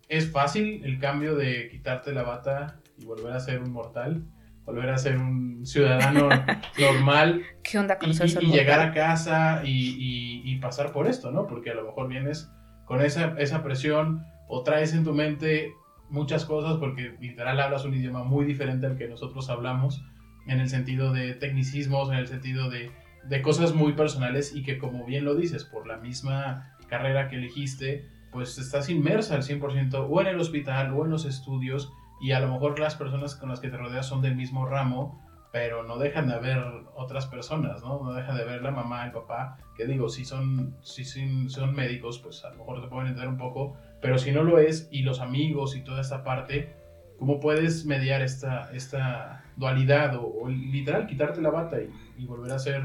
¿Es 0.08 0.32
fácil 0.32 0.84
el 0.86 1.00
cambio 1.00 1.36
de 1.36 1.70
quitarte 1.70 2.12
la 2.14 2.24
bata 2.24 2.80
y 2.98 3.06
volver 3.06 3.32
a 3.34 3.40
ser 3.40 3.62
un 3.62 3.72
mortal? 3.72 4.24
Volver 4.66 4.90
a 4.90 4.98
ser 4.98 5.18
un 5.18 5.66
ciudadano 5.66 6.30
normal 6.80 7.44
¿Qué 7.64 7.78
onda 7.80 7.98
con 7.98 8.10
y, 8.10 8.14
y- 8.14 8.52
llegar 8.52 8.80
a 8.80 8.92
casa 8.94 9.62
y, 9.64 9.70
y- 10.00 10.42
y 10.52 10.56
pasar 10.60 10.92
por 10.92 11.08
esto, 11.08 11.32
¿no? 11.32 11.48
Porque 11.48 11.70
a 11.72 11.76
lo 11.76 11.86
mejor 11.86 12.08
vienes 12.08 12.50
con 12.86 13.02
esa, 13.02 13.36
esa 13.40 13.64
presión 13.64 14.26
o 14.48 14.64
traes 14.64 14.94
en 14.94 15.04
tu 15.04 15.14
mente 15.14 15.74
muchas 16.10 16.46
cosas 16.46 16.78
porque 16.78 17.16
literal 17.20 17.60
hablas 17.60 17.86
un 17.86 17.94
idioma 17.94 18.24
muy 18.24 18.46
diferente 18.46 18.86
al 18.86 18.98
que 18.98 19.08
nosotros 19.08 19.50
hablamos 19.50 20.04
en 20.48 20.60
el 20.60 20.70
sentido 20.70 21.14
de 21.14 21.34
tecnicismos, 21.34 22.10
en 22.10 22.16
el 22.16 22.28
sentido 22.28 22.70
de, 22.70 22.92
de 23.24 23.42
cosas 23.42 23.74
muy 23.74 23.94
personales 23.94 24.56
y 24.56 24.64
que 24.64 24.78
como 24.78 25.06
bien 25.06 25.26
lo 25.26 25.36
dices, 25.36 25.64
por 25.64 25.88
la 25.88 25.98
misma 25.98 26.76
carrera 26.88 27.28
que 27.28 27.36
elegiste, 27.36 28.10
pues 28.32 28.58
estás 28.58 28.90
inmersa 28.90 29.36
al 29.36 29.44
100% 29.44 30.08
o 30.10 30.22
en 30.22 30.28
el 30.28 30.40
hospital 30.40 30.94
o 30.94 31.06
en 31.06 31.12
los 31.12 31.26
estudios 31.26 31.92
y 32.20 32.32
a 32.32 32.40
lo 32.40 32.52
mejor 32.52 32.80
las 32.80 32.96
personas 32.96 33.36
con 33.36 33.50
las 33.50 33.60
que 33.60 33.70
te 33.70 33.78
rodeas 33.78 34.06
son 34.06 34.22
del 34.22 34.36
mismo 34.36 34.66
ramo, 34.66 35.26
pero 35.52 35.84
no 35.84 35.98
dejan 35.98 36.28
de 36.28 36.36
haber 36.36 36.64
otras 36.96 37.26
personas, 37.26 37.82
¿no? 37.82 38.04
No 38.04 38.14
dejan 38.14 38.38
de 38.38 38.44
ver 38.44 38.62
la 38.62 38.72
mamá, 38.72 39.06
el 39.06 39.12
papá, 39.12 39.58
que 39.76 39.86
digo, 39.86 40.10
si 40.10 40.26
son, 40.26 40.76
si 40.82 41.06
son, 41.06 41.74
médicos, 41.74 42.20
pues 42.20 42.44
a 42.46 42.52
lo 42.52 42.58
mejor 42.58 42.82
te 42.82 42.88
pueden 42.88 43.08
entender 43.08 43.30
un 43.30 43.38
poco, 43.38 43.78
pero 44.02 44.18
si 44.18 44.32
no 44.32 44.44
lo 44.44 44.60
es, 44.60 44.88
y 44.92 45.02
los 45.02 45.20
amigos 45.20 45.76
y 45.76 45.82
toda 45.82 46.02
esta 46.02 46.24
parte, 46.24 46.74
¿cómo 47.18 47.40
puedes 47.40 47.86
mediar 47.86 48.22
esta, 48.22 48.72
esta 48.74 49.44
dualidad 49.56 50.16
o, 50.16 50.26
o 50.26 50.50
literal 50.50 51.08
quitarte 51.08 51.42
la 51.42 51.50
bata 51.50 51.82
y, 51.82 51.90
y 52.18 52.26
volver 52.26 52.52
a 52.52 52.60
ser 52.60 52.84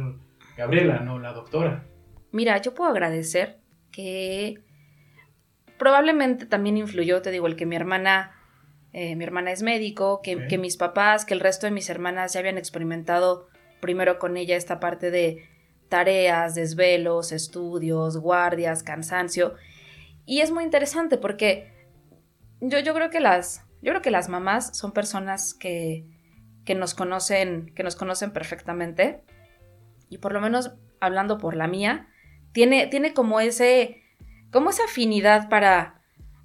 Gabriela, 0.56 1.00
no 1.00 1.18
la 1.18 1.32
doctora. 1.32 1.84
Mira, 2.30 2.60
yo 2.60 2.74
puedo 2.74 2.90
agradecer 2.90 3.58
que 3.90 4.60
probablemente 5.78 6.46
también 6.46 6.76
influyó, 6.76 7.22
te 7.22 7.30
digo, 7.30 7.46
el 7.46 7.56
que 7.56 7.66
mi 7.66 7.76
hermana, 7.76 8.32
eh, 8.92 9.16
mi 9.16 9.24
hermana 9.24 9.52
es 9.52 9.62
médico, 9.62 10.20
que 10.22 10.58
mis 10.58 10.76
papás, 10.76 11.24
que 11.24 11.34
el 11.34 11.40
resto 11.40 11.66
de 11.66 11.72
mis 11.72 11.90
hermanas 11.90 12.32
ya 12.32 12.40
habían 12.40 12.58
experimentado 12.58 13.48
primero 13.80 14.18
con 14.18 14.36
ella 14.36 14.56
esta 14.56 14.80
parte 14.80 15.10
de 15.10 15.48
tareas, 15.88 16.54
desvelos, 16.54 17.32
estudios, 17.32 18.16
guardias, 18.16 18.82
cansancio. 18.82 19.54
Y 20.26 20.40
es 20.40 20.50
muy 20.50 20.64
interesante 20.64 21.18
porque 21.18 21.72
yo, 22.60 22.78
yo 22.78 22.94
creo 22.94 23.10
que 23.10 23.20
las, 23.20 23.64
yo 23.82 23.92
creo 23.92 24.02
que 24.02 24.10
las 24.10 24.28
mamás 24.28 24.76
son 24.76 24.92
personas 24.92 25.54
que, 25.54 26.06
que 26.64 26.74
nos 26.74 26.94
conocen, 26.94 27.72
que 27.74 27.82
nos 27.82 27.96
conocen 27.96 28.32
perfectamente. 28.32 29.22
Y 30.08 30.18
por 30.18 30.32
lo 30.32 30.40
menos 30.40 30.72
hablando 31.00 31.38
por 31.38 31.56
la 31.56 31.66
mía, 31.66 32.08
tiene, 32.52 32.86
tiene 32.86 33.12
como 33.12 33.40
ese, 33.40 34.02
como 34.50 34.70
esa 34.70 34.84
afinidad 34.84 35.48
para, 35.48 36.00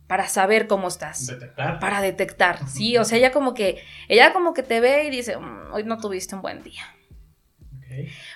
para 0.08 0.28
saber 0.28 0.68
cómo 0.68 0.88
estás. 0.88 1.28
Detectar. 1.28 1.80
Para 1.80 2.02
detectar, 2.02 2.68
sí, 2.68 2.98
o 2.98 3.06
sea, 3.06 3.18
ella 3.18 3.32
como 3.32 3.54
que, 3.54 3.82
ella 4.08 4.34
como 4.34 4.54
que 4.54 4.64
te 4.64 4.80
ve 4.80 5.06
y 5.06 5.10
dice, 5.10 5.38
"Mm, 5.38 5.72
hoy 5.72 5.84
no 5.84 5.98
tuviste 5.98 6.36
un 6.36 6.42
buen 6.42 6.64
día. 6.64 6.84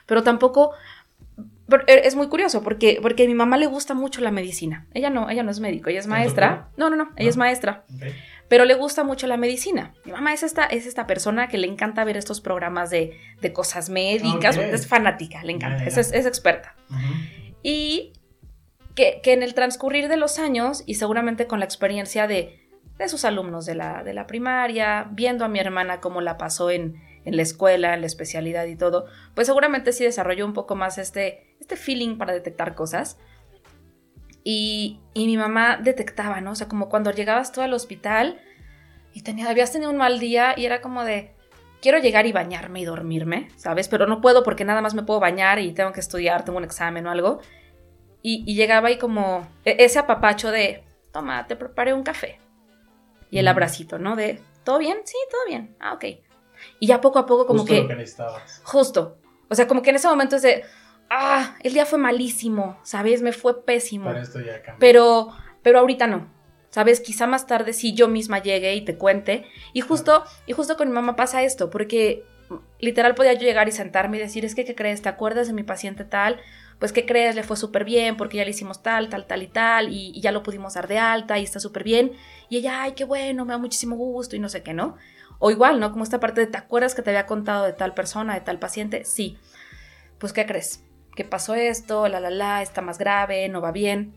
Pero 0.06 0.24
tampoco, 0.24 0.74
pero 1.68 1.84
e, 1.88 2.06
es 2.08 2.16
muy 2.16 2.28
curioso 2.28 2.62
porque, 2.64 3.00
porque 3.02 3.24
a 3.24 3.28
mi 3.28 3.36
mamá 3.36 3.58
le 3.58 3.68
gusta 3.68 3.94
mucho 3.94 4.22
la 4.22 4.32
medicina. 4.32 4.86
Ella 4.94 5.10
no, 5.10 5.30
ella 5.30 5.44
no 5.44 5.52
es 5.52 5.60
médico, 5.60 5.90
ella 5.90 6.00
es 6.00 6.06
¿Es 6.06 6.10
maestra. 6.10 6.70
No, 6.78 6.90
no, 6.90 6.96
no, 6.96 7.04
ella 7.16 7.28
Ah. 7.28 7.30
es 7.30 7.38
maestra, 7.38 7.86
ok. 7.96 8.04
pero 8.50 8.66
le 8.66 8.74
gusta 8.76 9.04
mucho 9.04 9.28
la 9.28 9.38
medicina. 9.38 9.94
Mi 10.06 10.12
mamá 10.12 10.34
es 10.34 10.44
esta, 10.44 10.66
es 10.66 10.86
esta 10.86 11.08
persona 11.08 11.48
que 11.48 11.58
le 11.58 11.68
encanta 11.68 12.04
ver 12.04 12.18
estos 12.18 12.42
programas 12.42 12.90
de, 12.90 13.18
de 13.42 13.54
cosas 13.54 13.90
médicas, 13.90 14.58
es 14.58 14.88
fanática, 14.88 15.44
le 15.44 15.54
encanta, 15.54 15.86
es, 15.86 15.98
es- 15.98 16.12
es 16.14 16.26
experta. 16.26 16.76
Y 17.62 18.14
que, 18.96 19.22
que 19.24 19.34
en 19.34 19.42
el 19.44 19.54
transcurrir 19.54 20.08
de 20.08 20.18
los 20.18 20.40
años, 20.40 20.84
y 20.86 20.96
seguramente 20.96 21.48
con 21.48 21.60
la 21.60 21.66
experiencia 21.66 22.28
de, 22.28 22.60
de 22.98 23.08
sus 23.10 23.26
alumnos 23.26 23.66
de 23.66 23.76
la, 23.76 24.04
de 24.04 24.14
la 24.14 24.28
primaria, 24.28 25.08
viendo 25.12 25.46
a 25.46 25.48
mi 25.48 25.60
hermana 25.60 26.00
cómo 26.00 26.22
la 26.22 26.38
pasó 26.38 26.70
en, 26.70 27.02
en 27.26 27.36
la 27.36 27.42
escuela, 27.42 27.94
en 27.96 28.02
la 28.02 28.08
especialidad 28.08 28.66
y 28.66 28.76
todo, 28.76 29.06
pues 29.34 29.48
seguramente 29.48 29.94
sí 29.94 30.04
desarrolló 30.04 30.46
un 30.46 30.54
poco 30.54 30.76
más 30.76 30.98
este, 31.00 31.53
este 31.64 31.76
feeling 31.78 32.18
para 32.18 32.34
detectar 32.34 32.76
cosas. 32.76 33.18
Y, 34.44 35.00
y 35.14 35.26
mi 35.26 35.38
mamá 35.38 35.78
detectaba, 35.78 36.42
¿no? 36.42 36.52
O 36.52 36.56
sea, 36.56 36.68
como 36.68 36.90
cuando 36.90 37.12
llegabas 37.12 37.52
tú 37.52 37.62
al 37.62 37.74
hospital 37.74 38.42
y 39.14 39.22
tenía, 39.24 39.50
habías 39.50 39.72
tenido 39.72 39.90
un 39.90 39.98
mal 39.98 40.20
día 40.20 40.54
y 40.58 40.66
era 40.66 40.82
como 40.82 41.04
de, 41.06 41.34
quiero 41.82 42.00
llegar 42.00 42.26
y 42.26 42.34
bañarme 42.34 42.82
y 42.82 42.86
dormirme, 42.86 43.50
¿sabes? 43.56 43.88
Pero 43.88 44.06
no 44.06 44.20
puedo 44.20 44.44
porque 44.44 44.66
nada 44.66 44.82
más 44.82 44.94
me 44.94 45.04
puedo 45.04 45.22
bañar 45.22 45.60
y 45.60 45.72
tengo 45.74 45.94
que 45.94 46.02
estudiar, 46.02 46.44
tengo 46.44 46.58
un 46.58 46.66
examen 46.66 47.08
o 47.08 47.12
algo. 47.12 47.40
Y, 48.22 48.44
y 48.46 48.56
llegaba 48.56 48.92
y 48.92 48.98
como 48.98 49.48
e- 49.64 49.78
ese 49.80 50.00
apapacho 50.00 50.52
de, 50.52 50.84
toma, 51.14 51.48
te 51.48 51.56
preparé 51.56 51.94
un 51.94 52.04
café. 52.04 52.40
Y 53.32 53.38
el 53.40 53.46
Ujú. 53.46 53.52
abracito, 53.52 53.98
¿no? 53.98 54.18
De, 54.18 54.42
¿todo 54.66 54.78
bien? 54.80 54.98
Sí, 55.06 55.16
todo 55.32 55.42
bien. 55.48 55.76
Ah, 55.80 55.94
ok. 55.94 56.06
Y 56.80 56.88
ya 56.88 57.00
poco 57.00 57.20
a 57.20 57.26
poco 57.26 57.48
como 57.48 57.60
Justo 57.60 57.74
que... 57.74 57.82
lo 57.82 57.88
que 57.88 57.96
necesitabas. 57.96 58.62
Justo. 58.66 59.18
O 59.50 59.56
sea, 59.56 59.68
como 59.68 59.82
que 59.82 59.92
en 59.92 59.96
ese 59.98 60.08
momento 60.08 60.36
es 60.36 60.42
de, 60.42 60.64
ah, 61.14 61.56
el 61.62 61.74
día 61.74 61.86
fue 61.86 62.00
malísimo, 62.00 62.80
¿sabes? 62.84 63.22
Me 63.22 63.32
fue 63.32 63.66
pésimo. 63.66 64.06
Para 64.06 64.22
esto 64.22 64.40
ya 64.40 64.62
cambió. 64.62 64.80
Pero, 64.80 65.30
pero 65.62 65.80
ahorita 65.80 66.08
no. 66.08 66.32
¿Sabes? 66.70 67.02
Quizá 67.02 67.28
más 67.28 67.46
tarde 67.46 67.72
sí 67.72 67.94
yo 67.94 68.08
misma 68.08 68.42
llegue 68.42 68.74
y 68.74 68.82
te 68.82 68.98
cuente. 68.98 69.46
Y 69.74 69.82
justo, 69.82 70.24
y 70.48 70.54
justo 70.54 70.76
con 70.76 70.88
mi 70.88 70.94
mamá 70.96 71.16
pasa 71.16 71.44
esto, 71.44 71.70
porque 71.70 72.26
literal 72.80 73.14
podía 73.14 73.34
yo 73.34 73.42
llegar 73.42 73.68
y 73.68 73.72
sentarme 73.72 74.18
y 74.18 74.22
decir, 74.22 74.44
es 74.44 74.56
que, 74.56 74.66
¿qué 74.66 74.74
crees? 74.74 75.02
¿Te 75.02 75.10
acuerdas 75.10 75.48
de 75.48 75.54
mi 75.54 75.64
paciente 75.64 76.04
tal? 76.04 76.40
Pues, 76.80 76.92
¿qué 76.92 77.06
crees? 77.06 77.36
Le 77.36 77.44
fue 77.44 77.58
súper 77.58 77.86
bien 77.86 78.18
porque 78.18 78.38
ya 78.38 78.44
le 78.44 78.50
hicimos 78.50 78.82
tal, 78.82 79.08
tal, 79.10 79.28
tal 79.28 79.44
y 79.44 79.48
tal, 79.48 79.90
y, 79.90 80.12
y 80.16 80.22
ya 80.22 80.32
lo 80.32 80.42
pudimos 80.42 80.74
dar 80.74 80.88
de 80.88 80.98
alta 80.98 81.38
y 81.38 81.44
está 81.44 81.60
súper 81.60 81.84
bien. 81.84 82.14
Y 82.50 82.58
ella, 82.58 82.82
ay, 82.82 82.94
qué 82.94 83.06
bueno, 83.06 83.46
me 83.46 83.54
da 83.54 83.60
muchísimo 83.60 83.96
gusto 83.96 84.36
y 84.36 84.40
no 84.40 84.50
sé 84.50 84.64
qué, 84.64 84.74
¿no? 84.74 84.98
O 85.40 85.52
igual, 85.52 85.80
¿no? 85.80 85.92
Como 85.92 86.04
esta 86.04 86.20
parte 86.20 86.42
de, 86.42 86.48
¿te 86.48 86.58
acuerdas 86.58 86.96
que 86.96 87.02
te 87.02 87.12
había 87.12 87.26
contado 87.26 87.66
de 87.66 87.74
tal 87.74 87.94
persona, 87.94 88.34
de 88.34 88.42
tal 88.42 88.60
paciente? 88.60 89.06
Sí. 89.06 89.38
Pues, 90.18 90.34
¿qué 90.34 90.46
crees? 90.46 90.84
Que 91.16 91.24
pasó 91.24 91.56
esto, 91.56 92.08
la, 92.08 92.20
la, 92.20 92.30
la, 92.30 92.62
está 92.62 92.82
más 92.82 92.98
grave, 92.98 93.48
no 93.50 93.62
va 93.62 93.72
bien. 93.72 94.16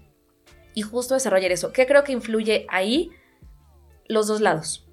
Y 0.74 0.82
justo 0.82 1.14
desarrollar 1.14 1.52
eso. 1.52 1.72
¿Qué 1.72 1.86
creo 1.86 2.04
que 2.04 2.12
influye 2.12 2.66
ahí? 2.68 3.10
Los 4.08 4.26
dos 4.26 4.40
lados. 4.40 4.86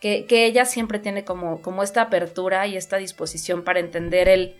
Que, 0.00 0.26
que 0.26 0.46
ella 0.46 0.64
siempre 0.64 0.98
tiene 0.98 1.24
como, 1.24 1.60
como 1.60 1.82
esta 1.82 2.02
apertura 2.02 2.66
y 2.66 2.76
esta 2.76 2.98
disposición 2.98 3.64
para 3.64 3.80
entender 3.80 4.28
el 4.28 4.56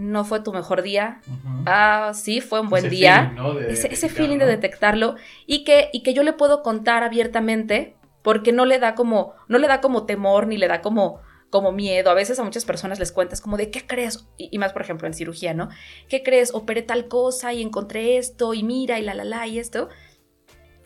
no 0.00 0.24
fue 0.24 0.40
tu 0.40 0.52
mejor 0.52 0.82
día. 0.82 1.20
Ah, 1.66 2.12
sí, 2.14 2.40
fue 2.40 2.60
un 2.60 2.70
buen 2.70 2.86
Ese 2.86 2.94
día 2.96 3.32
feeling, 3.34 3.36
¿no? 3.36 3.54
de 3.54 3.72
ese, 3.72 3.92
ese 3.92 4.08
feeling 4.08 4.38
de 4.38 4.46
detectarlo 4.46 5.16
y 5.46 5.64
que, 5.64 5.90
y 5.92 6.02
que 6.02 6.14
yo 6.14 6.22
le 6.22 6.32
puedo 6.32 6.62
contar 6.62 7.02
abiertamente 7.02 7.96
porque 8.22 8.52
no 8.52 8.64
le 8.64 8.78
da 8.78 8.94
como, 8.94 9.34
no 9.48 9.58
le 9.58 9.68
da 9.68 9.80
como 9.80 10.06
temor 10.06 10.46
ni 10.46 10.56
le 10.56 10.68
da 10.68 10.80
como, 10.80 11.20
como 11.50 11.72
miedo. 11.72 12.10
A 12.10 12.14
veces 12.14 12.38
a 12.38 12.44
muchas 12.44 12.64
personas 12.64 12.98
les 12.98 13.12
cuentas 13.12 13.40
como 13.40 13.56
de, 13.56 13.70
¿qué 13.70 13.86
crees? 13.86 14.26
Y, 14.38 14.56
más, 14.58 14.72
por 14.72 14.82
ejemplo, 14.82 15.06
en 15.06 15.14
cirugía, 15.14 15.52
¿no? 15.52 15.68
¿Qué 16.08 16.22
crees? 16.22 16.54
Operé 16.54 16.82
tal 16.82 17.08
cosa 17.08 17.52
y 17.52 17.60
encontré 17.60 18.16
esto 18.16 18.54
y 18.54 18.62
mira 18.62 18.98
y 18.98 19.02
la, 19.02 19.14
la, 19.14 19.24
la 19.24 19.46
y 19.46 19.58
esto. 19.58 19.88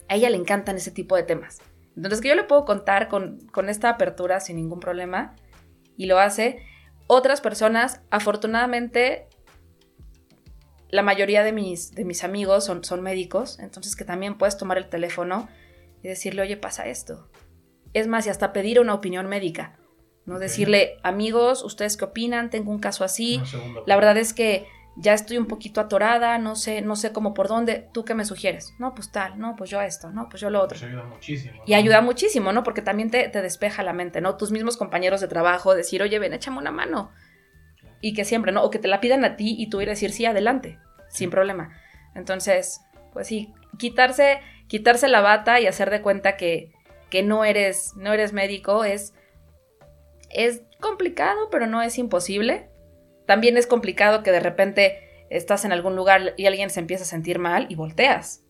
A 0.09 0.15
ella 0.15 0.29
le 0.29 0.37
encantan 0.37 0.75
ese 0.75 0.91
tipo 0.91 1.15
de 1.15 1.23
temas. 1.23 1.59
Entonces, 1.95 2.19
que 2.19 2.27
yo 2.27 2.35
le 2.35 2.43
puedo 2.43 2.65
contar 2.65 3.07
con, 3.07 3.47
con 3.47 3.69
esta 3.69 3.89
apertura 3.89 4.39
sin 4.39 4.57
ningún 4.57 4.79
problema 4.79 5.35
y 5.95 6.07
lo 6.07 6.19
hace. 6.19 6.59
Otras 7.07 7.39
personas, 7.39 8.01
afortunadamente, 8.09 9.27
la 10.89 11.03
mayoría 11.03 11.43
de 11.43 11.51
mis, 11.51 11.93
de 11.93 12.05
mis 12.05 12.23
amigos 12.23 12.65
son, 12.65 12.83
son 12.83 13.01
médicos, 13.01 13.59
entonces 13.59 13.95
que 13.95 14.05
también 14.05 14.37
puedes 14.37 14.57
tomar 14.57 14.77
el 14.77 14.89
teléfono 14.89 15.47
y 16.01 16.07
decirle, 16.07 16.41
oye, 16.41 16.57
pasa 16.57 16.87
esto. 16.87 17.29
Es 17.93 18.07
más, 18.07 18.25
y 18.27 18.29
hasta 18.29 18.53
pedir 18.53 18.79
una 18.79 18.93
opinión 18.93 19.27
médica, 19.27 19.79
¿no? 20.25 20.39
Decirle, 20.39 20.97
amigos, 21.03 21.63
¿ustedes 21.63 21.97
qué 21.97 22.05
opinan? 22.05 22.49
Tengo 22.49 22.71
un 22.71 22.79
caso 22.79 23.03
así. 23.03 23.41
La 23.85 23.95
verdad 23.95 24.17
es 24.17 24.33
que 24.33 24.67
ya 24.97 25.13
estoy 25.13 25.37
un 25.37 25.45
poquito 25.45 25.81
atorada, 25.81 26.37
no 26.37 26.55
sé, 26.55 26.81
no 26.81 26.95
sé 26.95 27.11
cómo 27.11 27.33
por 27.33 27.47
dónde. 27.47 27.89
¿Tú 27.93 28.05
qué 28.05 28.13
me 28.13 28.25
sugieres? 28.25 28.73
No, 28.79 28.95
pues 28.95 29.11
tal, 29.11 29.37
no, 29.37 29.55
pues 29.55 29.69
yo 29.69 29.81
esto, 29.81 30.09
no, 30.11 30.29
pues 30.29 30.41
yo 30.41 30.49
lo 30.49 30.61
otro. 30.61 30.79
Pues 30.79 30.89
ayuda 30.89 31.03
muchísimo. 31.03 31.61
Y 31.65 31.73
ayuda 31.73 32.01
muchísimo, 32.01 32.53
¿no? 32.53 32.63
Porque 32.63 32.81
también 32.81 33.11
te, 33.11 33.27
te 33.27 33.41
despeja 33.41 33.83
la 33.83 33.93
mente, 33.93 34.21
¿no? 34.21 34.37
Tus 34.37 34.51
mismos 34.51 34.77
compañeros 34.77 35.21
de 35.21 35.27
trabajo, 35.27 35.75
decir, 35.75 36.01
oye, 36.01 36.17
ven, 36.17 36.33
échame 36.33 36.57
una 36.57 36.71
mano. 36.71 37.11
Y 38.01 38.13
que 38.13 38.23
siempre, 38.23 38.51
¿no? 38.51 38.63
O 38.63 38.69
que 38.69 38.79
te 38.79 38.87
la 38.87 39.01
pidan 39.01 39.25
a 39.25 39.35
ti 39.35 39.55
y 39.57 39.69
tú 39.69 39.81
ir 39.81 39.89
a 39.89 39.91
decir, 39.91 40.11
sí, 40.11 40.25
adelante, 40.25 40.79
sin 41.09 41.29
problema. 41.29 41.77
Entonces, 42.13 42.81
pues 43.11 43.27
sí, 43.27 43.53
quitarse, 43.77 44.39
quitarse 44.67 45.09
la 45.09 45.21
bata 45.21 45.59
y 45.59 45.67
hacer 45.67 45.89
de 45.89 46.01
cuenta 46.01 46.37
que, 46.37 46.71
que 47.09 47.21
no 47.21 47.43
eres, 47.43 47.93
no 47.95 48.13
eres 48.13 48.31
médico 48.31 48.85
es, 48.85 49.13
es 50.35 50.61
complicado, 50.79 51.49
pero 51.51 51.65
no 51.67 51.81
es 51.81 51.97
imposible. 51.97 52.69
También 53.25 53.57
es 53.57 53.65
complicado 53.67 54.21
que 54.23 54.31
de 54.31 54.39
repente 54.39 54.99
estás 55.29 55.65
en 55.65 55.71
algún 55.71 55.95
lugar 55.95 56.33
y 56.37 56.45
alguien 56.45 56.69
se 56.69 56.79
empieza 56.79 57.03
a 57.03 57.07
sentir 57.07 57.39
mal 57.39 57.65
y 57.69 57.75
volteas. 57.75 58.41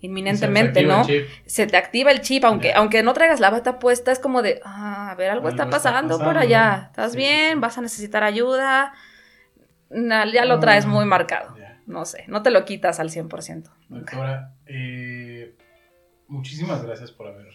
Inminentemente, 0.00 0.80
Se 0.80 0.86
¿no? 0.86 1.04
se 1.46 1.66
te 1.66 1.76
activa 1.76 2.10
el 2.12 2.20
chip, 2.20 2.44
aunque, 2.44 2.72
aunque 2.72 3.02
no 3.02 3.14
traigas 3.14 3.40
la 3.40 3.50
bata 3.50 3.78
puesta, 3.80 4.12
es 4.12 4.18
como 4.20 4.42
de, 4.42 4.60
ah, 4.64 5.10
a 5.10 5.14
ver, 5.16 5.30
algo, 5.30 5.48
Algo 5.48 5.48
está 5.48 5.64
está 5.64 5.76
pasando 5.76 6.18
por 6.18 6.38
allá. 6.38 6.84
¿Estás 6.90 7.12
Sí, 7.12 7.18
bien? 7.18 7.54
sí. 7.54 7.58
¿Vas 7.58 7.78
a 7.78 7.80
necesitar 7.80 8.22
ayuda? 8.22 8.92
Ya 9.90 10.44
lo 10.44 10.60
traes 10.60 10.86
muy 10.86 11.04
Mm, 11.04 11.08
marcado. 11.08 11.56
No 11.86 12.04
sé, 12.04 12.24
no 12.28 12.42
te 12.42 12.50
lo 12.50 12.64
quitas 12.64 13.00
al 13.00 13.10
100%. 13.10 13.70
nunca. 13.88 14.14
Doctora, 14.16 14.54
eh, 14.66 15.56
muchísimas 16.28 16.84
gracias 16.84 17.10
por 17.10 17.28
haber 17.28 17.48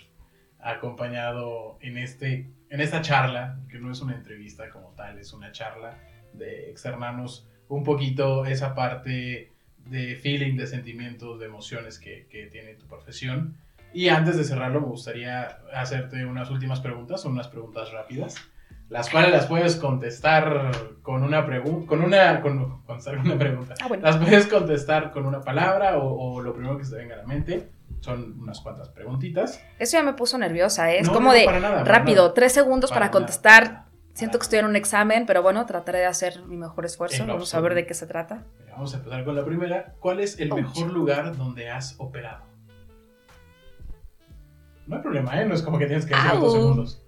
acompañado 0.59 1.77
en, 1.81 1.97
este, 1.97 2.49
en 2.73 2.81
esta 2.81 3.03
charla, 3.03 3.59
que 3.69 3.77
no 3.77 3.91
es 3.91 4.01
una 4.01 4.15
entrevista 4.15 4.67
como 4.71 4.89
tal, 4.95 5.19
es 5.19 5.31
una 5.31 5.51
charla 5.51 5.95
de 6.33 6.71
externarnos 6.71 7.47
un 7.67 7.83
poquito 7.83 8.47
esa 8.47 8.73
parte 8.73 9.51
de 9.85 10.15
feeling, 10.15 10.57
de 10.57 10.65
sentimientos, 10.65 11.39
de 11.39 11.45
emociones 11.45 11.99
que, 11.99 12.25
que 12.31 12.47
tiene 12.47 12.73
tu 12.73 12.87
profesión. 12.87 13.57
Y 13.93 14.09
antes 14.09 14.37
de 14.37 14.43
cerrarlo, 14.43 14.81
me 14.81 14.87
gustaría 14.87 15.59
hacerte 15.71 16.25
unas 16.25 16.49
últimas 16.49 16.79
preguntas, 16.79 17.21
son 17.21 17.33
unas 17.33 17.47
preguntas 17.47 17.91
rápidas, 17.91 18.37
las 18.89 19.07
cuales 19.07 19.29
las 19.29 19.45
puedes 19.45 19.75
contestar 19.75 20.71
con 21.03 21.21
una 21.21 21.45
pregunta, 21.45 21.85
con 21.85 22.01
una, 22.01 22.41
con, 22.41 22.81
contestar 22.85 23.17
con 23.17 23.27
una 23.27 23.37
pregunta. 23.37 23.75
Ah, 23.83 23.87
bueno. 23.87 24.03
Las 24.03 24.17
puedes 24.17 24.47
contestar 24.47 25.11
con 25.11 25.27
una 25.27 25.41
palabra 25.41 25.99
o, 25.99 26.37
o 26.37 26.41
lo 26.41 26.55
primero 26.55 26.79
que 26.79 26.85
se 26.85 26.95
te 26.95 26.97
venga 26.97 27.13
a 27.13 27.17
la 27.19 27.27
mente. 27.27 27.69
Son 28.03 28.37
unas 28.41 28.59
cuantas 28.59 28.89
preguntitas. 28.89 29.63
Eso 29.79 29.95
ya 29.97 30.03
me 30.03 30.11
puso 30.11 30.37
nerviosa, 30.37 30.91
¿eh? 30.91 30.99
es 30.99 31.07
No, 31.07 31.13
como 31.13 31.29
no, 31.29 31.33
de 31.35 31.45
para 31.45 31.61
nada, 31.61 31.83
rápido, 31.85 32.23
nada. 32.23 32.33
tres 32.33 32.51
segundos 32.51 32.91
para, 32.91 33.11
contestar. 33.11 33.63
nada, 33.63 33.89
Siento 34.13 34.37
que 34.37 34.43
estoy 34.43 34.59
en 34.59 34.65
un 34.65 34.75
examen, 34.75 35.25
pero 35.25 35.41
bueno, 35.41 35.65
trataré 35.65 35.99
de 35.99 36.05
hacer 36.05 36.43
mi 36.43 36.57
mejor 36.57 36.83
esfuerzo. 36.85 37.25
Vamos 37.25 37.53
a 37.55 37.61
ver 37.61 37.75
de 37.75 37.85
qué 37.85 37.93
se 37.93 38.05
trata. 38.05 38.43
Vamos 38.71 38.93
a 38.93 38.97
empezar 38.97 39.23
con 39.23 39.35
la 39.37 39.45
primera. 39.45 39.95
¿Cuál 39.99 40.19
es 40.19 40.37
el 40.37 40.53
mejor 40.53 40.91
lugar 40.91 41.37
donde 41.37 41.69
has 41.69 41.95
operado? 41.97 42.43
No 44.85 44.97
hay 44.97 45.01
problema, 45.01 45.41
¿eh? 45.41 45.45
No 45.45 45.55
es 45.55 45.61
como 45.61 45.79
que 45.79 45.85
tienes 45.85 46.05
que 46.05 46.13
decir 46.13 46.39
dos 46.39 46.51
segundos. 46.51 47.01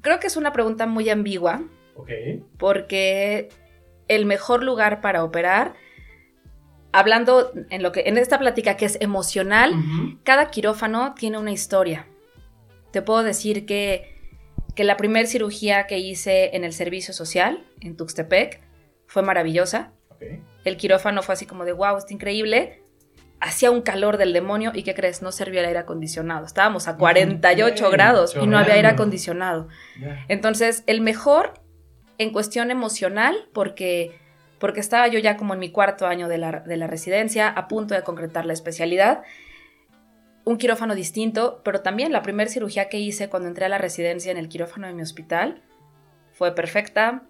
Creo 0.00 0.18
que 0.18 0.28
es 0.28 0.36
una 0.38 0.52
pregunta 0.52 0.86
muy 0.86 1.10
ambigua, 1.10 1.60
Ok. 1.94 2.10
Porque 2.58 3.50
el 4.08 4.24
mejor 4.24 4.62
lugar 4.64 5.00
para 5.02 5.22
operar, 5.22 5.74
hablando 6.92 7.52
en 7.70 7.82
lo 7.82 7.92
que 7.92 8.02
en 8.06 8.18
esta 8.18 8.38
plática 8.38 8.76
que 8.76 8.86
es 8.86 8.98
emocional, 9.00 9.72
cada 10.24 10.50
quirófano 10.50 11.14
tiene 11.18 11.38
una 11.38 11.52
historia. 11.52 12.06
Te 12.90 13.02
puedo 13.02 13.22
decir 13.22 13.66
que, 13.66 14.16
que 14.74 14.84
la 14.84 14.96
primera 14.96 15.26
cirugía 15.26 15.86
que 15.86 15.98
hice 15.98 16.56
en 16.56 16.64
el 16.64 16.72
servicio 16.72 17.14
social, 17.14 17.64
en 17.80 17.96
Tuxtepec, 17.96 18.60
fue 19.06 19.22
maravillosa. 19.22 19.92
El 20.64 20.76
quirófano 20.76 21.22
fue 21.22 21.34
así 21.34 21.46
como 21.46 21.64
de, 21.64 21.72
wow, 21.72 21.96
está 21.96 22.12
increíble. 22.12 22.82
Hacía 23.40 23.70
un 23.70 23.80
calor 23.80 24.18
del 24.18 24.32
demonio 24.32 24.72
y 24.74 24.82
¿qué 24.82 24.94
crees? 24.94 25.22
No 25.22 25.32
servía 25.32 25.60
el 25.60 25.66
aire 25.66 25.78
acondicionado. 25.78 26.44
Estábamos 26.44 26.88
a 26.88 26.96
48 26.96 27.86
Ok, 27.86 27.92
grados 27.92 28.36
y 28.40 28.46
no 28.46 28.58
había 28.58 28.74
aire 28.74 28.88
acondicionado. 28.88 29.68
Entonces, 30.28 30.84
el 30.86 31.00
mejor 31.00 31.54
en 32.18 32.32
cuestión 32.32 32.70
emocional, 32.70 33.48
porque, 33.54 34.19
porque 34.60 34.78
estaba 34.78 35.08
yo 35.08 35.18
ya 35.18 35.36
como 35.36 35.54
en 35.54 35.60
mi 35.60 35.72
cuarto 35.72 36.06
año 36.06 36.28
de 36.28 36.38
la, 36.38 36.60
de 36.60 36.76
la 36.76 36.86
residencia, 36.86 37.48
a 37.48 37.66
punto 37.66 37.94
de 37.94 38.02
concretar 38.02 38.44
la 38.46 38.52
especialidad. 38.52 39.22
Un 40.44 40.56
quirófano 40.58 40.94
distinto, 40.94 41.60
pero 41.64 41.80
también 41.80 42.12
la 42.12 42.22
primera 42.22 42.48
cirugía 42.48 42.88
que 42.88 42.98
hice 42.98 43.28
cuando 43.28 43.48
entré 43.48 43.64
a 43.64 43.68
la 43.68 43.78
residencia 43.78 44.30
en 44.30 44.38
el 44.38 44.48
quirófano 44.48 44.86
de 44.86 44.92
mi 44.94 45.02
hospital 45.02 45.62
fue 46.32 46.54
perfecta. 46.54 47.22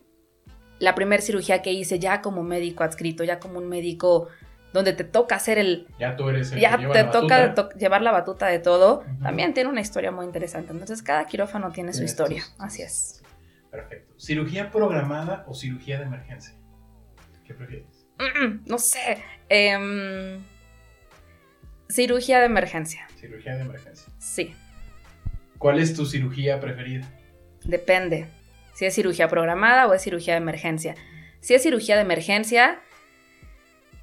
La 0.79 0.95
primera 0.95 1.23
cirugía 1.23 1.63
que 1.63 1.73
hice 1.73 1.99
ya 1.99 2.21
como 2.21 2.43
médico 2.43 2.85
adscrito, 2.85 3.23
ya 3.25 3.39
como 3.39 3.59
un 3.59 3.69
médico 3.69 4.29
donde 4.73 4.93
te 4.93 5.03
toca 5.05 5.35
hacer 5.35 5.59
el, 5.59 5.89
Ya 5.99 6.17
tú 6.17 6.29
eres 6.29 6.53
el 6.53 6.61
ya 6.61 6.77
que 6.77 6.83
lleva 6.83 6.93
te 6.95 7.03
la 7.03 7.11
toca 7.11 7.55
to- 7.55 7.71
llevar 7.71 8.03
la 8.03 8.13
batuta 8.13 8.47
de 8.47 8.61
todo, 8.61 9.05
también 9.23 9.53
tiene 9.53 9.69
una 9.69 9.81
historia 9.81 10.13
muy 10.13 10.25
interesante. 10.25 10.73
Entonces, 10.73 11.03
cada 11.03 11.25
quirófano 11.27 11.71
tiene 11.73 11.93
su 11.93 12.05
historia. 12.05 12.45
Así 12.59 12.83
es. 12.83 13.21
Perfecto. 13.71 14.15
¿Cirugía 14.17 14.71
programada 14.71 15.45
o 15.49 15.55
cirugía 15.55 15.99
de 15.99 16.05
emergencia? 16.05 16.55
¿Qué 17.51 17.55
prefieres? 17.55 18.07
Mm, 18.21 18.61
No 18.71 18.79
sé. 18.79 19.19
em, 19.49 20.39
cirugía 21.89 22.39
de 22.39 22.47
emergencia. 22.47 23.09
Cirugía 23.19 23.57
de 23.57 23.63
emergencia. 23.63 24.13
Sí, 24.19 24.55
¿Cuál 25.59 25.81
es 25.81 25.93
tu 25.95 26.07
cirugía 26.07 26.61
preferida? 26.61 27.11
depende. 27.65 28.29
Si 28.75 28.85
es 28.87 28.95
cirugía 28.95 29.27
programada 29.29 29.89
o 29.89 29.95
es 29.95 30.01
cirugía 30.03 30.35
de 30.35 30.39
emergencia. 30.39 30.95
Si 31.41 31.55
es 31.55 31.63
cirugía 31.65 31.97
de 31.97 32.03
emergencia, 32.03 32.79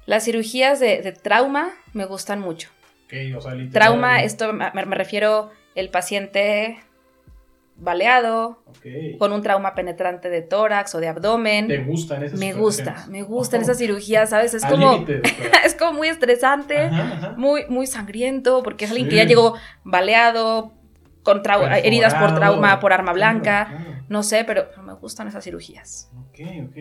las 0.04 0.24
cirugías 0.26 0.78
de, 0.78 1.00
de 1.00 1.12
trauma 1.12 1.72
me 1.94 2.04
gustan 2.04 2.40
mucho. 2.40 2.68
O 3.34 3.40
sea, 3.40 3.54
Trauma, 3.72 4.22
esto 4.22 4.52
me, 4.52 4.70
me 4.74 4.94
refiero 4.94 5.50
el 5.74 5.88
paciente 5.88 6.78
baleado, 7.78 8.62
con 9.18 9.32
un 9.32 9.40
trauma 9.42 9.74
penetrante 9.74 10.28
de 10.28 10.42
tórax 10.42 10.94
o 10.94 11.00
de 11.00 11.08
abdomen. 11.08 11.68
¿Te 11.68 11.78
gustan 11.84 12.22
esas 12.24 12.38
Me 12.38 12.52
gusta, 12.52 13.06
me 13.08 13.22
gustan 13.22 13.60
Ojo. 13.60 13.64
esas 13.70 13.78
cirugías, 13.78 14.30
¿sabes? 14.30 14.52
Es 14.54 14.64
como, 14.64 14.92
límite, 14.94 15.22
es 15.64 15.74
como 15.74 15.92
muy 15.94 16.08
estresante. 16.08 16.82
Ajá, 16.82 17.12
ajá. 17.14 17.34
muy, 17.36 17.64
muy 17.68 17.86
sangriento, 17.86 18.62
porque 18.62 18.84
es 18.84 18.90
alguien 18.90 19.08
que 19.08 19.16
ya 19.16 19.24
llegó 19.24 19.54
baleado, 19.84 20.72
con 21.22 21.42
Perforado. 21.42 21.82
heridas 21.84 22.14
por 22.14 22.34
trauma, 22.34 22.80
por 22.80 22.92
arma 22.92 23.12
Claro, 23.12 23.16
blanca. 23.38 23.66
claro. 23.70 23.84
No 24.08 24.22
sé, 24.22 24.44
pero, 24.44 24.68
pero 24.70 24.82
me 24.82 24.94
gustan 24.94 25.28
esas 25.28 25.44
cirugías. 25.44 26.10
Ok, 26.28 26.40
ok. 26.68 26.76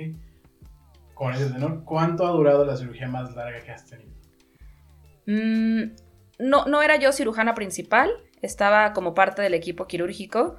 Con 1.13 1.33
ese 1.33 1.49
tenor, 1.49 1.83
¿cuánto 1.83 2.25
ha 2.25 2.29
durado 2.31 2.63
la 2.65 2.77
cirugía 2.77 3.07
más 3.07 3.35
larga 3.35 3.59
que 3.61 3.71
has 3.71 3.85
tenido? 3.85 4.11
Mm, 5.25 5.95
no, 6.39 6.65
no 6.65 6.81
era 6.81 6.95
yo 6.97 7.11
cirujana 7.11 7.53
principal, 7.53 8.09
estaba 8.41 8.93
como 8.93 9.13
parte 9.13 9.41
del 9.41 9.53
equipo 9.53 9.87
quirúrgico. 9.87 10.57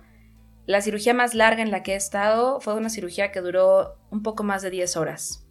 La 0.69 0.83
cirugía 0.83 1.15
más 1.15 1.35
larga 1.35 1.63
en 1.63 1.71
la 1.71 1.83
que 1.83 1.95
he 1.95 1.97
estado 1.97 2.61
fue 2.61 2.75
una 2.75 2.91
cirugía 2.91 3.33
que 3.33 3.41
duró 3.41 3.97
un 4.11 4.23
poco 4.23 4.43
más 4.43 4.61
de 4.61 4.69
10 4.69 4.99
horas. 4.99 5.47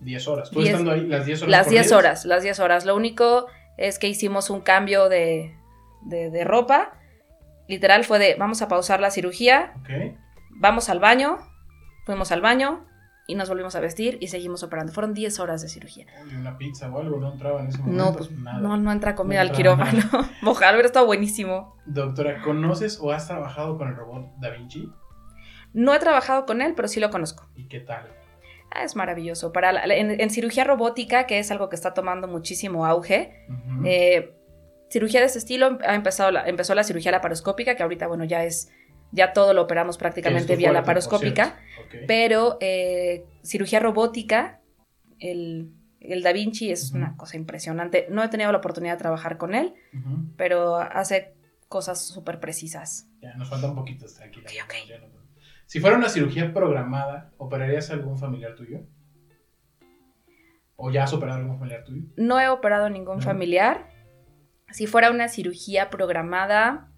10 0.00 0.28
horas. 0.28 0.50
¿Tú 0.50 0.60
Diez- 0.60 0.72
estando 0.72 0.92
ahí 0.92 1.06
las 1.06 1.24
10 1.24 1.40
horas? 1.40 1.50
Las 1.50 1.68
10 1.70 1.82
corridas? 1.84 1.98
horas, 1.98 2.24
las 2.26 2.42
10 2.42 2.60
horas. 2.60 2.84
Lo 2.84 2.94
único 2.94 3.46
es 3.78 3.98
que 3.98 4.06
hicimos 4.06 4.50
un 4.50 4.60
cambio 4.60 5.08
de, 5.08 5.56
de- 6.02 6.28
de 6.28 6.44
ropa. 6.44 6.92
Literal 7.68 8.04
fue 8.04 8.18
de, 8.18 8.34
vamos 8.34 8.60
a 8.60 8.68
pausar 8.68 9.00
la 9.00 9.10
cirugía, 9.10 9.72
Ok. 9.80 10.14
vamos 10.50 10.90
al 10.90 11.00
baño, 11.00 11.38
fuimos 12.04 12.30
al 12.30 12.42
baño 12.42 12.84
y 13.26 13.34
nos 13.36 13.48
volvimos 13.48 13.74
a 13.74 13.80
vestir 13.80 14.18
y 14.20 14.28
seguimos 14.28 14.62
operando. 14.62 14.92
Fueron 14.92 15.14
10 15.14 15.38
horas 15.40 15.62
de 15.62 15.68
cirugía. 15.68 16.06
Oye, 16.22 16.36
una 16.36 16.58
pizza 16.58 16.90
o 16.90 16.98
algo 17.00 17.18
no 17.18 17.32
entraba 17.32 17.60
en 17.62 17.68
ese 17.68 17.78
momento. 17.78 18.04
No, 18.04 18.12
pues 18.16 18.30
Nada. 18.30 18.58
no, 18.58 18.76
no 18.76 18.92
entra 18.92 19.14
comida 19.14 19.42
No 19.42 19.50
al 19.50 19.56
quirófano. 19.56 20.02
Ojalá 20.46 20.72
hubiera 20.72 20.86
estado 20.86 21.06
buenísimo. 21.06 21.76
Doctora, 21.86 22.42
¿conoces 22.42 22.98
o 23.00 23.12
has 23.12 23.26
trabajado 23.26 23.78
con 23.78 23.88
el 23.88 23.96
robot 23.96 24.34
Da 24.40 24.50
Vinci? 24.50 24.90
No 25.72 25.94
he 25.94 25.98
trabajado 25.98 26.44
con 26.46 26.62
él, 26.62 26.74
pero 26.76 26.86
sí 26.88 27.00
lo 27.00 27.10
conozco. 27.10 27.48
¿Y 27.56 27.66
qué 27.68 27.80
tal? 27.80 28.06
Ah, 28.70 28.84
es 28.84 28.94
maravilloso. 28.96 29.52
Para 29.52 29.72
la- 29.72 29.84
en, 29.94 30.20
en 30.20 30.30
cirugía 30.30 30.64
robótica, 30.64 31.26
que 31.26 31.38
es 31.38 31.50
algo 31.50 31.68
que 31.68 31.76
está 31.76 31.94
tomando 31.94 32.28
muchísimo 32.28 32.84
auge, 32.86 33.46
eh, 33.84 34.36
cirugía 34.90 35.20
de 35.20 35.26
este 35.26 35.38
estilo 35.38 35.78
ha 35.86 35.94
empezado 35.94 36.30
la, 36.30 36.46
empezó 36.48 36.74
la 36.74 36.84
cirugía 36.84 37.10
laparoscópica, 37.12 37.74
que 37.74 37.82
ahorita, 37.82 38.06
bueno, 38.06 38.24
ya 38.24 38.44
es, 38.44 38.70
ya 39.14 39.32
todo 39.32 39.54
lo 39.54 39.62
operamos 39.62 39.96
prácticamente 39.96 40.56
vía 40.56 40.72
laparoscópica. 40.72 41.56
Pero 42.06 42.58
eh, 42.60 43.24
cirugía 43.42 43.78
robótica, 43.80 44.60
el, 45.20 45.70
el 46.00 46.22
Da 46.22 46.32
Vinci 46.32 46.70
es 46.72 46.92
una 46.92 47.16
cosa 47.16 47.36
impresionante. 47.36 48.06
No 48.10 48.22
he 48.22 48.28
tenido 48.28 48.50
la 48.52 48.58
oportunidad 48.58 48.94
de 48.94 48.98
trabajar 48.98 49.38
con 49.38 49.54
él, 49.54 49.74
pero 50.36 50.76
hace 50.76 51.34
cosas 51.68 52.04
súper 52.06 52.40
precisas. 52.40 53.08
Ya, 53.20 53.34
nos 53.36 53.48
faltan 53.48 53.74
poquitos, 53.74 54.14
tranquila. 54.14 54.50
No- 55.00 55.24
Si 55.66 55.80
fuera 55.80 55.96
una 55.96 56.08
cirugía 56.08 56.52
programada, 56.52 57.32
¿operarías 57.38 57.90
a 57.90 57.94
algún 57.94 58.18
familiar 58.18 58.54
tuyo? 58.54 58.80
¿O 60.76 60.90
ya 60.90 61.04
has 61.04 61.12
operado 61.12 61.38
a 61.38 61.42
algún 61.42 61.58
familiar 61.58 61.84
tuyo? 61.84 62.02
No 62.16 62.40
he 62.40 62.48
operado 62.48 62.90
ningún 62.90 63.16
No. 63.18 63.22
familiar. 63.22 63.88
Si 64.72 64.86
fuera 64.88 65.10
una 65.10 65.28
cirugía 65.28 65.88
programada, 65.88 66.90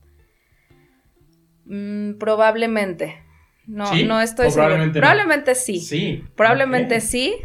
mm, 1.67 2.14
probablemente. 2.19 3.23
No, 3.67 3.87
¿Sí? 3.87 4.05
no 4.05 4.21
estoy 4.21 4.47
¿O 4.47 4.51
segura. 4.51 4.67
probablemente 4.69 5.01
no? 5.01 5.03
Probablemente 5.03 5.55
sí. 5.55 5.81
Sí. 5.81 6.25
Probablemente 6.37 7.01
sí, 7.01 7.37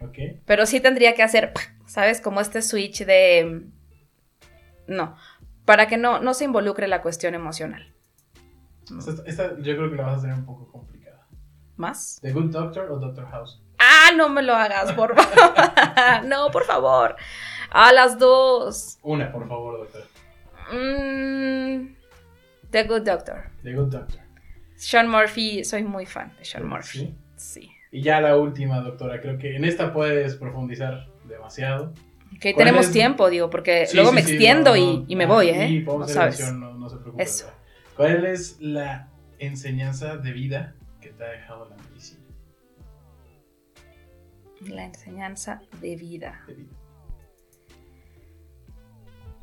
Ok. 0.00 0.18
pero 0.46 0.66
sí 0.66 0.80
tendría 0.80 1.14
que 1.14 1.22
hacer, 1.24 1.52
¿sabes? 1.86 2.20
Como 2.20 2.40
este 2.40 2.62
switch 2.62 3.04
de... 3.04 3.66
No, 4.86 5.16
para 5.64 5.86
que 5.88 5.96
no, 5.96 6.20
no 6.20 6.32
se 6.34 6.44
involucre 6.44 6.86
la 6.88 7.02
cuestión 7.02 7.34
emocional. 7.34 7.92
Esta, 8.98 9.22
esta 9.26 9.56
yo 9.58 9.76
creo 9.76 9.90
que 9.90 9.96
la 9.96 10.04
vas 10.06 10.18
a 10.18 10.20
tener 10.22 10.36
un 10.36 10.46
poco 10.46 10.70
complicada. 10.72 11.26
¿Más? 11.76 12.18
¿The 12.22 12.32
Good 12.32 12.50
Doctor 12.52 12.90
o 12.90 12.98
Doctor 12.98 13.28
House? 13.30 13.60
Ah, 13.78 14.10
no 14.16 14.28
me 14.28 14.42
lo 14.42 14.54
hagas, 14.54 14.92
por 14.92 15.14
favor. 15.14 16.24
no, 16.26 16.50
por 16.50 16.64
favor. 16.64 17.16
A 17.70 17.92
las 17.92 18.18
dos. 18.18 18.98
Una, 19.02 19.30
por 19.30 19.46
favor, 19.46 19.78
doctor. 19.78 20.04
Mm, 20.72 21.94
The 22.70 22.84
Good 22.84 23.02
Doctor. 23.02 23.50
The 23.62 23.72
Good 23.72 23.88
Doctor. 23.90 24.20
Sean 24.76 25.08
Murphy, 25.08 25.64
soy 25.64 25.82
muy 25.82 26.06
fan 26.06 26.32
de 26.38 26.44
Sean 26.44 26.66
Murphy. 26.68 26.98
Sí. 26.98 27.14
Sí. 27.36 27.70
Y 27.90 28.02
ya 28.02 28.20
la 28.20 28.36
última, 28.36 28.80
doctora. 28.80 29.20
Creo 29.20 29.38
que 29.38 29.56
en 29.56 29.64
esta 29.64 29.92
puedes 29.92 30.34
profundizar 30.36 31.08
demasiado. 31.24 31.94
¿Cuál 32.42 32.54
tenemos 32.56 32.86
es? 32.86 32.92
tiempo, 32.92 33.30
digo, 33.30 33.48
porque 33.48 33.86
Sí, 33.86 33.96
luego 33.96 34.10
sí, 34.10 34.14
me 34.16 34.20
extiendo 34.20 34.70
no, 34.72 35.04
y, 35.08 35.16
me 35.16 35.24
voy, 35.26 35.48
¿eh? 35.48 35.66
Sí, 35.68 35.80
podemos 35.80 36.14
No 36.14 36.20
hacer 36.22 36.32
sabes. 36.34 36.52
no, 36.58 36.74
no 36.74 36.88
se 36.88 36.96
preocupe. 36.98 37.22
Eso. 37.22 37.50
¿Cuál 37.96 38.26
es 38.26 38.60
la 38.60 39.08
enseñanza 39.38 40.16
de 40.18 40.32
vida 40.32 40.74
que 41.00 41.08
te 41.10 41.24
ha 41.24 41.28
dejado 41.28 41.68
la 41.70 41.76
medicina? 41.76 42.20
La 44.68 44.84
enseñanza 44.84 45.62
de 45.80 45.96
vida. 45.96 46.42
De 46.46 46.54
vida. 46.54 46.74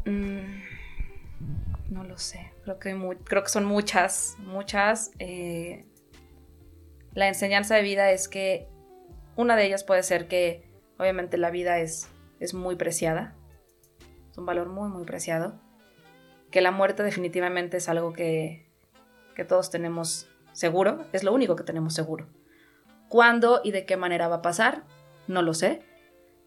Mm, 0.05 0.61
no 1.89 2.03
lo 2.03 2.17
sé. 2.17 2.51
Creo 2.63 2.79
que, 2.79 3.17
creo 3.23 3.43
que 3.43 3.49
son 3.49 3.65
muchas, 3.65 4.35
muchas. 4.39 5.11
eh, 5.19 5.85
la 7.13 7.27
enseñanza 7.27 7.75
de 7.75 7.81
vida 7.81 8.11
es 8.11 8.27
que 8.27 8.67
una 9.35 9.55
de 9.55 9.65
ellas 9.65 9.83
puede 9.83 10.03
ser 10.03 10.27
que 10.27 10.69
obviamente 10.99 11.37
la 11.37 11.49
vida 11.49 11.79
es, 11.79 12.09
es 12.39 12.53
muy 12.53 12.75
preciada. 12.75 13.35
Es 14.31 14.37
un 14.37 14.45
valor 14.45 14.69
muy, 14.69 14.89
muy 14.89 15.05
preciado. 15.05 15.61
Que 16.51 16.61
la 16.61 16.71
muerte 16.71 17.03
definitivamente 17.03 17.77
es 17.77 17.89
algo 17.89 18.13
que, 18.13 18.69
que 19.35 19.45
todos 19.45 19.69
tenemos 19.69 20.29
seguro. 20.51 21.05
Es 21.13 21.23
lo 21.23 21.33
único 21.33 21.55
que 21.55 21.63
tenemos 21.63 21.93
seguro. 21.93 22.27
¿Cuándo 23.07 23.61
y 23.63 23.71
de 23.71 23.85
qué 23.85 23.97
manera 23.97 24.27
va 24.27 24.37
a 24.37 24.41
pasar? 24.41 24.83
No 25.27 25.41
lo 25.41 25.53
sé. 25.53 25.81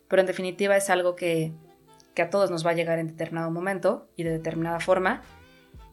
Pero 0.09 0.21
en 0.21 0.27
definitiva 0.27 0.77
es 0.77 0.91
algo 0.91 1.17
que, 1.17 1.53
que 2.19 2.23
a 2.23 2.31
todos 2.31 2.51
nos 2.51 2.67
va 2.67 2.73
a 2.73 2.75
llegar 2.75 2.99
en 2.99 3.07
determinado 3.07 3.49
momento 3.49 4.09
y 4.17 4.25
de 4.25 4.31
determinada 4.31 4.81
forma. 4.81 5.23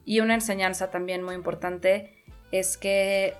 Y 0.05 0.21
una 0.21 0.33
enseñanza 0.33 0.89
también 0.89 1.21
muy 1.21 1.35
importante 1.35 2.25
es 2.51 2.77
que 2.77 3.35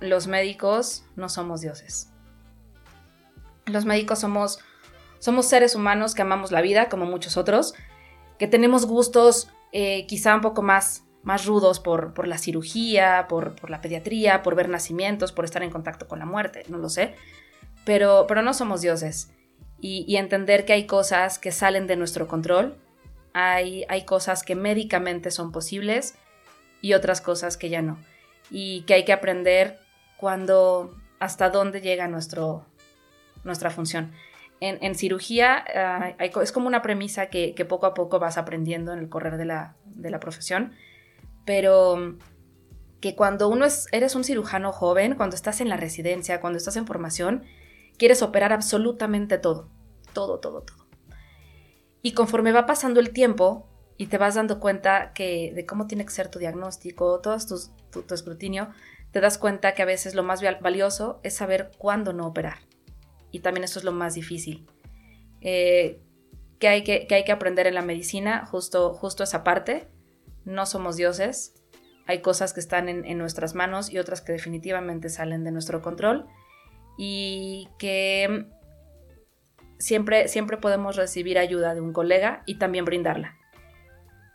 los 0.00 0.26
médicos 0.26 1.04
no 1.14 1.28
somos 1.28 1.60
dioses. 1.60 2.10
Los 3.66 3.84
médicos 3.84 4.18
somos, 4.18 4.58
somos 5.20 5.46
seres 5.46 5.76
humanos 5.76 6.16
que 6.16 6.22
amamos 6.22 6.50
la 6.50 6.62
vida, 6.62 6.88
como 6.88 7.06
muchos 7.06 7.36
otros, 7.36 7.74
que 8.40 8.48
tenemos 8.48 8.86
gustos 8.86 9.48
eh, 9.70 10.04
quizá 10.08 10.34
un 10.34 10.40
poco 10.40 10.62
más 10.62 11.04
más 11.22 11.46
rudos 11.46 11.78
por, 11.78 12.12
por 12.12 12.26
la 12.26 12.38
cirugía, 12.38 13.26
por, 13.28 13.54
por, 13.54 13.70
la 13.70 13.80
pediatría, 13.80 14.42
por 14.42 14.56
ver 14.56 14.68
nacimientos, 14.68 15.30
por 15.30 15.44
estar 15.44 15.62
en 15.62 15.70
contacto 15.70 16.08
con 16.08 16.18
la 16.18 16.26
muerte, 16.26 16.64
no 16.68 16.76
lo 16.76 16.90
sé. 16.90 17.14
Pero, 17.84 18.26
pero 18.26 18.42
no 18.42 18.52
somos 18.52 18.80
dioses. 18.82 19.30
Y, 19.86 20.16
entender 20.16 20.64
que 20.64 20.72
hay 20.72 20.86
cosas 20.86 21.38
que 21.38 21.52
salen 21.52 21.86
de 21.86 21.96
nuestro 21.96 22.26
control, 22.26 22.74
hay, 23.34 23.84
hay 23.90 24.06
cosas 24.06 24.42
que 24.42 24.54
médicamente 24.54 25.30
son 25.30 25.52
posibles 25.52 26.14
y 26.80 26.94
otras 26.94 27.20
cosas 27.20 27.58
que 27.58 27.68
ya 27.68 27.82
no. 27.82 27.98
Y 28.50 28.84
que 28.86 28.94
hay 28.94 29.04
que 29.04 29.12
aprender 29.12 29.78
cuando, 30.16 30.96
hasta 31.18 31.50
dónde 31.50 31.82
llega 31.82 32.08
nuestro, 32.08 32.64
nuestra 33.44 33.68
función. 33.68 34.12
En, 34.58 34.82
en 34.82 34.94
cirugía 34.94 35.62
hay, 36.18 36.30
es 36.42 36.50
como 36.50 36.66
una 36.66 36.80
premisa 36.80 37.26
que, 37.26 37.54
que, 37.54 37.66
poco 37.66 37.84
a 37.84 37.92
poco 37.92 38.18
vas 38.18 38.38
aprendiendo 38.38 38.94
en 38.94 39.00
el 39.00 39.10
correr 39.10 39.36
de 39.36 39.44
la, 39.44 39.76
de 39.84 40.08
la 40.08 40.18
profesión, 40.18 40.72
pero 41.44 42.16
que 43.02 43.14
cuando 43.14 43.50
uno 43.50 43.66
es, 43.66 43.86
eres 43.92 44.14
un 44.14 44.24
cirujano 44.24 44.72
joven, 44.72 45.14
cuando 45.14 45.36
estás 45.36 45.60
en 45.60 45.68
la 45.68 45.76
residencia, 45.76 46.40
cuando 46.40 46.56
estás 46.56 46.76
en 46.76 46.86
formación, 46.86 47.44
quieres 47.98 48.22
operar 48.22 48.54
absolutamente 48.54 49.36
todo, 49.36 49.68
todo, 50.14 50.40
todo, 50.40 50.62
todo. 50.62 50.86
Y 52.00 52.12
conforme 52.12 52.52
va 52.52 52.64
pasando 52.64 53.00
el 53.00 53.10
tiempo 53.10 53.68
y 53.98 54.06
te 54.06 54.16
vas 54.16 54.34
dando 54.34 54.60
cuenta 54.60 55.12
que 55.12 55.52
de 55.54 55.66
cómo 55.66 55.86
tiene 55.86 56.06
que 56.06 56.12
ser 56.12 56.30
tu 56.30 56.38
diagnóstico, 56.38 57.20
todo 57.20 57.36
tus, 57.36 57.70
tu, 57.90 58.14
escrutinio, 58.14 58.70
te 59.10 59.20
das 59.20 59.36
cuenta 59.36 59.74
que 59.74 59.82
a 59.82 59.86
veces 59.86 60.14
lo 60.14 60.22
más 60.22 60.40
valioso 60.60 61.20
es 61.22 61.34
saber 61.34 61.70
cuándo 61.76 62.14
no 62.14 62.26
operar 62.26 62.58
y 63.30 63.40
también 63.40 63.64
eso 63.64 63.78
es 63.78 63.84
lo 63.84 63.92
más 63.92 64.14
difícil. 64.14 64.66
Eh, 65.42 66.00
que, 66.58 66.68
hay 66.68 66.84
que, 66.84 67.06
que, 67.06 67.16
hay 67.16 67.24
que 67.24 67.32
aprender 67.32 67.66
en 67.66 67.74
la 67.74 67.82
medicina, 67.82 68.46
justo, 68.46 68.94
justo 68.94 69.22
esa 69.22 69.44
parte. 69.44 69.88
No 70.44 70.66
somos 70.66 70.96
dioses, 70.96 71.54
hay 72.06 72.20
cosas 72.20 72.52
que 72.52 72.60
están 72.60 72.88
en, 72.88 73.18
nuestras 73.18 73.54
manos 73.54 73.90
y 73.90 73.98
otras 73.98 74.20
que 74.20 74.32
definitivamente 74.32 75.08
salen 75.08 75.42
de 75.42 75.52
nuestro 75.52 75.80
control 75.80 76.26
y 76.98 77.68
que 77.78 78.46
siempre, 79.84 80.28
siempre 80.28 80.56
podemos 80.56 80.96
recibir 80.96 81.38
ayuda 81.38 81.74
de 81.74 81.82
un 81.82 81.92
colega 81.92 82.42
y 82.46 82.56
también 82.56 82.86
brindarla. 82.86 83.36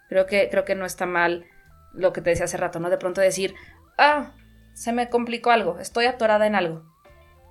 Creo 0.07 0.27
que, 0.27 0.47
creo 0.49 0.63
que 0.63 0.75
no 0.75 0.85
está 0.85 1.05
mal 1.05 1.45
lo 1.93 2.13
que 2.13 2.21
te 2.21 2.29
decía 2.29 2.45
hace 2.45 2.57
rato, 2.57 2.79
¿no? 2.79 2.89
De 2.89 2.97
pronto 2.97 3.19
decir, 3.19 3.55
ah, 3.97 4.33
se 4.73 4.93
me 4.93 5.09
complicó 5.09 5.49
algo, 5.49 5.79
estoy 5.79 6.05
atorada 6.05 6.45
en 6.45 6.53
algo, 6.53 6.83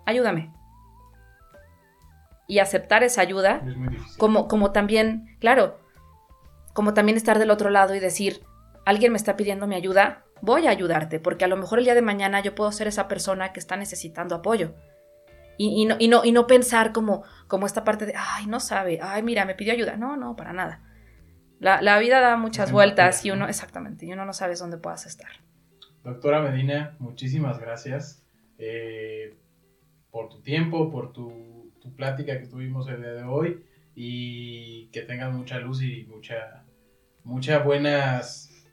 ayúdame 0.07 0.53
y 2.47 2.61
aceptar 2.61 3.03
esa 3.03 3.21
ayuda, 3.21 3.63
como, 4.17 4.49
como 4.49 4.71
también, 4.71 5.37
claro, 5.39 5.79
como 6.73 6.95
también 6.95 7.19
estar 7.19 7.39
del 7.39 7.51
otro 7.51 7.69
lado 7.69 7.95
y 7.95 8.01
decir, 8.01 8.43
alguien 8.87 9.13
me 9.13 9.19
está 9.19 9.37
pidiendo 9.37 9.67
mi 9.67 9.75
ayuda, 9.75 10.25
voy 10.41 10.67
a 10.67 10.71
ayudarte, 10.71 11.21
porque 11.21 11.45
a 11.45 11.49
lo 11.49 11.57
mejor 11.57 11.81
el 11.81 11.85
día 11.85 11.95
de 11.95 12.01
mañana 12.01 12.41
yo 12.41 12.55
puedo 12.55 12.73
ser 12.73 12.87
esa 12.87 13.09
persona 13.09 13.53
que 13.53 13.61
está 13.61 13.77
necesitando 13.77 14.37
apoyo. 14.37 14.73
Y, 15.59 15.83
y, 15.83 15.85
no, 15.85 15.97
y, 15.99 16.09
no, 16.09 16.25
y 16.25 16.33
no, 16.33 16.47
pensar 16.47 16.93
como, 16.93 17.25
como 17.49 17.67
esta 17.67 17.85
parte 17.85 18.07
de, 18.07 18.15
ay, 18.17 18.47
no 18.47 18.61
sabe, 18.61 19.01
ay, 19.03 19.23
mira, 19.23 19.45
me 19.45 19.55
pidió 19.55 19.73
ayuda. 19.73 19.97
No, 19.97 20.17
no, 20.17 20.37
para 20.37 20.53
nada. 20.53 20.83
La, 21.59 21.83
la 21.83 21.99
vida 21.99 22.21
da 22.21 22.37
muchas 22.37 22.73
vueltas 22.73 23.25
y 23.27 23.33
uno, 23.33 23.49
exactamente, 23.49 24.07
y 24.07 24.13
uno 24.13 24.25
no 24.25 24.33
sabes 24.33 24.61
dónde 24.61 24.79
puedas 24.79 25.05
estar. 25.05 25.31
Doctora 26.05 26.41
Medina, 26.41 26.97
muchísimas 27.01 27.59
gracias 27.59 28.25
eh, 28.57 29.37
por 30.11 30.29
tu 30.29 30.41
tiempo, 30.41 30.91
por 30.91 31.13
tu 31.13 31.59
tu 31.81 31.95
plática 31.95 32.39
que 32.39 32.47
tuvimos 32.47 32.89
el 32.89 33.01
día 33.01 33.13
de 33.13 33.25
hoy 33.25 33.65
y 33.95 34.89
que 34.89 35.03
tengas 35.03 35.33
mucha 35.33 35.59
luz 35.59 35.83
y 35.83 36.05
mucha, 36.07 36.65
muchas 37.25 37.65
buenas 37.65 38.67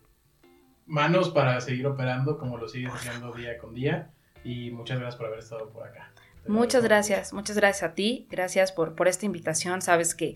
manos 0.85 1.29
para 1.29 1.59
seguir 1.61 1.87
operando 1.87 2.37
como 2.37 2.57
lo 2.57 2.67
sigues 2.67 2.93
haciendo 2.93 3.33
día 3.33 3.57
con 3.57 3.73
día 3.73 4.11
y 4.43 4.71
muchas 4.71 4.99
gracias 4.99 5.15
por 5.15 5.27
haber 5.27 5.39
estado 5.39 5.69
por 5.71 5.87
acá. 5.87 6.11
Muchas 6.47 6.83
gracias, 6.83 7.33
muchas 7.33 7.57
gracias 7.57 7.89
a 7.89 7.93
ti, 7.95 8.27
gracias 8.29 8.71
por, 8.71 8.95
por 8.95 9.07
esta 9.07 9.25
invitación, 9.25 9.81
sabes 9.81 10.13
que, 10.13 10.35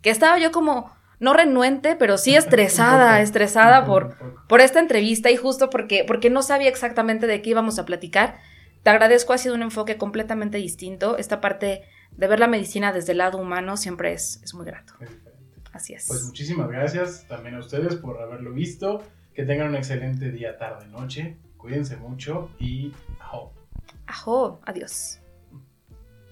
que 0.00 0.10
estaba 0.10 0.38
yo 0.38 0.50
como 0.50 0.92
no 1.20 1.34
renuente, 1.34 1.96
pero 1.96 2.18
sí 2.18 2.34
estresada, 2.36 3.20
estresada 3.20 3.84
por, 3.84 4.16
por 4.48 4.60
esta 4.60 4.80
entrevista 4.80 5.30
y 5.30 5.36
justo 5.36 5.70
porque, 5.70 6.04
porque 6.06 6.30
no 6.30 6.42
sabía 6.42 6.68
exactamente 6.68 7.26
de 7.26 7.40
qué 7.42 7.50
íbamos 7.50 7.78
a 7.78 7.84
platicar. 7.84 8.38
Te 8.82 8.90
agradezco, 8.90 9.32
ha 9.32 9.38
sido 9.38 9.54
un 9.54 9.62
enfoque 9.62 9.96
completamente 9.96 10.58
distinto. 10.58 11.16
Esta 11.16 11.40
parte 11.40 11.82
de 12.10 12.26
ver 12.26 12.40
la 12.40 12.48
medicina 12.48 12.92
desde 12.92 13.12
el 13.12 13.18
lado 13.18 13.38
humano 13.38 13.76
siempre 13.76 14.12
es, 14.12 14.40
es 14.42 14.54
muy 14.54 14.66
grato. 14.66 14.94
Así 15.72 15.94
es. 15.94 16.06
Pues 16.08 16.24
muchísimas 16.24 16.68
gracias 16.68 17.26
también 17.28 17.54
a 17.54 17.60
ustedes 17.60 17.94
por 17.94 18.20
haberlo 18.20 18.52
visto. 18.52 19.02
Que 19.34 19.44
tengan 19.44 19.68
un 19.68 19.76
excelente 19.76 20.30
día, 20.30 20.58
tarde, 20.58 20.86
noche. 20.88 21.36
Cuídense 21.56 21.96
mucho 21.96 22.50
y 22.58 22.92
ajo. 23.20 23.54
Ajo, 24.06 24.60
adiós. 24.66 25.21